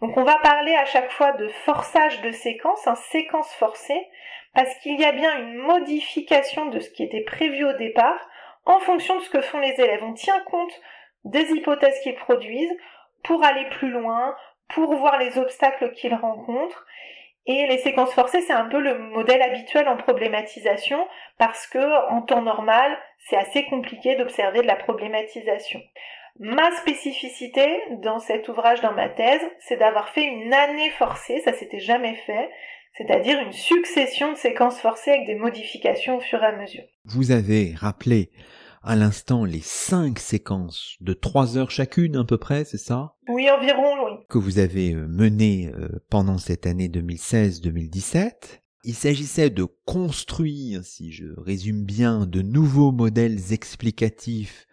Donc 0.00 0.16
on 0.16 0.24
va 0.24 0.38
parler 0.38 0.74
à 0.74 0.86
chaque 0.86 1.10
fois 1.10 1.32
de 1.32 1.48
forçage 1.48 2.22
de 2.22 2.30
séquence, 2.30 2.86
un 2.86 2.94
séquence 2.94 3.52
forcée, 3.54 4.08
parce 4.54 4.74
qu'il 4.78 4.98
y 4.98 5.04
a 5.04 5.12
bien 5.12 5.38
une 5.38 5.56
modification 5.56 6.66
de 6.66 6.80
ce 6.80 6.88
qui 6.90 7.02
était 7.02 7.22
prévu 7.22 7.64
au 7.66 7.74
départ 7.74 8.28
en 8.64 8.78
fonction 8.80 9.16
de 9.16 9.22
ce 9.22 9.30
que 9.30 9.42
font 9.42 9.60
les 9.60 9.78
élèves. 9.78 10.02
On 10.02 10.14
tient 10.14 10.40
compte 10.40 10.80
des 11.24 11.50
hypothèses 11.50 12.00
qu'ils 12.00 12.14
produisent 12.14 12.76
pour 13.24 13.44
aller 13.44 13.66
plus 13.70 13.90
loin, 13.90 14.34
pour 14.68 14.94
voir 14.94 15.18
les 15.18 15.38
obstacles 15.38 15.92
qu'ils 15.92 16.14
rencontrent 16.14 16.86
et 17.46 17.66
les 17.66 17.78
séquences 17.78 18.12
forcées, 18.12 18.40
c'est 18.40 18.52
un 18.52 18.68
peu 18.68 18.80
le 18.80 18.98
modèle 18.98 19.42
habituel 19.42 19.86
en 19.88 19.96
problématisation 19.96 21.06
parce 21.38 21.66
que 21.66 22.10
en 22.10 22.22
temps 22.22 22.42
normal, 22.42 22.96
c'est 23.28 23.36
assez 23.36 23.64
compliqué 23.66 24.16
d'observer 24.16 24.62
de 24.62 24.66
la 24.66 24.76
problématisation. 24.76 25.80
Ma 26.40 26.70
spécificité 26.72 27.80
dans 28.02 28.18
cet 28.18 28.48
ouvrage, 28.48 28.80
dans 28.80 28.92
ma 28.92 29.08
thèse, 29.08 29.42
c'est 29.60 29.76
d'avoir 29.76 30.08
fait 30.08 30.24
une 30.24 30.52
année 30.52 30.90
forcée, 30.90 31.40
ça 31.44 31.52
s'était 31.52 31.78
jamais 31.78 32.14
fait, 32.26 32.50
c'est-à-dire 32.96 33.38
une 33.40 33.52
succession 33.52 34.32
de 34.32 34.36
séquences 34.36 34.80
forcées 34.80 35.10
avec 35.10 35.26
des 35.26 35.34
modifications 35.34 36.16
au 36.16 36.20
fur 36.20 36.42
et 36.42 36.46
à 36.46 36.56
mesure. 36.56 36.84
Vous 37.04 37.30
avez 37.30 37.74
rappelé 37.76 38.30
à 38.84 38.96
l'instant 38.96 39.44
les 39.44 39.60
cinq 39.60 40.18
séquences 40.18 40.96
de 41.00 41.14
trois 41.14 41.56
heures 41.56 41.70
chacune 41.70 42.16
à 42.16 42.24
peu 42.24 42.38
près, 42.38 42.64
c'est 42.64 42.78
ça? 42.78 43.16
Oui, 43.28 43.48
environ, 43.50 43.94
oui. 44.06 44.24
Que 44.28 44.38
vous 44.38 44.58
avez 44.58 44.92
euh, 44.92 45.06
menées 45.08 45.72
euh, 45.74 45.88
pendant 46.10 46.38
cette 46.38 46.66
année 46.66 46.88
2016-2017. 46.88 48.60
Il 48.84 48.94
s'agissait 48.94 49.50
de 49.50 49.66
construire, 49.86 50.84
si 50.84 51.10
je 51.10 51.26
résume 51.38 51.84
bien, 51.84 52.26
de 52.26 52.42
nouveaux 52.42 52.92
modèles 52.92 53.52
explicatifs 53.52 54.66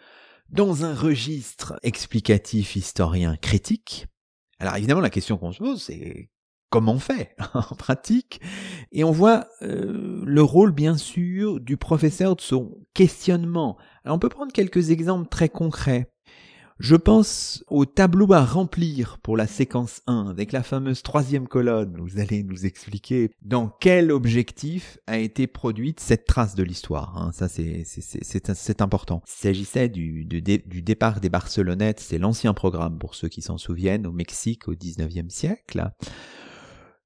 dans 0.50 0.84
un 0.84 0.93
registre 0.93 1.80
explicatif 1.82 2.76
historien 2.76 3.38
critique. 3.38 4.08
Alors 4.60 4.76
évidemment, 4.76 5.00
la 5.00 5.10
question 5.10 5.38
qu'on 5.38 5.54
se 5.54 5.60
pose, 5.60 5.82
c'est 5.82 6.30
comment 6.71 6.93
on 6.93 6.99
fait 6.99 7.36
en 7.53 7.75
pratique 7.75 8.41
Et 8.91 9.03
on 9.03 9.12
voit 9.12 9.45
euh, 9.62 10.23
le 10.25 10.41
rôle, 10.41 10.71
bien 10.71 10.97
sûr, 10.97 11.59
du 11.59 11.78
professeur 11.78 12.36
de 12.36 12.41
son 12.41 12.80
questionnement 12.95 13.78
on 14.05 14.19
peut 14.19 14.30
prendre 14.30 14.51
quelques 14.51 14.89
exemples 14.89 15.30
très 15.30 15.49
concrets. 15.49 16.11
Je 16.80 16.95
pense 16.95 17.63
au 17.67 17.86
tableau 17.86 18.34
à 18.34 18.43
remplir 18.43 19.19
pour 19.22 19.38
la 19.38 19.45
séquence 19.45 20.01
1 20.07 20.30
avec 20.30 20.51
la 20.51 20.63
fameuse 20.63 21.03
troisième 21.03 21.47
colonne. 21.47 21.95
Vous 22.01 22.19
allez 22.19 22.41
nous 22.41 22.65
expliquer 22.65 23.30
dans 23.43 23.67
quel 23.67 24.11
objectif 24.11 24.97
a 25.05 25.19
été 25.19 25.45
produite 25.45 25.99
cette 25.99 26.26
trace 26.26 26.55
de 26.55 26.63
l'histoire. 26.63 27.15
Hein. 27.15 27.32
Ça, 27.34 27.47
c'est 27.47 28.82
important. 28.82 29.22
Il 29.28 29.41
s'agissait 29.41 29.89
du, 29.89 30.26
du, 30.26 30.41
départ 30.82 31.19
des 31.19 31.30
Barcelonettes. 31.30 31.99
C'est 31.99 32.17
l'ancien 32.17 32.55
programme 32.55 32.97
pour 32.97 33.13
ceux 33.13 33.28
qui 33.28 33.43
s'en 33.43 33.59
souviennent 33.59 34.07
au 34.07 34.11
Mexique 34.11 34.67
au 34.67 34.74
19e 34.74 35.30
siècle. 35.30 35.91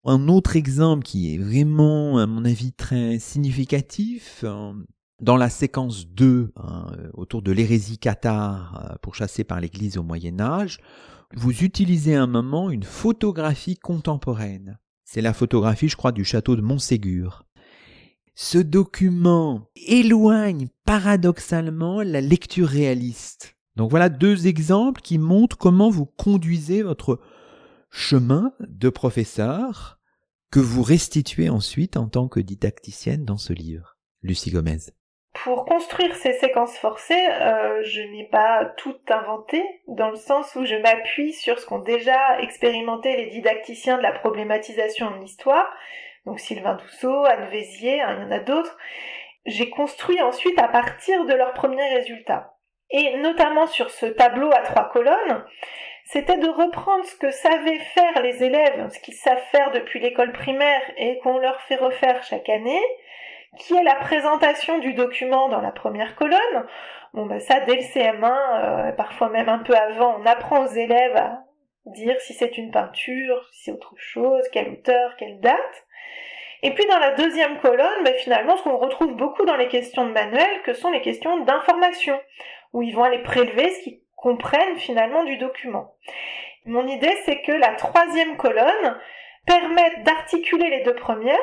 Un 0.08 0.28
autre 0.28 0.56
exemple 0.56 1.04
qui 1.04 1.34
est 1.34 1.40
vraiment, 1.40 2.20
à 2.20 2.28
mon 2.28 2.46
avis, 2.46 2.72
très 2.72 3.18
significatif, 3.18 4.42
euh, 4.44 4.72
dans 5.20 5.36
la 5.36 5.50
séquence 5.50 6.08
2, 6.08 6.52
hein, 6.56 6.86
autour 7.16 7.42
de 7.42 7.52
l'hérésie 7.52 7.98
cathare 7.98 8.92
euh, 8.92 8.96
pourchassée 9.02 9.44
par 9.44 9.60
l'Église 9.60 9.98
au 9.98 10.04
Moyen 10.04 10.40
Âge, 10.40 10.80
vous 11.34 11.64
utilisez 11.64 12.14
un 12.14 12.28
moment 12.28 12.70
une 12.70 12.84
photographie 12.84 13.78
contemporaine. 13.78 14.78
C'est 15.06 15.22
la 15.22 15.34
photographie, 15.34 15.90
je 15.90 15.98
crois, 15.98 16.12
du 16.12 16.24
château 16.24 16.56
de 16.56 16.62
Montségur. 16.62 17.44
Ce 18.36 18.60
document 18.60 19.70
éloigne 19.88 20.68
paradoxalement 20.86 22.04
la 22.04 22.22
lecture 22.22 22.68
réaliste. 22.68 23.56
Donc 23.76 23.90
voilà 23.90 24.10
deux 24.10 24.46
exemples 24.46 25.02
qui 25.02 25.18
montrent 25.18 25.58
comment 25.58 25.90
vous 25.90 26.06
conduisez 26.06 26.84
votre 26.84 27.20
chemin 27.90 28.52
de 28.60 28.90
professeur 28.90 29.95
que 30.56 30.62
vous 30.62 30.84
restituez 30.84 31.50
ensuite 31.50 31.98
en 31.98 32.08
tant 32.08 32.30
que 32.30 32.40
didacticienne 32.40 33.26
dans 33.26 33.36
ce 33.36 33.52
livre. 33.52 33.98
Lucie 34.24 34.52
Gomez. 34.52 34.78
Pour 35.44 35.66
construire 35.66 36.16
ces 36.16 36.32
séquences 36.32 36.78
forcées, 36.78 37.28
euh, 37.30 37.84
je 37.84 38.00
n'ai 38.00 38.30
pas 38.32 38.64
tout 38.78 38.96
inventé, 39.10 39.62
dans 39.90 40.12
le 40.12 40.16
sens 40.16 40.56
où 40.56 40.64
je 40.64 40.76
m'appuie 40.76 41.34
sur 41.34 41.60
ce 41.60 41.66
qu'ont 41.66 41.80
déjà 41.80 42.40
expérimenté 42.40 43.18
les 43.18 43.26
didacticiens 43.32 43.98
de 43.98 44.04
la 44.04 44.14
problématisation 44.14 45.12
de 45.12 45.18
l'histoire, 45.18 45.68
donc 46.26 46.40
Sylvain 46.40 46.76
Dousseau, 46.76 47.26
Anne 47.26 47.50
Vézier, 47.50 48.00
hein, 48.00 48.16
il 48.18 48.24
y 48.24 48.26
en 48.26 48.32
a 48.32 48.40
d'autres. 48.40 48.78
J'ai 49.46 49.70
construit 49.70 50.22
ensuite 50.22 50.58
à 50.58 50.70
partir 50.70 51.26
de 51.26 51.34
leurs 51.34 51.52
premiers 51.52 51.98
résultats. 51.98 52.56
Et 52.92 53.18
notamment 53.18 53.68
sur 53.68 53.90
ce 53.90 54.06
tableau 54.06 54.50
à 54.54 54.62
trois 54.62 54.88
colonnes, 54.88 55.44
c'était 56.06 56.38
de 56.38 56.48
reprendre 56.48 57.04
ce 57.06 57.16
que 57.16 57.32
savaient 57.32 57.80
faire 57.80 58.22
les 58.22 58.44
élèves, 58.44 58.90
ce 58.90 59.00
qu'ils 59.00 59.16
savent 59.16 59.44
faire 59.52 59.72
depuis 59.72 60.00
l'école 60.00 60.32
primaire 60.32 60.82
et 60.98 61.18
qu'on 61.20 61.40
leur 61.40 61.60
fait 61.62 61.78
refaire 61.78 62.24
chaque 62.24 62.48
année, 62.48 62.84
qui 63.58 63.76
est 63.76 63.84
la 63.84 63.96
présentation 63.96 64.78
du 64.78 64.94
document 64.94 65.50
dans 65.50 65.62
la 65.62 65.72
première 65.72 66.16
colonne. 66.16 66.68
Bon, 67.14 67.26
ben 67.26 67.40
ça, 67.40 67.60
dès 67.62 67.76
le 67.76 67.82
CM1, 67.82 68.24
euh, 68.24 68.92
parfois 68.92 69.30
même 69.30 69.50
un 69.50 69.60
peu 69.60 69.74
avant, 69.74 70.18
on 70.20 70.26
apprend 70.26 70.66
aux 70.66 70.74
élèves 70.74 71.16
à 71.16 71.44
dire 71.88 72.20
si 72.20 72.34
c'est 72.34 72.58
une 72.58 72.72
peinture, 72.72 73.48
si 73.52 73.64
c'est 73.64 73.72
autre 73.72 73.96
chose, 73.98 74.48
quelle 74.52 74.70
auteur, 74.70 75.16
quelle 75.18 75.40
date. 75.40 75.86
Et 76.62 76.72
puis 76.74 76.86
dans 76.86 77.00
la 77.00 77.12
deuxième 77.12 77.60
colonne, 77.60 78.04
ben 78.04 78.14
finalement, 78.14 78.58
ce 78.58 78.64
qu'on 78.64 78.78
retrouve 78.78 79.16
beaucoup 79.16 79.46
dans 79.46 79.56
les 79.56 79.70
questions 79.70 80.06
de 80.06 80.12
manuel, 80.12 80.62
que 80.64 80.74
sont 80.74 80.92
les 80.92 81.02
questions 81.02 81.40
d'information, 81.46 82.20
où 82.74 82.84
ils 82.84 82.96
vont 82.96 83.04
aller 83.04 83.24
prélever 83.24 83.72
ce 83.72 83.84
qu'ils 83.84 84.05
comprennent 84.26 84.78
finalement 84.78 85.24
du 85.24 85.38
document. 85.38 85.94
Mon 86.66 86.88
idée, 86.88 87.16
c'est 87.26 87.44
que 87.44 87.52
la 87.52 87.76
troisième 87.76 88.38
colonne 88.38 89.00
permette 89.46 90.02
d'articuler 90.02 90.68
les 90.72 90.82
deux 90.82 90.96
premières, 90.96 91.38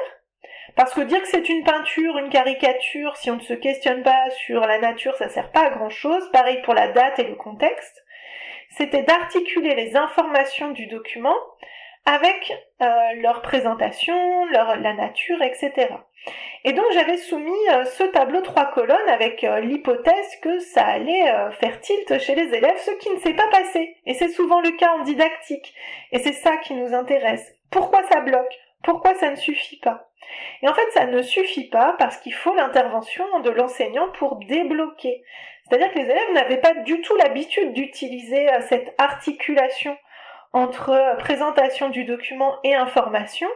parce 0.75 0.93
que 0.93 1.03
dire 1.03 1.23
que 1.23 1.29
c'est 1.29 1.49
une 1.49 1.63
peinture, 1.63 2.19
une 2.19 2.29
caricature, 2.29 3.17
si 3.17 3.31
on 3.31 3.37
ne 3.37 3.41
se 3.41 3.53
questionne 3.53 4.03
pas 4.03 4.29
sur 4.31 4.63
la 4.63 4.79
nature, 4.79 5.15
ça 5.15 5.29
sert 5.29 5.53
pas 5.53 5.67
à 5.67 5.71
grand 5.71 5.91
chose. 5.91 6.29
Pareil 6.33 6.61
pour 6.63 6.75
la 6.75 6.89
date 6.89 7.21
et 7.21 7.25
le 7.29 7.37
contexte. 7.37 8.03
C'était 8.71 9.05
d'articuler 9.05 9.77
les 9.77 9.95
informations 9.95 10.73
du 10.73 10.89
document 10.89 11.37
avec 12.05 12.53
euh, 12.81 12.87
leur 13.21 13.43
présentation, 13.43 14.45
leur, 14.47 14.77
la 14.77 14.93
nature, 14.93 15.41
etc. 15.43 15.89
Et 16.65 16.73
donc 16.73 16.87
j'avais 16.93 17.17
soumis 17.17 17.69
euh, 17.71 17.85
ce 17.85 18.03
tableau 18.05 18.41
trois 18.41 18.67
colonnes 18.67 19.09
avec 19.09 19.45
euh, 19.45 19.61
l'hypothèse 19.61 20.37
que 20.43 20.59
ça 20.59 20.85
allait 20.85 21.33
faire 21.61 21.81
tilt 21.81 22.19
chez 22.19 22.35
les 22.35 22.55
élèves, 22.55 22.79
ce 22.79 22.91
qui 22.93 23.11
ne 23.11 23.19
s'est 23.19 23.35
pas 23.35 23.49
passé. 23.49 23.97
Et 24.07 24.15
c'est 24.15 24.29
souvent 24.29 24.61
le 24.61 24.73
cas 24.73 24.95
en 24.95 25.05
didactique. 25.05 25.75
Et 26.11 26.19
c'est 26.19 26.33
ça 26.33 26.57
qui 26.57 26.75
nous 26.75 26.93
intéresse. 26.93 27.55
Pourquoi 27.71 28.03
ça 28.05 28.21
bloque? 28.21 28.59
Pourquoi 28.83 29.15
ça 29.15 29.31
ne 29.31 29.37
suffit 29.37 29.79
pas? 29.79 30.09
Et 30.63 30.69
en 30.69 30.75
fait, 30.75 30.91
ça 30.93 31.07
ne 31.07 31.23
suffit 31.23 31.69
pas 31.69 31.95
parce 31.99 32.17
qu'il 32.19 32.35
faut 32.35 32.55
l'intervention 32.55 33.25
de 33.41 33.51
l'enseignant 33.51 34.09
pour 34.19 34.37
débloquer. 34.37 35.23
C'est-à-dire 35.69 35.93
que 35.93 35.99
les 35.99 36.05
élèves 36.05 36.33
n'avaient 36.35 36.61
pas 36.61 36.75
du 36.75 37.01
tout 37.01 37.17
l'habitude 37.17 37.73
d'utiliser 37.73 38.49
cette 38.69 38.95
articulation 38.99 39.97
entre 40.53 40.91
euh, 40.91 41.15
présentation 41.17 41.89
du 41.89 42.05
document 42.05 42.59
et 42.65 42.75
information, 42.75 43.49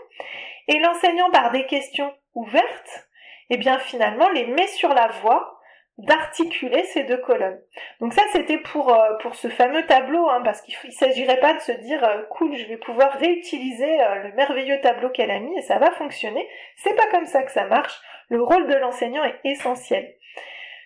et 0.68 0.78
l'enseignant 0.78 1.30
par 1.30 1.50
des 1.50 1.66
questions 1.66 2.12
ouvertes, 2.34 3.08
eh 3.50 3.56
bien 3.56 3.78
finalement 3.78 4.28
les 4.30 4.46
met 4.46 4.66
sur 4.66 4.92
la 4.94 5.08
voie 5.08 5.52
d'articuler 5.98 6.84
ces 6.84 7.04
deux 7.04 7.16
colonnes. 7.18 7.58
Donc 8.00 8.12
ça 8.12 8.22
c'était 8.32 8.58
pour 8.58 8.92
euh, 8.92 9.16
pour 9.20 9.34
ce 9.34 9.48
fameux 9.48 9.84
tableau, 9.86 10.28
hein, 10.28 10.42
parce 10.44 10.60
qu'il 10.62 10.74
ne 10.84 10.90
s'agirait 10.90 11.40
pas 11.40 11.54
de 11.54 11.60
se 11.60 11.72
dire 11.72 12.02
euh, 12.04 12.22
cool, 12.30 12.54
je 12.54 12.66
vais 12.66 12.76
pouvoir 12.76 13.12
réutiliser 13.12 13.96
le 14.24 14.32
merveilleux 14.34 14.80
tableau 14.80 15.08
qu'elle 15.10 15.30
a 15.30 15.38
mis 15.38 15.56
et 15.58 15.62
ça 15.62 15.78
va 15.78 15.90
fonctionner. 15.92 16.46
C'est 16.76 16.96
pas 16.96 17.06
comme 17.10 17.26
ça 17.26 17.42
que 17.42 17.52
ça 17.52 17.64
marche. 17.64 17.98
Le 18.28 18.42
rôle 18.42 18.66
de 18.66 18.74
l'enseignant 18.74 19.24
est 19.24 19.38
essentiel. 19.44 20.14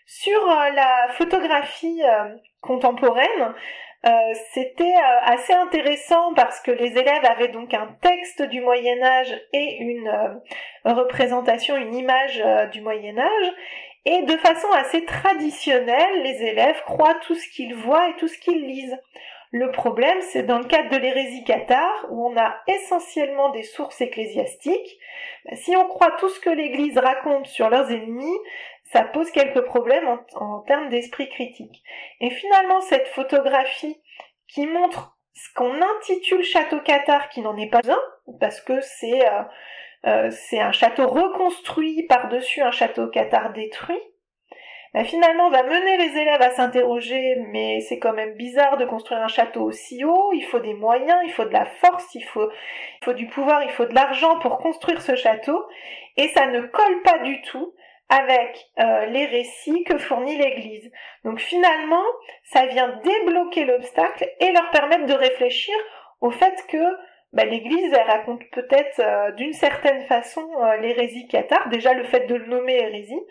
Sur 0.06 0.44
la 0.46 1.08
photographie 1.10 2.02
contemporaine, 2.60 3.54
euh, 4.06 4.10
c'était 4.52 4.84
euh, 4.84 5.20
assez 5.24 5.52
intéressant 5.52 6.32
parce 6.34 6.60
que 6.60 6.70
les 6.70 6.96
élèves 6.96 7.24
avaient 7.24 7.48
donc 7.48 7.74
un 7.74 7.88
texte 8.00 8.42
du 8.42 8.62
Moyen 8.62 9.02
Âge 9.02 9.38
et 9.52 9.76
une 9.78 10.08
euh, 10.08 10.92
représentation, 10.92 11.76
une 11.76 11.94
image 11.94 12.42
du 12.72 12.80
Moyen 12.80 13.18
Âge. 13.18 13.52
Et 14.06 14.22
de 14.22 14.36
façon 14.38 14.68
assez 14.72 15.04
traditionnelle, 15.04 16.22
les 16.22 16.42
élèves 16.42 16.82
croient 16.86 17.18
tout 17.26 17.34
ce 17.34 17.46
qu'ils 17.50 17.74
voient 17.74 18.08
et 18.08 18.16
tout 18.16 18.28
ce 18.28 18.38
qu'ils 18.38 18.66
lisent. 18.66 18.96
Le 19.52 19.70
problème, 19.72 20.18
c'est 20.20 20.44
dans 20.44 20.58
le 20.58 20.64
cadre 20.64 20.90
de 20.90 20.96
l'hérésie 20.96 21.44
cathare, 21.44 22.06
où 22.08 22.24
on 22.24 22.36
a 22.38 22.56
essentiellement 22.68 23.50
des 23.50 23.64
sources 23.64 24.00
ecclésiastiques. 24.00 24.98
Si 25.54 25.76
on 25.76 25.88
croit 25.88 26.12
tout 26.12 26.28
ce 26.28 26.38
que 26.40 26.50
l'Église 26.50 26.96
raconte 26.96 27.46
sur 27.46 27.68
leurs 27.68 27.90
ennemis, 27.90 28.38
ça 28.92 29.04
pose 29.04 29.30
quelques 29.30 29.62
problèmes 29.62 30.18
en, 30.34 30.60
termes 30.60 30.88
d'esprit 30.88 31.28
critique. 31.28 31.82
Et 32.20 32.30
finalement, 32.30 32.80
cette 32.80 33.08
photographie 33.08 34.00
qui 34.48 34.66
montre 34.66 35.16
ce 35.32 35.54
qu'on 35.54 35.80
intitule 35.80 36.42
château 36.42 36.80
cathare, 36.80 37.28
qui 37.28 37.40
n'en 37.40 37.56
est 37.56 37.70
pas 37.70 37.88
un, 37.88 38.00
parce 38.40 38.60
que 38.60 38.80
c'est 38.80 39.26
euh, 39.26 39.42
euh, 40.06 40.30
c'est 40.30 40.60
un 40.60 40.72
château 40.72 41.06
reconstruit 41.06 42.04
par-dessus 42.04 42.62
un 42.62 42.70
château 42.70 43.08
cathare 43.08 43.52
détruit, 43.52 44.00
bah, 44.94 45.04
finalement 45.04 45.50
va 45.50 45.62
mener 45.62 45.98
les 45.98 46.18
élèves 46.18 46.40
à 46.40 46.50
s'interroger, 46.50 47.36
mais 47.48 47.80
c'est 47.80 47.98
quand 47.98 48.14
même 48.14 48.34
bizarre 48.34 48.76
de 48.78 48.86
construire 48.86 49.20
un 49.20 49.28
château 49.28 49.62
aussi 49.62 50.04
haut, 50.04 50.32
il 50.32 50.42
faut 50.42 50.58
des 50.58 50.74
moyens, 50.74 51.20
il 51.24 51.32
faut 51.32 51.44
de 51.44 51.52
la 51.52 51.66
force, 51.66 52.14
il 52.14 52.24
faut, 52.24 52.50
il 52.50 53.04
faut 53.04 53.12
du 53.12 53.26
pouvoir, 53.26 53.62
il 53.62 53.70
faut 53.70 53.84
de 53.84 53.94
l'argent 53.94 54.38
pour 54.40 54.58
construire 54.58 55.02
ce 55.02 55.14
château, 55.14 55.64
et 56.16 56.28
ça 56.28 56.46
ne 56.46 56.62
colle 56.62 57.02
pas 57.02 57.18
du 57.18 57.40
tout 57.42 57.74
avec 58.10 58.66
euh, 58.80 59.06
les 59.06 59.24
récits 59.26 59.84
que 59.84 59.96
fournit 59.96 60.36
l'Église. 60.36 60.90
Donc 61.24 61.38
finalement, 61.38 62.04
ça 62.44 62.66
vient 62.66 63.00
débloquer 63.04 63.64
l'obstacle 63.64 64.28
et 64.40 64.52
leur 64.52 64.68
permettre 64.70 65.06
de 65.06 65.14
réfléchir 65.14 65.74
au 66.20 66.30
fait 66.30 66.54
que 66.68 66.82
bah, 67.32 67.44
l'Église 67.44 67.94
raconte 68.08 68.42
peut-être 68.50 68.98
euh, 68.98 69.30
d'une 69.32 69.52
certaine 69.52 70.02
façon 70.06 70.44
euh, 70.60 70.76
l'hérésie 70.78 71.28
cathare, 71.28 71.68
déjà 71.68 71.94
le 71.94 72.02
fait 72.02 72.26
de 72.26 72.34
le 72.34 72.46
nommer 72.46 72.74
hérésie, 72.74 73.22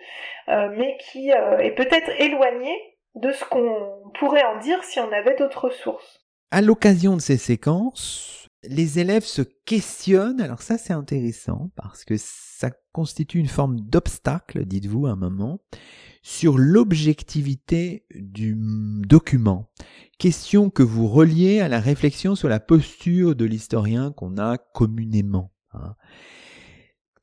mais 0.47 0.97
qui 0.97 1.29
est 1.29 1.75
peut-être 1.75 2.09
éloigné 2.19 2.75
de 3.13 3.31
ce 3.31 3.45
qu'on 3.45 4.11
pourrait 4.15 4.43
en 4.45 4.57
dire 4.57 4.83
si 4.83 4.99
on 4.99 5.11
avait 5.11 5.35
d'autres 5.35 5.69
sources. 5.69 6.25
À 6.49 6.61
l'occasion 6.61 7.15
de 7.15 7.21
ces 7.21 7.37
séquences, 7.37 8.48
les 8.63 8.99
élèves 8.99 9.25
se 9.25 9.41
questionnent, 9.41 10.41
alors 10.41 10.61
ça 10.61 10.77
c'est 10.77 10.93
intéressant 10.93 11.71
parce 11.75 12.03
que 12.03 12.15
ça 12.17 12.71
constitue 12.91 13.39
une 13.39 13.47
forme 13.47 13.79
d'obstacle, 13.79 14.65
dites-vous 14.65 15.05
un 15.05 15.15
moment, 15.15 15.61
sur 16.21 16.57
l'objectivité 16.57 18.05
du 18.13 18.57
document. 19.07 19.71
Question 20.17 20.69
que 20.69 20.83
vous 20.83 21.07
reliez 21.07 21.61
à 21.61 21.69
la 21.69 21.79
réflexion 21.79 22.35
sur 22.35 22.49
la 22.49 22.59
posture 22.59 23.35
de 23.35 23.45
l'historien 23.45 24.11
qu'on 24.11 24.37
a 24.37 24.57
communément. 24.57 25.53
Hein. 25.73 25.95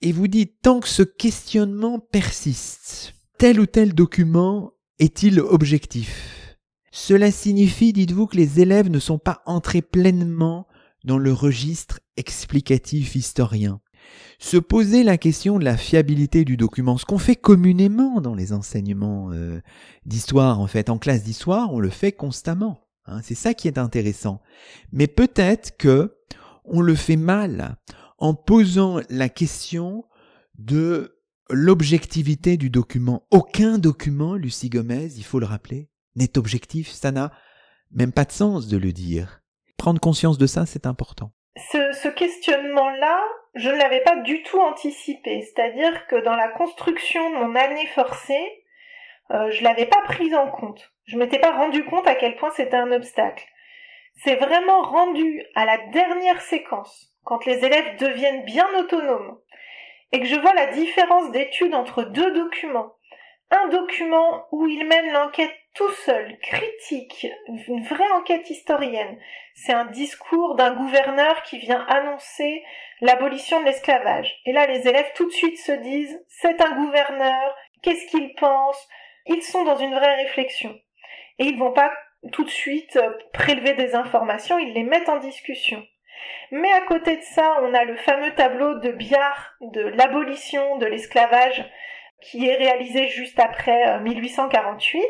Et 0.01 0.13
vous 0.13 0.29
dites, 0.29 0.63
tant 0.63 0.81
que 0.81 0.89
ce 0.89 1.03
questionnement 1.03 1.99
persiste, 1.99 3.15
tel 3.39 3.61
ou 3.61 3.67
tel 3.67 3.95
document 3.95 4.73
est-il 4.99 5.41
objectif? 5.41 6.59
Cela 6.91 7.31
signifie, 7.31 7.93
dites-vous, 7.93 8.27
que 8.27 8.37
les 8.37 8.61
élèves 8.61 8.89
ne 8.89 8.99
sont 8.99 9.19
pas 9.19 9.43
entrés 9.45 9.83
pleinement 9.83 10.67
dans 11.05 11.19
le 11.19 11.33
registre 11.33 12.01
explicatif 12.17 13.15
historien. 13.15 13.81
Se 14.39 14.57
poser 14.57 15.03
la 15.03 15.19
question 15.19 15.59
de 15.59 15.65
la 15.65 15.77
fiabilité 15.77 16.45
du 16.45 16.57
document, 16.57 16.99
ce 16.99 17.05
qu'on 17.05 17.19
fait 17.19 17.37
communément 17.37 18.21
dans 18.21 18.35
les 18.35 18.53
enseignements 18.53 19.33
euh, 19.33 19.61
d'histoire, 20.05 20.61
en 20.61 20.67
fait, 20.67 20.91
en 20.91 20.99
classe 20.99 21.25
d'histoire, 21.25 21.73
on 21.73 21.81
le 21.81 21.91
fait 21.91 22.13
constamment. 22.13 22.87
Hein, 23.07 23.21
c'est 23.23 23.35
ça 23.35 23.55
qui 23.55 23.69
est 23.69 23.79
intéressant. 23.79 24.41
Mais 24.93 25.07
peut-être 25.07 25.77
que 25.77 26.17
on 26.65 26.81
le 26.81 26.95
fait 26.95 27.17
mal 27.17 27.77
en 28.19 28.35
posant 28.35 29.01
la 29.09 29.29
question 29.29 30.05
de 30.59 31.17
l'objectivité 31.49 32.57
du 32.57 32.71
document. 32.71 33.27
Aucun 33.31 33.79
document, 33.79 34.35
Lucie 34.35 34.69
Gomez, 34.69 35.13
il 35.17 35.25
faut 35.25 35.39
le 35.39 35.47
rappeler, 35.47 35.91
n'est 36.17 36.37
objectif. 36.39 36.91
Ça 36.91 37.13
n'a 37.13 37.33
même 37.93 38.13
pas 38.13 38.25
de 38.25 38.33
sens 38.33 38.67
de 38.67 38.77
le 38.77 38.93
dire 38.93 39.43
prendre 39.77 40.01
conscience 40.01 40.39
de 40.39 40.47
ça, 40.47 40.67
c'est 40.67 40.87
important. 40.87 41.31
Ce, 41.57 42.09
questionnement-là, 42.09 43.23
je 43.55 43.71
ne 43.71 43.77
l'avais 43.77 44.03
pas 44.03 44.17
du 44.17 44.43
tout 44.43 44.61
anticipé. 44.61 45.43
C'est-à-dire 45.43 46.07
que 46.07 46.17
dans 46.17 46.37
la 46.37 46.49
construction 46.49 47.31
de 47.31 47.37
mon 47.37 47.55
année 47.55 47.87
forcée, 47.87 48.65
euh, 49.31 49.51
je 49.51 49.65
l'avais 49.65 49.87
pas 49.87 50.03
prise 50.03 50.35
en 50.35 50.51
compte. 50.51 50.93
Je 51.05 51.17
m'étais 51.17 51.39
pas 51.39 51.53
rendu 51.53 51.85
compte 51.85 52.07
à 52.07 52.15
quel 52.15 52.37
point 52.37 52.51
c'était 52.51 52.77
un 52.77 52.93
obstacle. 52.93 53.45
C'est 54.17 54.37
vraiment 54.37 54.83
rendu 54.83 55.45
à 55.55 55.65
la 55.65 55.79
dernière 55.89 56.41
séquence, 56.41 57.15
quand 57.25 57.45
les 57.45 57.65
élèves 57.65 57.99
deviennent 57.99 58.45
bien 58.45 58.69
autonomes, 58.79 59.39
et 60.13 60.21
que 60.21 60.27
je 60.27 60.37
vois 60.37 60.55
la 60.55 60.73
différence 60.73 61.31
d'étude 61.33 61.75
entre 61.75 62.03
deux 62.03 62.33
documents. 62.33 62.95
Un 63.51 63.69
document 63.69 64.47
où 64.53 64.67
ils 64.67 64.87
mènent 64.87 65.13
l'enquête 65.13 65.55
tout 65.77 65.91
seul, 65.91 66.39
critique, 66.39 67.27
une 67.69 67.83
vraie 67.85 68.11
enquête 68.13 68.49
historienne. 68.49 69.19
C'est 69.55 69.75
un 69.75 69.85
discours 69.85 70.55
d'un 70.55 70.75
gouverneur 70.75 71.43
qui 71.43 71.59
vient 71.59 71.85
annoncer 71.89 72.65
l'abolition 73.03 73.61
de 73.61 73.67
l'esclavage. 73.67 74.41
Et 74.47 74.53
là, 74.53 74.67
les 74.67 74.89
élèves 74.89 75.13
tout 75.15 75.27
de 75.27 75.33
suite 75.33 75.59
se 75.59 75.73
disent, 75.73 76.19
c'est 76.29 76.63
un 76.63 76.75
gouverneur, 76.77 77.55
qu'est-ce 77.83 78.07
qu'il 78.07 78.35
pense? 78.35 78.89
Ils 79.27 79.43
sont 79.43 79.65
dans 79.65 79.77
une 79.77 79.95
vraie 79.95 80.17
réflexion. 80.17 80.75
Et 81.39 81.45
ils 81.45 81.59
vont 81.59 81.73
pas 81.73 81.93
tout 82.33 82.45
de 82.45 82.51
suite 82.51 82.97
euh, 82.97 83.11
prélever 83.35 83.75
des 83.75 83.95
informations, 83.95 84.59
ils 84.59 84.73
les 84.73 84.83
mettent 84.83 85.11
en 85.11 85.19
discussion. 85.19 85.87
Mais 86.51 86.73
à 86.73 86.81
côté 86.83 87.17
de 87.19 87.23
ça, 87.23 87.59
on 87.63 87.75
a 87.75 87.85
le 87.85 87.97
fameux 87.97 88.35
tableau 88.35 88.79
de 88.79 88.91
Biard 88.91 89.55
de 89.61 89.83
l'abolition 89.83 90.79
de 90.79 90.87
l'esclavage 90.87 91.65
qui 92.23 92.49
est 92.49 92.57
réalisé 92.57 93.09
juste 93.09 93.39
après 93.39 94.01
1848. 94.01 95.05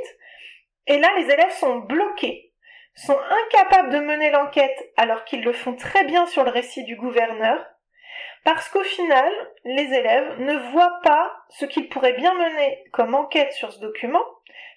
Et 0.86 0.98
là, 0.98 1.08
les 1.18 1.30
élèves 1.30 1.52
sont 1.52 1.76
bloqués, 1.78 2.52
sont 2.94 3.18
incapables 3.18 3.90
de 3.90 3.98
mener 3.98 4.30
l'enquête 4.30 4.92
alors 4.96 5.24
qu'ils 5.24 5.42
le 5.42 5.52
font 5.52 5.74
très 5.74 6.04
bien 6.04 6.26
sur 6.26 6.44
le 6.44 6.50
récit 6.50 6.84
du 6.84 6.96
gouverneur, 6.96 7.64
parce 8.44 8.68
qu'au 8.68 8.84
final, 8.84 9.32
les 9.64 9.92
élèves 9.92 10.40
ne 10.40 10.56
voient 10.70 11.00
pas 11.02 11.36
ce 11.48 11.64
qu'ils 11.64 11.88
pourraient 11.88 12.12
bien 12.12 12.34
mener 12.34 12.84
comme 12.92 13.14
enquête 13.14 13.52
sur 13.52 13.72
ce 13.72 13.80
document, 13.80 14.24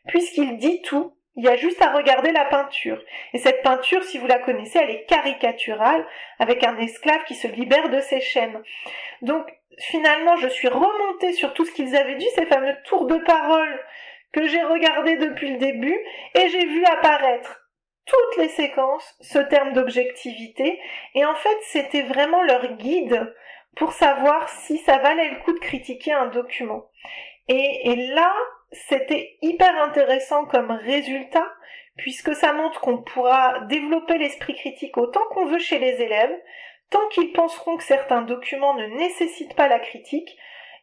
puisqu'il 0.08 0.58
dit 0.58 0.82
tout 0.82 1.16
il 1.36 1.46
y 1.46 1.48
a 1.48 1.56
juste 1.56 1.82
à 1.82 1.94
regarder 1.94 2.34
la 2.34 2.44
peinture. 2.44 3.02
Et 3.32 3.38
cette 3.38 3.62
peinture, 3.62 4.04
si 4.04 4.18
vous 4.18 4.28
la 4.28 4.40
connaissez, 4.40 4.78
elle 4.78 4.90
est 4.90 5.06
caricaturale, 5.06 6.06
avec 6.38 6.66
un 6.66 6.78
esclave 6.78 7.24
qui 7.24 7.36
se 7.36 7.48
libère 7.48 7.90
de 7.90 8.02
ses 8.02 8.20
chaînes. 8.20 8.62
Donc, 9.22 9.48
finalement, 9.78 10.36
je 10.36 10.50
suis 10.50 10.68
remontée 10.68 11.32
sur 11.32 11.54
tout 11.54 11.64
ce 11.64 11.72
qu'ils 11.72 11.96
avaient 11.96 12.16
dit, 12.16 12.28
ces 12.36 12.46
fameux 12.46 12.76
tours 12.84 13.06
de 13.06 13.16
parole 13.18 13.80
que 14.32 14.48
j'ai 14.48 14.62
regardés 14.64 15.18
depuis 15.18 15.52
le 15.52 15.58
début, 15.58 15.98
et 16.36 16.50
j'ai 16.50 16.66
vu 16.66 16.84
apparaître 16.86 17.62
toutes 18.06 18.38
les 18.38 18.50
séquences 18.50 19.16
ce 19.22 19.40
terme 19.40 19.74
d'objectivité, 19.74 20.80
et 21.16 21.26
en 21.26 21.36
fait, 21.36 21.58
c'était 21.64 22.04
vraiment 22.04 22.44
leur 22.44 22.74
guide 22.74 23.34
pour 23.76 23.94
savoir 23.94 24.50
si 24.50 24.78
ça 24.80 24.98
valait 24.98 25.30
le 25.30 25.44
coup 25.44 25.54
de 25.54 25.60
critiquer 25.60 26.14
un 26.14 26.28
document. 26.28 26.90
Et, 27.48 27.92
et 27.92 27.96
là, 28.08 28.34
c'était 28.72 29.38
hyper 29.42 29.82
intéressant 29.82 30.46
comme 30.46 30.72
résultat 30.72 31.48
puisque 32.00 32.34
ça 32.34 32.54
montre 32.54 32.80
qu'on 32.80 33.02
pourra 33.02 33.60
développer 33.66 34.18
l'esprit 34.18 34.56
critique 34.56 34.98
autant 34.98 35.22
qu'on 35.32 35.46
veut 35.46 35.60
chez 35.60 35.80
les 35.80 36.02
élèves, 36.02 36.36
tant 36.90 37.06
qu'ils 37.10 37.34
penseront 37.34 37.78
que 37.78 37.84
certains 37.84 38.22
documents 38.22 38.74
ne 38.74 38.88
nécessitent 38.88 39.56
pas 39.56 39.68
la 39.68 39.80
critique, 39.80 40.38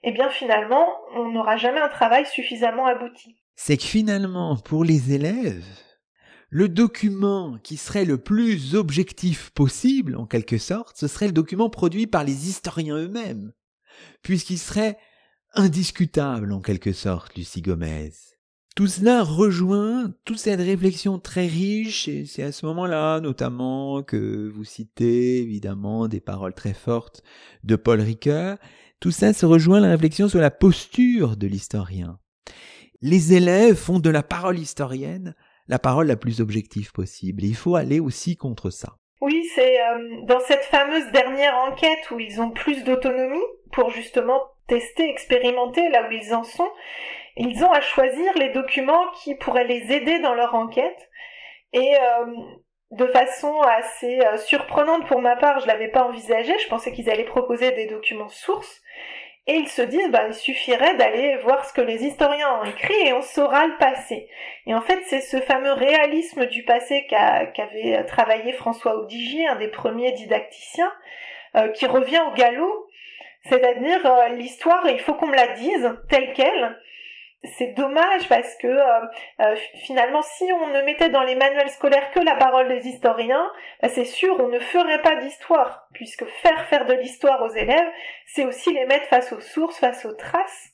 eh 0.07 0.13
bien 0.13 0.31
finalement, 0.31 0.87
on 1.17 1.33
n'aura 1.33 1.57
jamais 1.57 1.81
un 1.81 1.89
travail 1.89 2.25
suffisamment 2.27 2.87
abouti. 2.87 3.37
C'est 3.57 3.77
que 3.77 3.83
finalement, 3.83 4.57
pour 4.57 4.85
les 4.85 5.13
élèves, 5.13 5.67
le 6.49 6.69
document 6.69 7.59
qui 7.65 7.77
serait 7.77 8.05
le 8.05 8.17
plus 8.17 8.77
objectif 8.77 9.51
possible, 9.51 10.17
en 10.17 10.25
quelque 10.25 10.59
sorte, 10.59 10.97
ce 10.97 11.09
serait 11.09 11.27
le 11.27 11.33
document 11.33 11.71
produit 11.71 12.07
par 12.07 12.23
les 12.23 12.49
historiens 12.49 12.97
eux-mêmes, 12.97 13.53
puisqu'il 14.23 14.59
serait 14.59 14.97
indiscutable 15.55 16.53
en 16.53 16.61
quelque 16.61 16.93
sorte, 16.93 17.35
Lucie 17.35 17.63
Gomez. 17.63 18.13
Tout 18.77 18.87
cela 18.87 19.25
rejoint 19.25 20.13
toute 20.25 20.39
cette 20.39 20.61
réflexion 20.61 21.19
très 21.19 21.47
riche, 21.47 22.07
et 22.07 22.27
c'est 22.27 22.43
à 22.45 22.53
ce 22.53 22.65
moment-là 22.67 23.21
notamment 23.21 24.05
que 24.05 24.49
vous 24.55 24.65
citez 24.65 25.41
évidemment 25.41 26.07
des 26.07 26.21
paroles 26.21 26.55
très 26.55 26.75
fortes 26.75 27.25
de 27.65 27.75
Paul 27.75 28.01
Ricoeur. 28.01 28.59
Tout 29.01 29.11
ça 29.11 29.33
se 29.33 29.47
rejoint 29.47 29.81
la 29.81 29.91
réflexion 29.91 30.29
sur 30.29 30.41
la 30.41 30.51
posture 30.51 31.37
de 31.37 31.47
l'historien. 31.47 32.19
Les 33.03 33.35
élèves 33.35 33.77
font 33.77 33.99
de 33.99 34.11
la 34.11 34.23
parole 34.23 34.59
historienne 34.59 35.35
la 35.69 35.79
parole 35.79 36.07
la 36.07 36.17
plus 36.17 36.41
objective 36.41 36.93
possible, 36.93 37.45
il 37.45 37.57
faut 37.57 37.77
aller 37.77 38.01
aussi 38.01 38.37
contre 38.37 38.71
ça. 38.71 38.95
Oui, 39.21 39.45
c'est 39.55 39.81
euh, 39.81 40.21
dans 40.25 40.41
cette 40.41 40.65
fameuse 40.65 41.11
dernière 41.13 41.57
enquête 41.57 42.11
où 42.11 42.21
ils 42.21 42.41
ont 42.41 42.51
plus 42.51 42.85
d'autonomie 42.85 43.43
pour 43.73 43.91
justement 43.91 44.41
tester, 44.69 45.09
expérimenter 45.09 45.89
là 45.89 46.07
où 46.09 46.13
ils 46.13 46.35
en 46.35 46.45
sont. 46.45 46.71
Ils 47.37 47.65
ont 47.65 47.73
à 47.73 47.81
choisir 47.81 48.33
les 48.35 48.51
documents 48.51 49.11
qui 49.23 49.35
pourraient 49.35 49.67
les 49.67 49.93
aider 49.93 50.21
dans 50.21 50.35
leur 50.35 50.55
enquête. 50.55 51.09
Et 51.73 51.95
euh, 51.97 52.27
de 52.93 53.07
façon 53.07 53.61
assez 53.63 54.21
euh, 54.21 54.37
surprenante 54.37 55.07
pour 55.07 55.21
ma 55.21 55.37
part, 55.37 55.61
je 55.61 55.67
l'avais 55.67 55.89
pas 55.89 56.05
envisagé. 56.05 56.53
Je 56.59 56.69
pensais 56.69 56.93
qu'ils 56.93 57.11
allaient 57.11 57.25
proposer 57.25 57.73
des 57.73 57.87
documents 57.87 58.29
sources. 58.29 58.81
Et 59.49 59.55
ils 59.55 59.69
se 59.69 59.83
disent, 59.83 60.11
bah, 60.11 60.25
il 60.27 60.35
suffirait 60.35 60.97
d'aller 60.97 61.37
voir 61.45 61.65
ce 61.65 61.73
que 61.73 61.81
les 61.81 62.05
historiens 62.05 62.61
ont 62.61 62.65
écrit 62.65 63.07
et 63.07 63.13
on 63.13 63.23
saura 63.23 63.67
le 63.67 63.77
passé. 63.79 64.29
Et 64.67 64.75
en 64.75 64.81
fait, 64.81 65.01
c'est 65.07 65.21
ce 65.21 65.41
fameux 65.41 65.73
réalisme 65.73 66.47
du 66.47 66.65
passé 66.65 67.07
qu'avait 67.09 68.05
travaillé 68.07 68.53
François 68.53 68.97
Audigier, 68.97 69.47
un 69.47 69.57
des 69.57 69.69
premiers 69.69 70.13
didacticiens, 70.13 70.93
euh, 71.57 71.69
qui 71.69 71.87
revient 71.87 72.23
au 72.29 72.35
galop 72.35 72.87
c'est-à-dire, 73.49 74.05
euh, 74.05 74.29
l'histoire, 74.31 74.83
il 74.89 74.99
faut 74.99 75.15
qu'on 75.15 75.29
me 75.29 75.37
la 75.37 75.49
dise 75.49 75.95
telle 76.09 76.33
qu'elle. 76.33 76.77
C'est 77.45 77.75
dommage 77.75 78.29
parce 78.29 78.57
que 78.57 78.67
euh, 78.67 79.07
euh, 79.41 79.57
finalement, 79.85 80.23
si 80.23 80.51
on 80.53 80.67
ne 80.69 80.83
mettait 80.83 81.11
dans 81.11 81.23
les 81.23 81.37
manuels 81.37 81.71
scolaires 81.71 82.11
que 82.11 82.21
la 82.21 82.35
parole 82.35 82.69
des 82.69 82.89
historiens, 82.89 83.51
bah, 83.81 83.89
c'est 83.89 84.05
sûr, 84.05 84.37
on 84.41 84.49
ne 84.49 84.59
ferait 84.59 85.03
pas 85.03 85.17
d'histoire, 85.17 85.87
puisque 85.93 86.25
faire 86.25 86.67
faire 86.67 86.87
de 86.87 86.95
l'histoire 86.95 87.43
aux 87.43 87.55
élèves, 87.55 87.91
c'est 88.27 88.45
aussi 88.45 88.73
les 88.73 88.87
mettre 88.87 89.07
face 89.07 89.33
aux 89.33 89.41
sources, 89.41 89.79
face 89.79 90.05
aux 90.05 90.15
traces. 90.15 90.73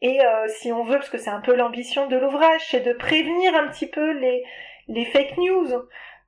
Et 0.00 0.20
si 0.46 0.70
on 0.72 0.84
veut, 0.84 0.98
parce 0.98 1.10
que 1.10 1.18
c'est 1.18 1.28
un 1.28 1.40
peu 1.40 1.56
l'ambition 1.56 2.06
de 2.06 2.16
l'ouvrage, 2.16 2.64
c'est 2.70 2.86
de 2.86 2.92
prévenir 2.92 3.56
un 3.56 3.66
petit 3.66 3.88
peu 3.88 4.12
les, 4.12 4.44
les 4.86 5.04
fake 5.04 5.36
news. 5.38 5.66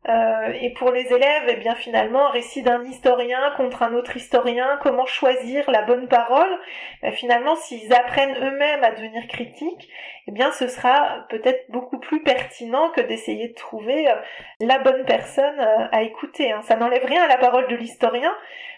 Euh, 0.09 0.53
et 0.61 0.73
pour 0.73 0.91
les 0.93 1.13
élèves, 1.13 1.45
eh 1.49 1.57
bien 1.57 1.75
finalement, 1.75 2.31
récit 2.31 2.63
d'un 2.63 2.83
historien 2.85 3.53
contre 3.57 3.83
un 3.83 3.93
autre 3.93 4.17
historien, 4.17 4.79
comment 4.83 5.05
choisir 5.05 5.71
la 5.71 5.83
bonne 5.83 6.09
parole. 6.09 6.59
Ben, 7.03 7.13
finalement, 7.13 7.55
s'ils 7.57 7.93
apprennent 7.93 8.35
eux-mêmes 8.43 8.83
à 8.83 8.93
devenir 8.93 9.27
critiques, 9.29 9.89
eh 10.27 10.33
bien 10.33 10.53
ce 10.53 10.69
sera 10.69 11.27
peut-être 11.29 11.71
beaucoup 11.71 11.99
plus 11.99 12.23
pertinent 12.23 12.91
que 12.91 13.03
d'essayer 13.03 13.49
de 13.49 13.55
trouver 13.55 14.09
euh, 14.11 14.15
la 14.61 14.79
bonne 14.79 15.05
personne 15.05 15.61
euh, 15.61 15.87
à 15.93 16.03
écouter. 16.03 16.51
Hein. 16.51 16.63
Ça 16.63 16.77
n'enlève 16.77 17.05
rien 17.05 17.25
à 17.25 17.29
la 17.29 17.39
parole 17.39 17.69
de 17.69 17.77
l'historien, 17.77 18.35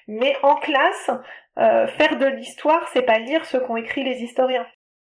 mais 0.08 0.36
en 0.42 0.56
classe, 0.56 1.10
faire 1.54 2.16
de 2.18 2.26
l'histoire, 2.26 2.88
c'est 2.92 3.02
pas 3.02 3.18
lire 3.18 3.44
ce 3.44 3.58
qu'ont 3.58 3.76
écrit 3.76 4.02
les 4.02 4.22
historiens. 4.22 4.66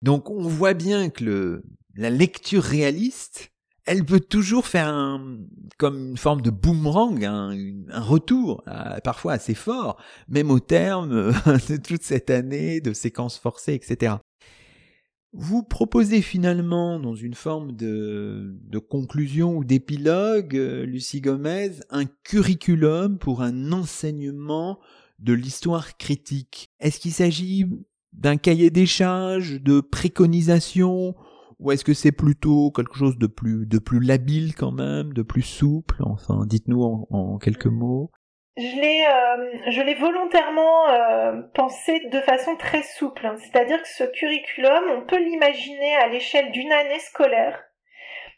Donc 0.01 0.29
on 0.29 0.41
voit 0.41 0.75
bien 0.75 1.09
que 1.09 1.23
le, 1.23 1.63
la 1.95 2.09
lecture 2.09 2.63
réaliste 2.63 3.51
elle 3.87 4.05
peut 4.05 4.19
toujours 4.19 4.67
faire 4.67 5.19
comme 5.77 6.09
une 6.09 6.17
forme 6.17 6.41
de 6.41 6.49
boomerang, 6.49 7.23
un, 7.23 8.01
retour, 8.01 8.63
euh, 8.67 8.99
parfois 9.03 9.33
assez 9.33 9.53
fort, 9.53 9.97
même 10.27 10.51
au 10.51 10.59
terme 10.59 11.31
de 11.69 11.77
toute 11.77 12.03
cette 12.03 12.29
année 12.29 12.81
de 12.81 12.93
séquences 12.93 13.37
forcées, 13.37 13.73
etc. 13.73 14.15
Vous 15.33 15.63
proposez 15.63 16.21
finalement, 16.21 16.99
dans 16.99 17.15
une 17.15 17.33
forme 17.33 17.73
de, 17.73 18.55
de 18.63 18.79
conclusion 18.79 19.55
ou 19.55 19.63
d'épilogue, 19.63 20.55
euh, 20.55 20.85
Lucie 20.85 21.21
Gomez, 21.21 21.71
un 21.89 22.05
curriculum 22.23 23.17
pour 23.19 23.41
un 23.41 23.71
enseignement 23.71 24.79
de 25.19 25.33
l'histoire 25.33 25.97
critique. 25.97 26.69
Est-ce 26.79 26.99
qu'il 26.99 27.11
s'agit 27.11 27.65
d'un 28.13 28.37
cahier 28.37 28.69
des 28.69 28.85
charges, 28.85 29.61
de 29.61 29.79
préconisations 29.79 31.15
ou 31.59 31.71
est-ce 31.71 31.83
que 31.83 31.93
c'est 31.93 32.11
plutôt 32.11 32.71
quelque 32.71 32.95
chose 32.95 33.17
de 33.17 33.27
plus, 33.27 33.65
de 33.65 33.79
plus 33.79 33.99
labile 33.99 34.53
quand 34.55 34.71
même, 34.71 35.13
de 35.13 35.23
plus 35.23 35.41
souple? 35.41 35.95
Enfin, 36.01 36.45
dites-nous 36.45 37.07
en, 37.09 37.37
quelques 37.39 37.65
mots. 37.65 38.11
Je 38.57 38.81
l'ai, 38.81 39.05
euh, 39.05 39.71
je 39.71 39.81
l'ai 39.81 39.95
volontairement 39.95 40.89
euh, 40.89 41.41
pensé 41.53 41.99
de 42.11 42.19
façon 42.21 42.55
très 42.55 42.83
souple. 42.83 43.25
Hein. 43.25 43.35
C'est-à-dire 43.37 43.81
que 43.81 43.87
ce 43.87 44.03
curriculum, 44.03 44.83
on 44.97 45.05
peut 45.05 45.19
l'imaginer 45.19 45.95
à 45.95 46.07
l'échelle 46.07 46.51
d'une 46.51 46.71
année 46.71 46.99
scolaire, 46.99 47.63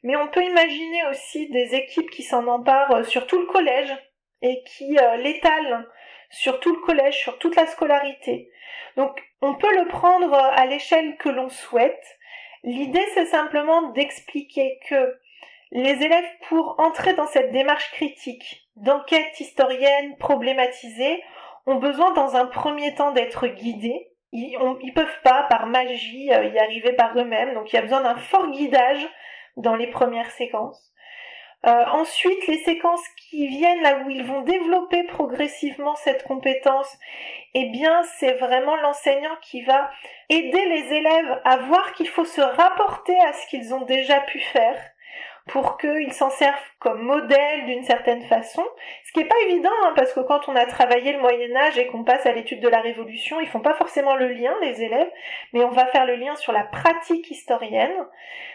mais 0.04 0.16
on 0.16 0.28
peut 0.28 0.44
imaginer 0.44 1.06
aussi 1.10 1.50
des 1.50 1.76
équipes 1.76 2.10
qui 2.10 2.24
s'en 2.24 2.48
emparent 2.48 2.96
euh, 2.96 3.04
sur 3.04 3.28
tout 3.28 3.40
le 3.40 3.48
collège 3.48 3.96
et 4.42 4.64
qui 4.64 4.98
l'étalent 5.18 5.84
sur 6.30 6.62
tout 6.62 6.74
le 6.74 6.80
collège, 6.82 7.18
sur 7.18 7.38
toute 7.40 7.58
la 7.58 7.66
scolarité. 7.66 8.50
Donc, 8.96 9.22
on 9.42 9.56
peut 9.56 9.76
le 9.76 9.88
prendre 9.90 10.34
à 10.34 10.66
l'échelle 10.66 11.18
que 11.18 11.28
l'on 11.28 11.50
souhaite 11.50 12.19
L'idée, 12.64 13.06
c'est 13.14 13.26
simplement 13.26 13.90
d'expliquer 13.92 14.80
que 14.90 15.20
les 15.72 16.04
élèves, 16.04 16.30
pour 16.48 16.76
entrer 16.80 17.14
dans 17.14 17.28
cette 17.28 17.52
démarche 17.52 17.92
critique, 17.92 18.68
d'enquête 18.76 19.40
historienne 19.40 20.18
problématisée, 20.18 21.24
ont 21.66 21.76
besoin 21.76 22.12
dans 22.14 22.36
un 22.36 22.48
premier 22.48 22.96
temps 22.96 23.12
d'être 23.12 23.48
guidés. 23.48 24.12
Ils, 24.32 24.58
ne 24.58 24.94
peuvent 24.94 25.22
pas 25.24 25.44
par 25.44 25.68
magie 25.68 26.26
y 26.26 26.34
arriver 26.34 26.94
par 26.94 27.18
eux-mêmes, 27.18 27.54
donc 27.54 27.72
il 27.72 27.76
y 27.76 27.80
a 27.80 27.84
besoin 27.84 28.02
d'un 28.02 28.16
fort 28.16 28.50
guidage 28.52 29.08
dans 29.58 29.76
les 29.76 29.88
premières 29.88 30.32
séquences. 30.32 30.92
Euh, 31.66 31.86
ensuite, 31.92 32.48
les 32.48 32.60
séquences 32.60 33.06
qui 33.18 33.48
viennent 33.48 33.82
là 33.82 34.00
où 34.06 34.10
ils 34.10 34.24
vont 34.24 34.42
développer 34.42 35.04
progressivement 35.04 35.96
cette 35.96 36.24
compétence, 36.24 36.98
eh 37.54 37.66
bien, 37.66 38.02
c'est 38.18 38.34
vraiment 38.34 38.78
l'enseignant 38.78 39.36
qui 39.42 39.62
va 39.64 39.92
aider 40.30 40.66
les 40.66 40.94
élèves 40.94 41.42
à 41.44 41.58
voir 41.58 41.94
qu'il 41.94 42.08
faut 42.08 42.26
se 42.26 42.42
rapporter 42.42 43.20
à 43.22 43.34
ce 43.34 43.46
qu'ils 43.48 43.74
ont 43.74 43.82
déjà 43.82 44.22
pu 44.22 44.40
faire 44.40 44.80
pour 45.50 45.78
qu'ils 45.78 46.14
s'en 46.14 46.30
servent 46.30 46.56
comme 46.80 47.02
modèle 47.02 47.66
d'une 47.66 47.84
certaine 47.84 48.22
façon. 48.24 48.64
Ce 49.06 49.12
qui 49.12 49.20
n'est 49.20 49.26
pas 49.26 49.40
évident, 49.48 49.72
hein, 49.84 49.94
parce 49.96 50.14
que 50.14 50.20
quand 50.22 50.48
on 50.48 50.56
a 50.56 50.66
travaillé 50.66 51.12
le 51.12 51.20
Moyen 51.20 51.56
Âge 51.56 51.78
et 51.78 51.88
qu'on 51.88 52.04
passe 52.04 52.26
à 52.26 52.32
l'étude 52.32 52.62
de 52.62 52.68
la 52.68 52.82
Révolution, 52.82 53.42
ils 53.42 53.48
font 53.48 53.60
pas 53.60 53.74
forcément 53.74 54.16
le 54.16 54.28
lien, 54.28 54.54
les 54.62 54.82
élèves, 54.84 55.12
mais 55.54 55.64
on 55.64 55.72
va 55.72 55.88
faire 55.88 56.06
le 56.06 56.16
lien 56.16 56.36
sur 56.36 56.54
la 56.54 56.64
pratique 56.64 57.30
historienne. 57.32 58.06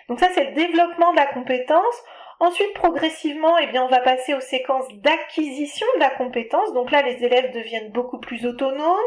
Donc 0.08 0.20
ça, 0.20 0.28
c'est 0.34 0.44
le 0.44 0.52
développement 0.52 1.10
de 1.12 1.16
la 1.16 1.26
compétence. 1.26 2.04
Ensuite, 2.40 2.74
progressivement, 2.74 3.56
eh 3.58 3.66
bien, 3.68 3.84
on 3.84 3.88
va 3.88 4.00
passer 4.00 4.34
aux 4.34 4.40
séquences 4.40 4.88
d'acquisition 4.94 5.86
de 5.94 6.00
la 6.00 6.10
compétence. 6.10 6.72
Donc 6.72 6.90
là, 6.90 7.02
les 7.02 7.24
élèves 7.24 7.52
deviennent 7.52 7.92
beaucoup 7.92 8.18
plus 8.18 8.44
autonomes, 8.46 8.98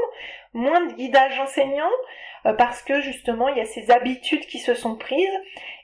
moins 0.54 0.82
de 0.82 0.94
guidage 0.94 1.40
enseignant, 1.40 1.92
euh, 2.46 2.54
parce 2.54 2.82
que 2.82 3.02
justement, 3.02 3.50
il 3.50 3.58
y 3.58 3.62
a 3.62 3.66
ces 3.66 3.92
habitudes 3.92 4.46
qui 4.48 4.60
se 4.60 4.74
sont 4.74 4.96
prises. 4.96 5.40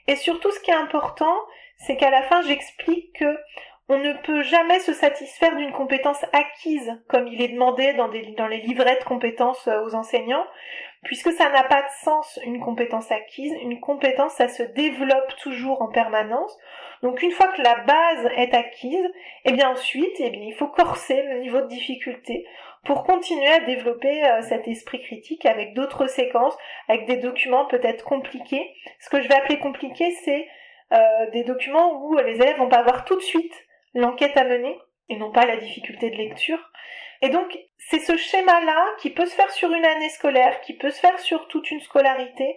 Et 0.06 0.16
surtout, 0.16 0.50
ce 0.50 0.60
qui 0.60 0.70
est 0.70 0.74
important, 0.74 1.36
c'est 1.76 1.96
qu'à 1.96 2.10
la 2.10 2.22
fin, 2.22 2.42
j'explique 2.42 3.18
que 3.18 3.38
on 3.88 3.98
ne 3.98 4.14
peut 4.14 4.42
jamais 4.42 4.80
se 4.80 4.94
satisfaire 4.94 5.56
d'une 5.56 5.72
compétence 5.72 6.24
acquise, 6.32 6.98
comme 7.06 7.26
il 7.26 7.42
est 7.42 7.48
demandé 7.48 7.92
dans, 7.92 8.08
dans 8.08 8.46
les 8.46 8.62
livrets 8.62 8.98
de 8.98 9.04
compétences 9.04 9.68
euh, 9.68 9.84
aux 9.84 9.94
enseignants, 9.94 10.46
puisque 11.02 11.32
ça 11.32 11.50
n'a 11.50 11.64
pas 11.64 11.82
de 11.82 11.90
sens 12.02 12.38
une 12.46 12.60
compétence 12.60 13.12
acquise. 13.12 13.52
Une 13.60 13.80
compétence, 13.80 14.32
ça 14.32 14.48
se 14.48 14.62
développe 14.62 15.36
toujours 15.42 15.82
en 15.82 15.88
permanence. 15.88 16.56
Donc 17.02 17.22
une 17.22 17.32
fois 17.32 17.48
que 17.48 17.62
la 17.62 17.76
base 17.80 18.30
est 18.36 18.54
acquise, 18.54 19.10
eh 19.44 19.52
bien 19.52 19.70
ensuite, 19.70 20.14
eh 20.18 20.30
bien, 20.30 20.42
il 20.42 20.54
faut 20.54 20.68
corser 20.68 21.22
le 21.22 21.40
niveau 21.40 21.60
de 21.60 21.68
difficulté 21.68 22.46
pour 22.84 23.04
continuer 23.04 23.48
à 23.48 23.60
développer 23.60 24.24
euh, 24.24 24.42
cet 24.42 24.68
esprit 24.68 25.00
critique 25.00 25.46
avec 25.46 25.74
d'autres 25.74 26.06
séquences, 26.06 26.56
avec 26.88 27.06
des 27.06 27.16
documents 27.16 27.66
peut-être 27.66 28.04
compliqués. 28.04 28.74
Ce 29.00 29.10
que 29.10 29.22
je 29.22 29.28
vais 29.28 29.34
appeler 29.34 29.58
compliqué, 29.58 30.10
c'est 30.24 30.46
euh, 30.92 31.30
des 31.30 31.44
documents 31.44 32.02
où 32.02 32.16
les 32.18 32.36
élèves 32.36 32.58
vont 32.58 32.68
pas 32.68 32.78
avoir 32.78 33.04
tout 33.04 33.16
de 33.16 33.22
suite 33.22 33.54
l'enquête 33.94 34.36
à 34.36 34.44
mener 34.44 34.78
et 35.08 35.16
non 35.16 35.32
pas 35.32 35.46
la 35.46 35.56
difficulté 35.56 36.10
de 36.10 36.16
lecture. 36.16 36.70
Et 37.22 37.30
donc, 37.30 37.58
c'est 37.78 38.00
ce 38.00 38.16
schéma-là 38.16 38.86
qui 38.98 39.10
peut 39.10 39.26
se 39.26 39.34
faire 39.34 39.50
sur 39.50 39.72
une 39.72 39.84
année 39.84 40.10
scolaire, 40.10 40.60
qui 40.60 40.74
peut 40.74 40.90
se 40.90 41.00
faire 41.00 41.18
sur 41.18 41.48
toute 41.48 41.70
une 41.70 41.80
scolarité, 41.80 42.56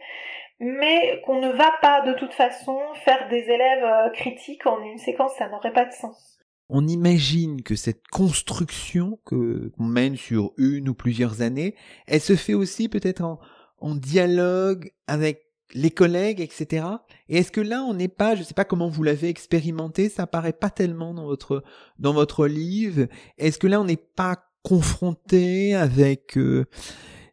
mais 0.59 1.21
qu'on 1.25 1.39
ne 1.39 1.51
va 1.51 1.71
pas 1.81 2.01
de 2.01 2.13
toute 2.13 2.33
façon 2.33 2.79
faire 3.05 3.27
des 3.29 3.41
élèves 3.41 3.83
euh, 3.83 4.09
critiques 4.09 4.65
en 4.65 4.81
une 4.81 4.97
séquence, 4.97 5.33
ça 5.37 5.49
n'aurait 5.49 5.73
pas 5.73 5.85
de 5.85 5.93
sens. 5.93 6.39
On 6.69 6.85
imagine 6.85 7.61
que 7.61 7.75
cette 7.75 8.05
construction 8.07 9.19
que 9.25 9.71
qu'on 9.77 9.85
mène 9.85 10.17
sur 10.17 10.51
une 10.57 10.89
ou 10.89 10.93
plusieurs 10.93 11.41
années, 11.41 11.75
elle 12.07 12.19
se 12.19 12.35
fait 12.35 12.55
aussi 12.55 12.89
peut-être 12.89 13.23
en, 13.23 13.95
dialogue 13.95 14.91
avec 15.07 15.45
les 15.73 15.91
collègues, 15.91 16.41
etc. 16.41 16.85
Et 17.29 17.37
est-ce 17.37 17.51
que 17.51 17.61
là, 17.61 17.83
on 17.83 17.93
n'est 17.93 18.07
pas, 18.07 18.35
je 18.35 18.41
ne 18.41 18.45
sais 18.45 18.53
pas 18.53 18.65
comment 18.65 18.89
vous 18.89 19.03
l'avez 19.03 19.29
expérimenté, 19.29 20.09
ça 20.09 20.27
paraît 20.27 20.53
pas 20.53 20.69
tellement 20.69 21.13
dans 21.13 21.25
votre 21.25 21.63
dans 21.99 22.13
votre 22.13 22.47
livre. 22.47 23.07
Est-ce 23.37 23.59
que 23.59 23.67
là, 23.67 23.79
on 23.79 23.85
n'est 23.85 23.95
pas 23.95 24.37
confronté 24.63 25.73
avec 25.75 26.37
euh, 26.37 26.65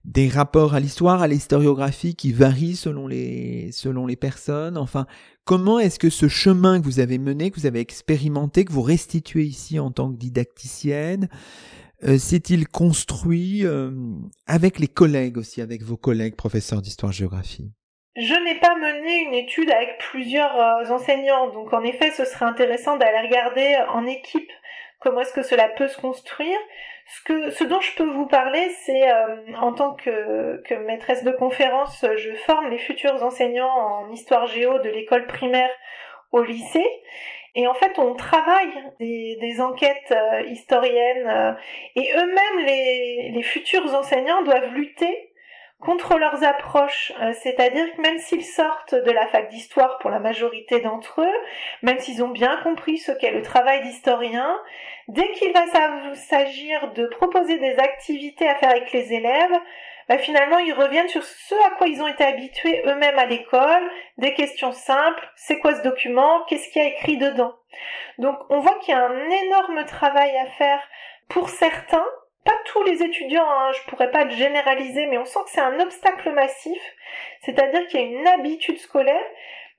des 0.05 0.29
rapports 0.29 0.75
à 0.75 0.81
l'histoire, 0.81 1.23
à 1.23 1.29
l'historiographie 1.29 2.15
qui 2.15 2.33
varient 2.33 2.77
selon 2.77 3.07
les, 3.07 3.73
selon 3.73 4.07
les 4.07 4.17
personnes. 4.17 4.77
Enfin, 4.77 5.07
comment 5.45 5.79
est-ce 5.79 5.99
que 5.99 6.11
ce 6.11 6.29
chemin 6.29 6.81
que 6.81 6.85
vous 6.85 7.01
avez 7.01 7.19
mené, 7.19 7.51
que 7.51 7.59
vous 7.59 7.67
avez 7.67 7.81
expérimenté, 7.81 8.65
que 8.65 8.73
vous 8.73 8.83
restituez 8.83 9.45
ici 9.45 9.79
en 9.79 9.91
tant 9.91 10.13
que 10.13 10.19
didacticienne, 10.19 11.29
euh, 12.05 12.19
s'est-il 12.19 12.69
construit 12.69 13.65
euh, 13.65 13.91
avec 14.47 14.79
les 14.79 14.89
collègues 14.89 15.39
aussi, 15.39 15.63
avec 15.63 15.83
vos 15.83 15.97
collègues 15.97 16.37
professeurs 16.37 16.83
d'histoire-géographie 16.83 17.73
je 18.17 18.35
n'ai 18.45 18.61
pas 18.61 18.77
mené 18.77 19.23
une 19.27 19.35
étude 19.35 19.69
avec 19.73 19.99
plusieurs 19.99 20.57
euh, 20.57 20.95
enseignants, 20.95 21.49
donc 21.49 21.73
en 21.73 21.83
effet 21.83 22.13
ce 22.13 22.25
serait 22.25 22.45
intéressant 22.45 22.97
d'aller 22.97 23.27
regarder 23.27 23.77
en 23.93 24.07
équipe 24.07 24.53
comment 25.05 25.21
est-ce 25.21 25.35
que 25.35 25.43
cela 25.43 25.69
peut 25.69 25.87
se 25.87 26.01
construire. 26.01 26.59
Ce, 27.07 27.23
que, 27.23 27.51
ce 27.51 27.65
dont 27.65 27.81
je 27.81 27.95
peux 27.95 28.11
vous 28.11 28.27
parler, 28.27 28.71
c'est 28.85 29.13
euh, 29.13 29.37
en 29.61 29.75
tant 29.75 29.95
que, 29.95 30.75
maîtresse 30.87 31.23
de 31.23 31.31
conférence, 31.31 32.05
je 32.17 32.33
forme 32.33 32.71
les 32.71 32.79
futurs 32.79 33.23
enseignants 33.23 33.71
en 33.71 34.11
histoire 34.11 34.47
géo 34.47 34.79
de 34.79 34.89
l'école 34.89 35.27
primaire 35.27 35.71
au 36.33 36.43
lycée. 36.43 36.89
Et 37.55 37.69
en 37.69 37.75
fait, 37.75 37.99
on 37.99 38.15
travaille 38.15 38.73
des, 38.99 39.61
enquêtes 39.61 40.13
euh, 40.13 40.41
historiennes 40.47 41.29
euh, 41.29 41.53
et 41.95 42.11
eux-mêmes, 42.17 42.67
les 42.67 43.43
futurs 43.43 43.95
enseignants, 43.95 44.43
doivent 44.43 44.73
lutter 44.73 45.34
contre 45.85 46.19
leurs 46.19 46.43
approches, 46.45 47.13
c'est-à-dire 47.43 47.87
que 47.95 48.01
même 48.01 48.19
s'ils 48.19 48.45
sortent 48.45 48.95
de 48.95 49.11
la 49.11 49.27
fac 49.27 49.49
d'histoire 49.49 49.99
pour 49.99 50.11
la 50.11 50.19
majorité 50.19 50.81
d'entre 50.81 51.23
eux, 51.23 51.37
même 51.83 51.99
s'ils 51.99 52.23
ont 52.25 52.29
bien 52.29 52.59
compris 52.63 52.99
ce 52.99 53.13
qu'est 53.13 53.31
le 53.31 53.43
travail 53.43 53.83
d'historien, 53.83 54.59
Dès 55.09 55.33
qu'il 55.33 55.53
va 55.53 55.67
s'agir 56.15 56.93
de 56.93 57.07
proposer 57.07 57.59
des 57.59 57.79
activités 57.79 58.49
à 58.49 58.55
faire 58.55 58.71
avec 58.71 58.91
les 58.93 59.13
élèves, 59.13 59.61
bah, 60.09 60.17
finalement 60.17 60.59
ils 60.59 60.73
reviennent 60.73 61.09
sur 61.09 61.23
ce 61.23 61.55
à 61.67 61.71
quoi 61.77 61.89
ils 61.89 62.01
ont 62.01 62.09
été 62.09 62.25
habitués 62.25 62.83
eux-mêmes 62.87 63.19
à 63.19 63.27
l'école, 63.27 63.91
des 64.17 64.33
questions 64.33 64.73
simples, 64.73 65.31
c'est 65.37 65.59
quoi 65.59 65.75
ce 65.75 65.83
document, 65.83 66.45
qu'est-ce 66.49 66.71
qu'il 66.71 66.83
y 66.83 66.87
a 66.87 66.89
écrit 66.89 67.19
dedans. 67.19 67.55
Donc 68.19 68.39
on 68.49 68.61
voit 68.61 68.79
qu'il 68.79 68.95
y 68.95 68.99
a 68.99 69.05
un 69.05 69.31
énorme 69.31 69.85
travail 69.85 70.35
à 70.39 70.47
faire 70.47 70.83
pour 71.29 71.51
certains, 71.51 72.07
pas 72.45 72.59
tous 72.67 72.83
les 72.85 73.03
étudiants, 73.03 73.49
hein, 73.49 73.73
je 73.73 73.89
pourrais 73.89 74.11
pas 74.11 74.25
le 74.25 74.31
généraliser, 74.31 75.07
mais 75.07 75.19
on 75.19 75.25
sent 75.25 75.41
que 75.45 75.51
c'est 75.51 75.61
un 75.61 75.81
obstacle 75.81 76.31
massif, 76.33 76.81
c'est-à-dire 77.43 77.87
qu'il 77.87 78.01
y 78.01 78.05
a 78.05 78.07
une 78.07 78.27
habitude 78.29 78.79
scolaire 78.79 79.25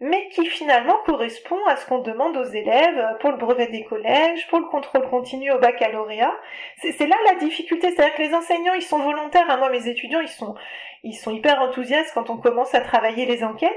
mais 0.01 0.27
qui 0.29 0.45
finalement 0.47 0.97
correspond 1.05 1.63
à 1.67 1.77
ce 1.77 1.85
qu'on 1.85 1.99
demande 1.99 2.35
aux 2.35 2.43
élèves 2.43 3.17
pour 3.21 3.31
le 3.31 3.37
brevet 3.37 3.67
des 3.67 3.85
collèges, 3.85 4.45
pour 4.47 4.59
le 4.59 4.65
contrôle 4.65 5.07
continu 5.09 5.51
au 5.51 5.59
baccalauréat. 5.59 6.35
C'est 6.81 7.07
là 7.07 7.15
la 7.25 7.35
difficulté, 7.35 7.91
c'est-à-dire 7.91 8.15
que 8.15 8.21
les 8.21 8.33
enseignants, 8.33 8.73
ils 8.73 8.81
sont 8.81 8.99
volontaires. 8.99 9.49
Hein. 9.49 9.57
Moi, 9.57 9.69
mes 9.69 9.87
étudiants, 9.87 10.19
ils 10.19 10.27
sont, 10.27 10.55
ils 11.03 11.15
sont 11.15 11.31
hyper 11.31 11.61
enthousiastes 11.61 12.13
quand 12.13 12.29
on 12.29 12.37
commence 12.37 12.75
à 12.75 12.81
travailler 12.81 13.25
les 13.25 13.43
enquêtes, 13.43 13.71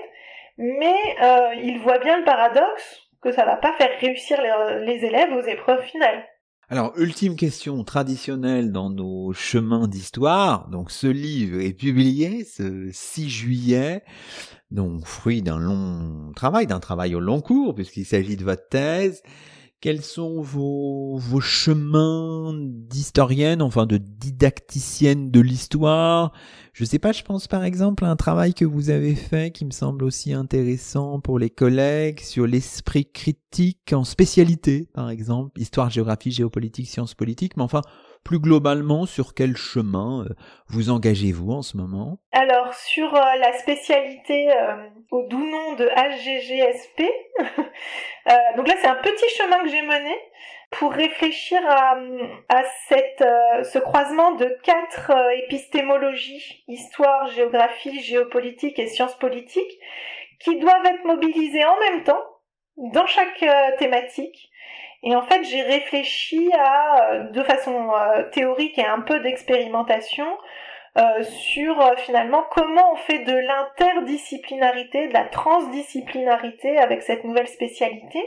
mais 0.57 0.97
euh, 1.23 1.55
ils 1.63 1.79
voient 1.79 1.99
bien 1.99 2.19
le 2.19 2.25
paradoxe 2.25 3.09
que 3.23 3.31
ça 3.31 3.45
va 3.45 3.57
pas 3.57 3.73
faire 3.75 3.97
réussir 4.01 4.41
les, 4.43 4.85
les 4.85 5.05
élèves 5.05 5.33
aux 5.33 5.43
épreuves 5.43 5.85
finales. 5.85 6.27
Alors, 6.71 6.93
ultime 6.99 7.37
question 7.37 7.83
traditionnelle 7.83 8.73
dans 8.73 8.91
nos 8.91 9.33
chemins 9.33 9.89
d'histoire. 9.89 10.69
Donc, 10.69 10.91
ce 10.91 11.07
livre 11.07 11.61
est 11.61 11.73
publié 11.73 12.45
ce 12.45 12.91
6 12.93 13.31
juillet 13.31 14.03
donc 14.71 15.07
fruit 15.07 15.43
d'un 15.43 15.59
long 15.59 16.33
travail, 16.35 16.67
d'un 16.67 16.81
travail 16.81 17.15
au 17.15 17.21
long 17.21 17.41
cours, 17.41 17.75
puisqu'il 17.75 18.05
s'agit 18.05 18.37
de 18.37 18.45
votre 18.45 18.69
thèse. 18.69 19.23
Quels 19.81 20.03
sont 20.03 20.41
vos, 20.41 21.19
vos 21.19 21.39
chemins 21.39 22.53
d'historienne, 22.53 23.63
enfin 23.63 23.87
de 23.87 23.97
didacticienne 23.97 25.31
de 25.31 25.39
l'histoire? 25.39 26.33
Je 26.73 26.85
sais 26.85 26.99
pas, 26.99 27.13
je 27.13 27.23
pense 27.23 27.47
par 27.47 27.63
exemple 27.63 28.05
à 28.05 28.11
un 28.11 28.17
travail 28.17 28.55
que 28.55 28.65
vous 28.65 28.91
avez 28.91 29.15
fait 29.15 29.53
qui 29.53 29.65
me 29.65 29.71
semble 29.71 30.03
aussi 30.03 30.33
intéressant 30.33 31.21
pour 31.21 31.39
les 31.39 31.51
collègues 31.51 32.19
sur 32.19 32.45
l'esprit 32.45 33.07
critique 33.07 33.93
en 33.93 34.03
spécialité, 34.03 34.89
par 34.95 35.11
exemple, 35.11 35.61
histoire, 35.61 35.91
géographie, 35.91 36.33
géopolitique, 36.33 36.89
sciences 36.89 37.15
politiques, 37.15 37.57
mais 37.57 37.63
enfin, 37.63 37.83
plus 38.29 38.41
globalement, 38.41 39.07
sur 39.07 39.33
quel 39.33 39.57
chemin 39.57 40.27
euh, 40.27 40.35
vous 40.67 40.91
engagez-vous 40.91 41.51
en 41.51 41.63
ce 41.63 41.79
moment? 41.79 42.19
Alors, 42.33 42.75
sur 42.75 43.15
euh, 43.15 43.37
la 43.41 43.55
spécialité 43.55 44.53
euh, 44.53 44.87
au 45.11 45.27
doux 45.29 45.47
nom 45.47 45.73
de 45.77 45.87
HGGSP, 45.87 47.05
donc 48.57 48.69
là 48.69 48.75
c'est 48.83 48.87
un 48.87 48.97
petit 48.97 49.35
chemin 49.35 49.63
que 49.63 49.71
j'ai 49.71 49.81
mené 49.81 50.15
pour 50.73 50.93
réfléchir 50.93 51.59
à, 51.67 51.97
ce 53.65 53.79
croisement 53.79 54.33
de 54.33 54.59
quatre 54.63 55.11
épistémologies, 55.45 56.65
histoire, 56.69 57.29
géographie, 57.29 58.03
géopolitique 58.03 58.79
et 58.79 58.89
sciences 58.89 59.17
politiques, 59.17 59.79
qui 60.41 60.59
doivent 60.59 60.85
être 60.85 61.07
mobilisées 61.07 61.65
en 61.65 61.81
même 61.81 62.05
temps 62.05 62.23
dans 62.77 63.07
chaque 63.07 63.43
thématique 63.79 64.48
et 65.03 65.15
en 65.15 65.23
fait, 65.23 65.45
j'ai 65.45 65.63
réfléchi 65.63 66.51
à, 66.55 67.13
euh, 67.13 67.23
de 67.31 67.43
façon 67.43 67.93
euh, 67.93 68.25
théorique 68.31 68.79
et 68.79 68.85
un 68.85 69.01
peu 69.01 69.21
d'expérimentation, 69.21 70.27
euh, 70.97 71.23
sur 71.23 71.97
finalement 71.99 72.45
comment 72.51 72.93
on 72.93 72.97
fait 72.97 73.21
de 73.21 73.35
l'interdisciplinarité, 73.35 75.09
de 75.09 75.13
la 75.13 75.25
transdisciplinarité 75.25 76.79
avec 76.79 77.03
cette 77.03 77.25
nouvelle 77.25 77.47
spécialité. 77.47 78.21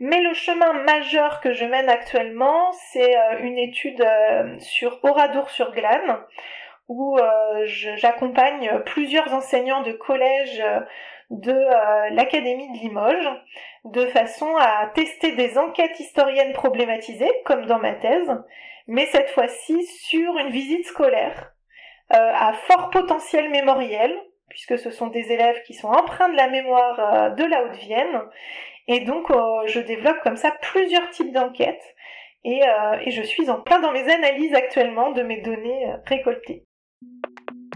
Mais 0.00 0.20
le 0.20 0.34
chemin 0.34 0.72
majeur 0.72 1.40
que 1.40 1.52
je 1.52 1.64
mène 1.64 1.88
actuellement, 1.88 2.72
c'est 2.72 3.14
une 3.40 3.58
étude 3.58 4.02
sur 4.58 4.98
Oradour-sur-Glane, 5.04 6.18
où 6.88 7.18
j'accompagne 7.64 8.80
plusieurs 8.86 9.34
enseignants 9.34 9.82
de 9.82 9.92
collège 9.92 10.62
de 11.30 11.54
l'Académie 12.14 12.72
de 12.72 12.78
Limoges, 12.78 13.30
de 13.84 14.06
façon 14.06 14.56
à 14.56 14.90
tester 14.94 15.32
des 15.32 15.56
enquêtes 15.58 15.98
historiennes 16.00 16.52
problématisées, 16.52 17.32
comme 17.44 17.66
dans 17.66 17.78
ma 17.78 17.94
thèse, 17.94 18.30
mais 18.86 19.06
cette 19.06 19.30
fois-ci 19.30 19.84
sur 19.84 20.36
une 20.38 20.50
visite 20.50 20.84
scolaire 20.84 21.52
euh, 22.12 22.32
à 22.34 22.52
fort 22.52 22.90
potentiel 22.90 23.48
mémoriel, 23.50 24.12
puisque 24.48 24.76
ce 24.76 24.90
sont 24.90 25.06
des 25.06 25.30
élèves 25.30 25.62
qui 25.62 25.74
sont 25.74 25.86
empreints 25.86 26.28
de 26.28 26.36
la 26.36 26.48
mémoire 26.48 26.98
euh, 26.98 27.30
de 27.30 27.44
la 27.44 27.62
Haute-Vienne, 27.62 28.20
et 28.88 29.00
donc 29.00 29.30
euh, 29.30 29.66
je 29.66 29.78
développe 29.78 30.18
comme 30.24 30.34
ça 30.34 30.50
plusieurs 30.60 31.08
types 31.10 31.32
d'enquêtes, 31.32 31.94
et 32.42 32.62
je 33.06 33.22
suis 33.22 33.48
en 33.50 33.60
plein 33.60 33.80
dans 33.80 33.92
mes 33.92 34.10
analyses 34.10 34.54
actuellement 34.54 35.12
de 35.12 35.22
mes 35.22 35.42
données 35.42 35.92
récoltées. 36.06 36.64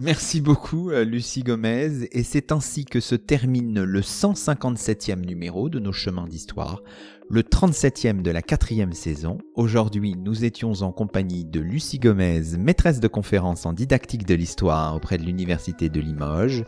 Merci 0.02 0.40
beaucoup 0.40 0.90
Lucie 0.90 1.44
Gomez 1.44 2.08
et 2.10 2.24
c'est 2.24 2.50
ainsi 2.50 2.84
que 2.84 2.98
se 2.98 3.14
termine 3.14 3.82
le 3.84 4.00
157e 4.00 5.24
numéro 5.24 5.68
de 5.68 5.78
nos 5.78 5.92
chemins 5.92 6.26
d'histoire 6.26 6.82
le 7.30 7.42
37e 7.42 8.22
de 8.22 8.30
la 8.30 8.42
quatrième 8.42 8.92
saison. 8.92 9.38
Aujourd'hui, 9.54 10.14
nous 10.16 10.44
étions 10.44 10.72
en 10.82 10.92
compagnie 10.92 11.44
de 11.44 11.60
Lucie 11.60 11.98
Gomez, 11.98 12.56
maîtresse 12.58 13.00
de 13.00 13.08
conférences 13.08 13.66
en 13.66 13.72
didactique 13.72 14.26
de 14.26 14.34
l'histoire 14.34 14.94
auprès 14.94 15.16
de 15.16 15.24
l'Université 15.24 15.88
de 15.88 16.00
Limoges. 16.00 16.64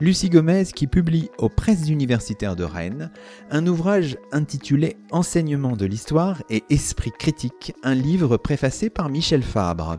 Lucie 0.00 0.28
Gomez 0.28 0.64
qui 0.74 0.86
publie 0.86 1.30
aux 1.38 1.48
presses 1.48 1.88
universitaires 1.88 2.56
de 2.56 2.64
Rennes 2.64 3.10
un 3.50 3.66
ouvrage 3.66 4.18
intitulé 4.32 4.96
Enseignement 5.12 5.76
de 5.76 5.86
l'histoire 5.86 6.42
et 6.50 6.64
esprit 6.70 7.12
critique, 7.16 7.72
un 7.82 7.94
livre 7.94 8.36
préfacé 8.36 8.90
par 8.90 9.08
Michel 9.08 9.42
Fabre. 9.42 9.98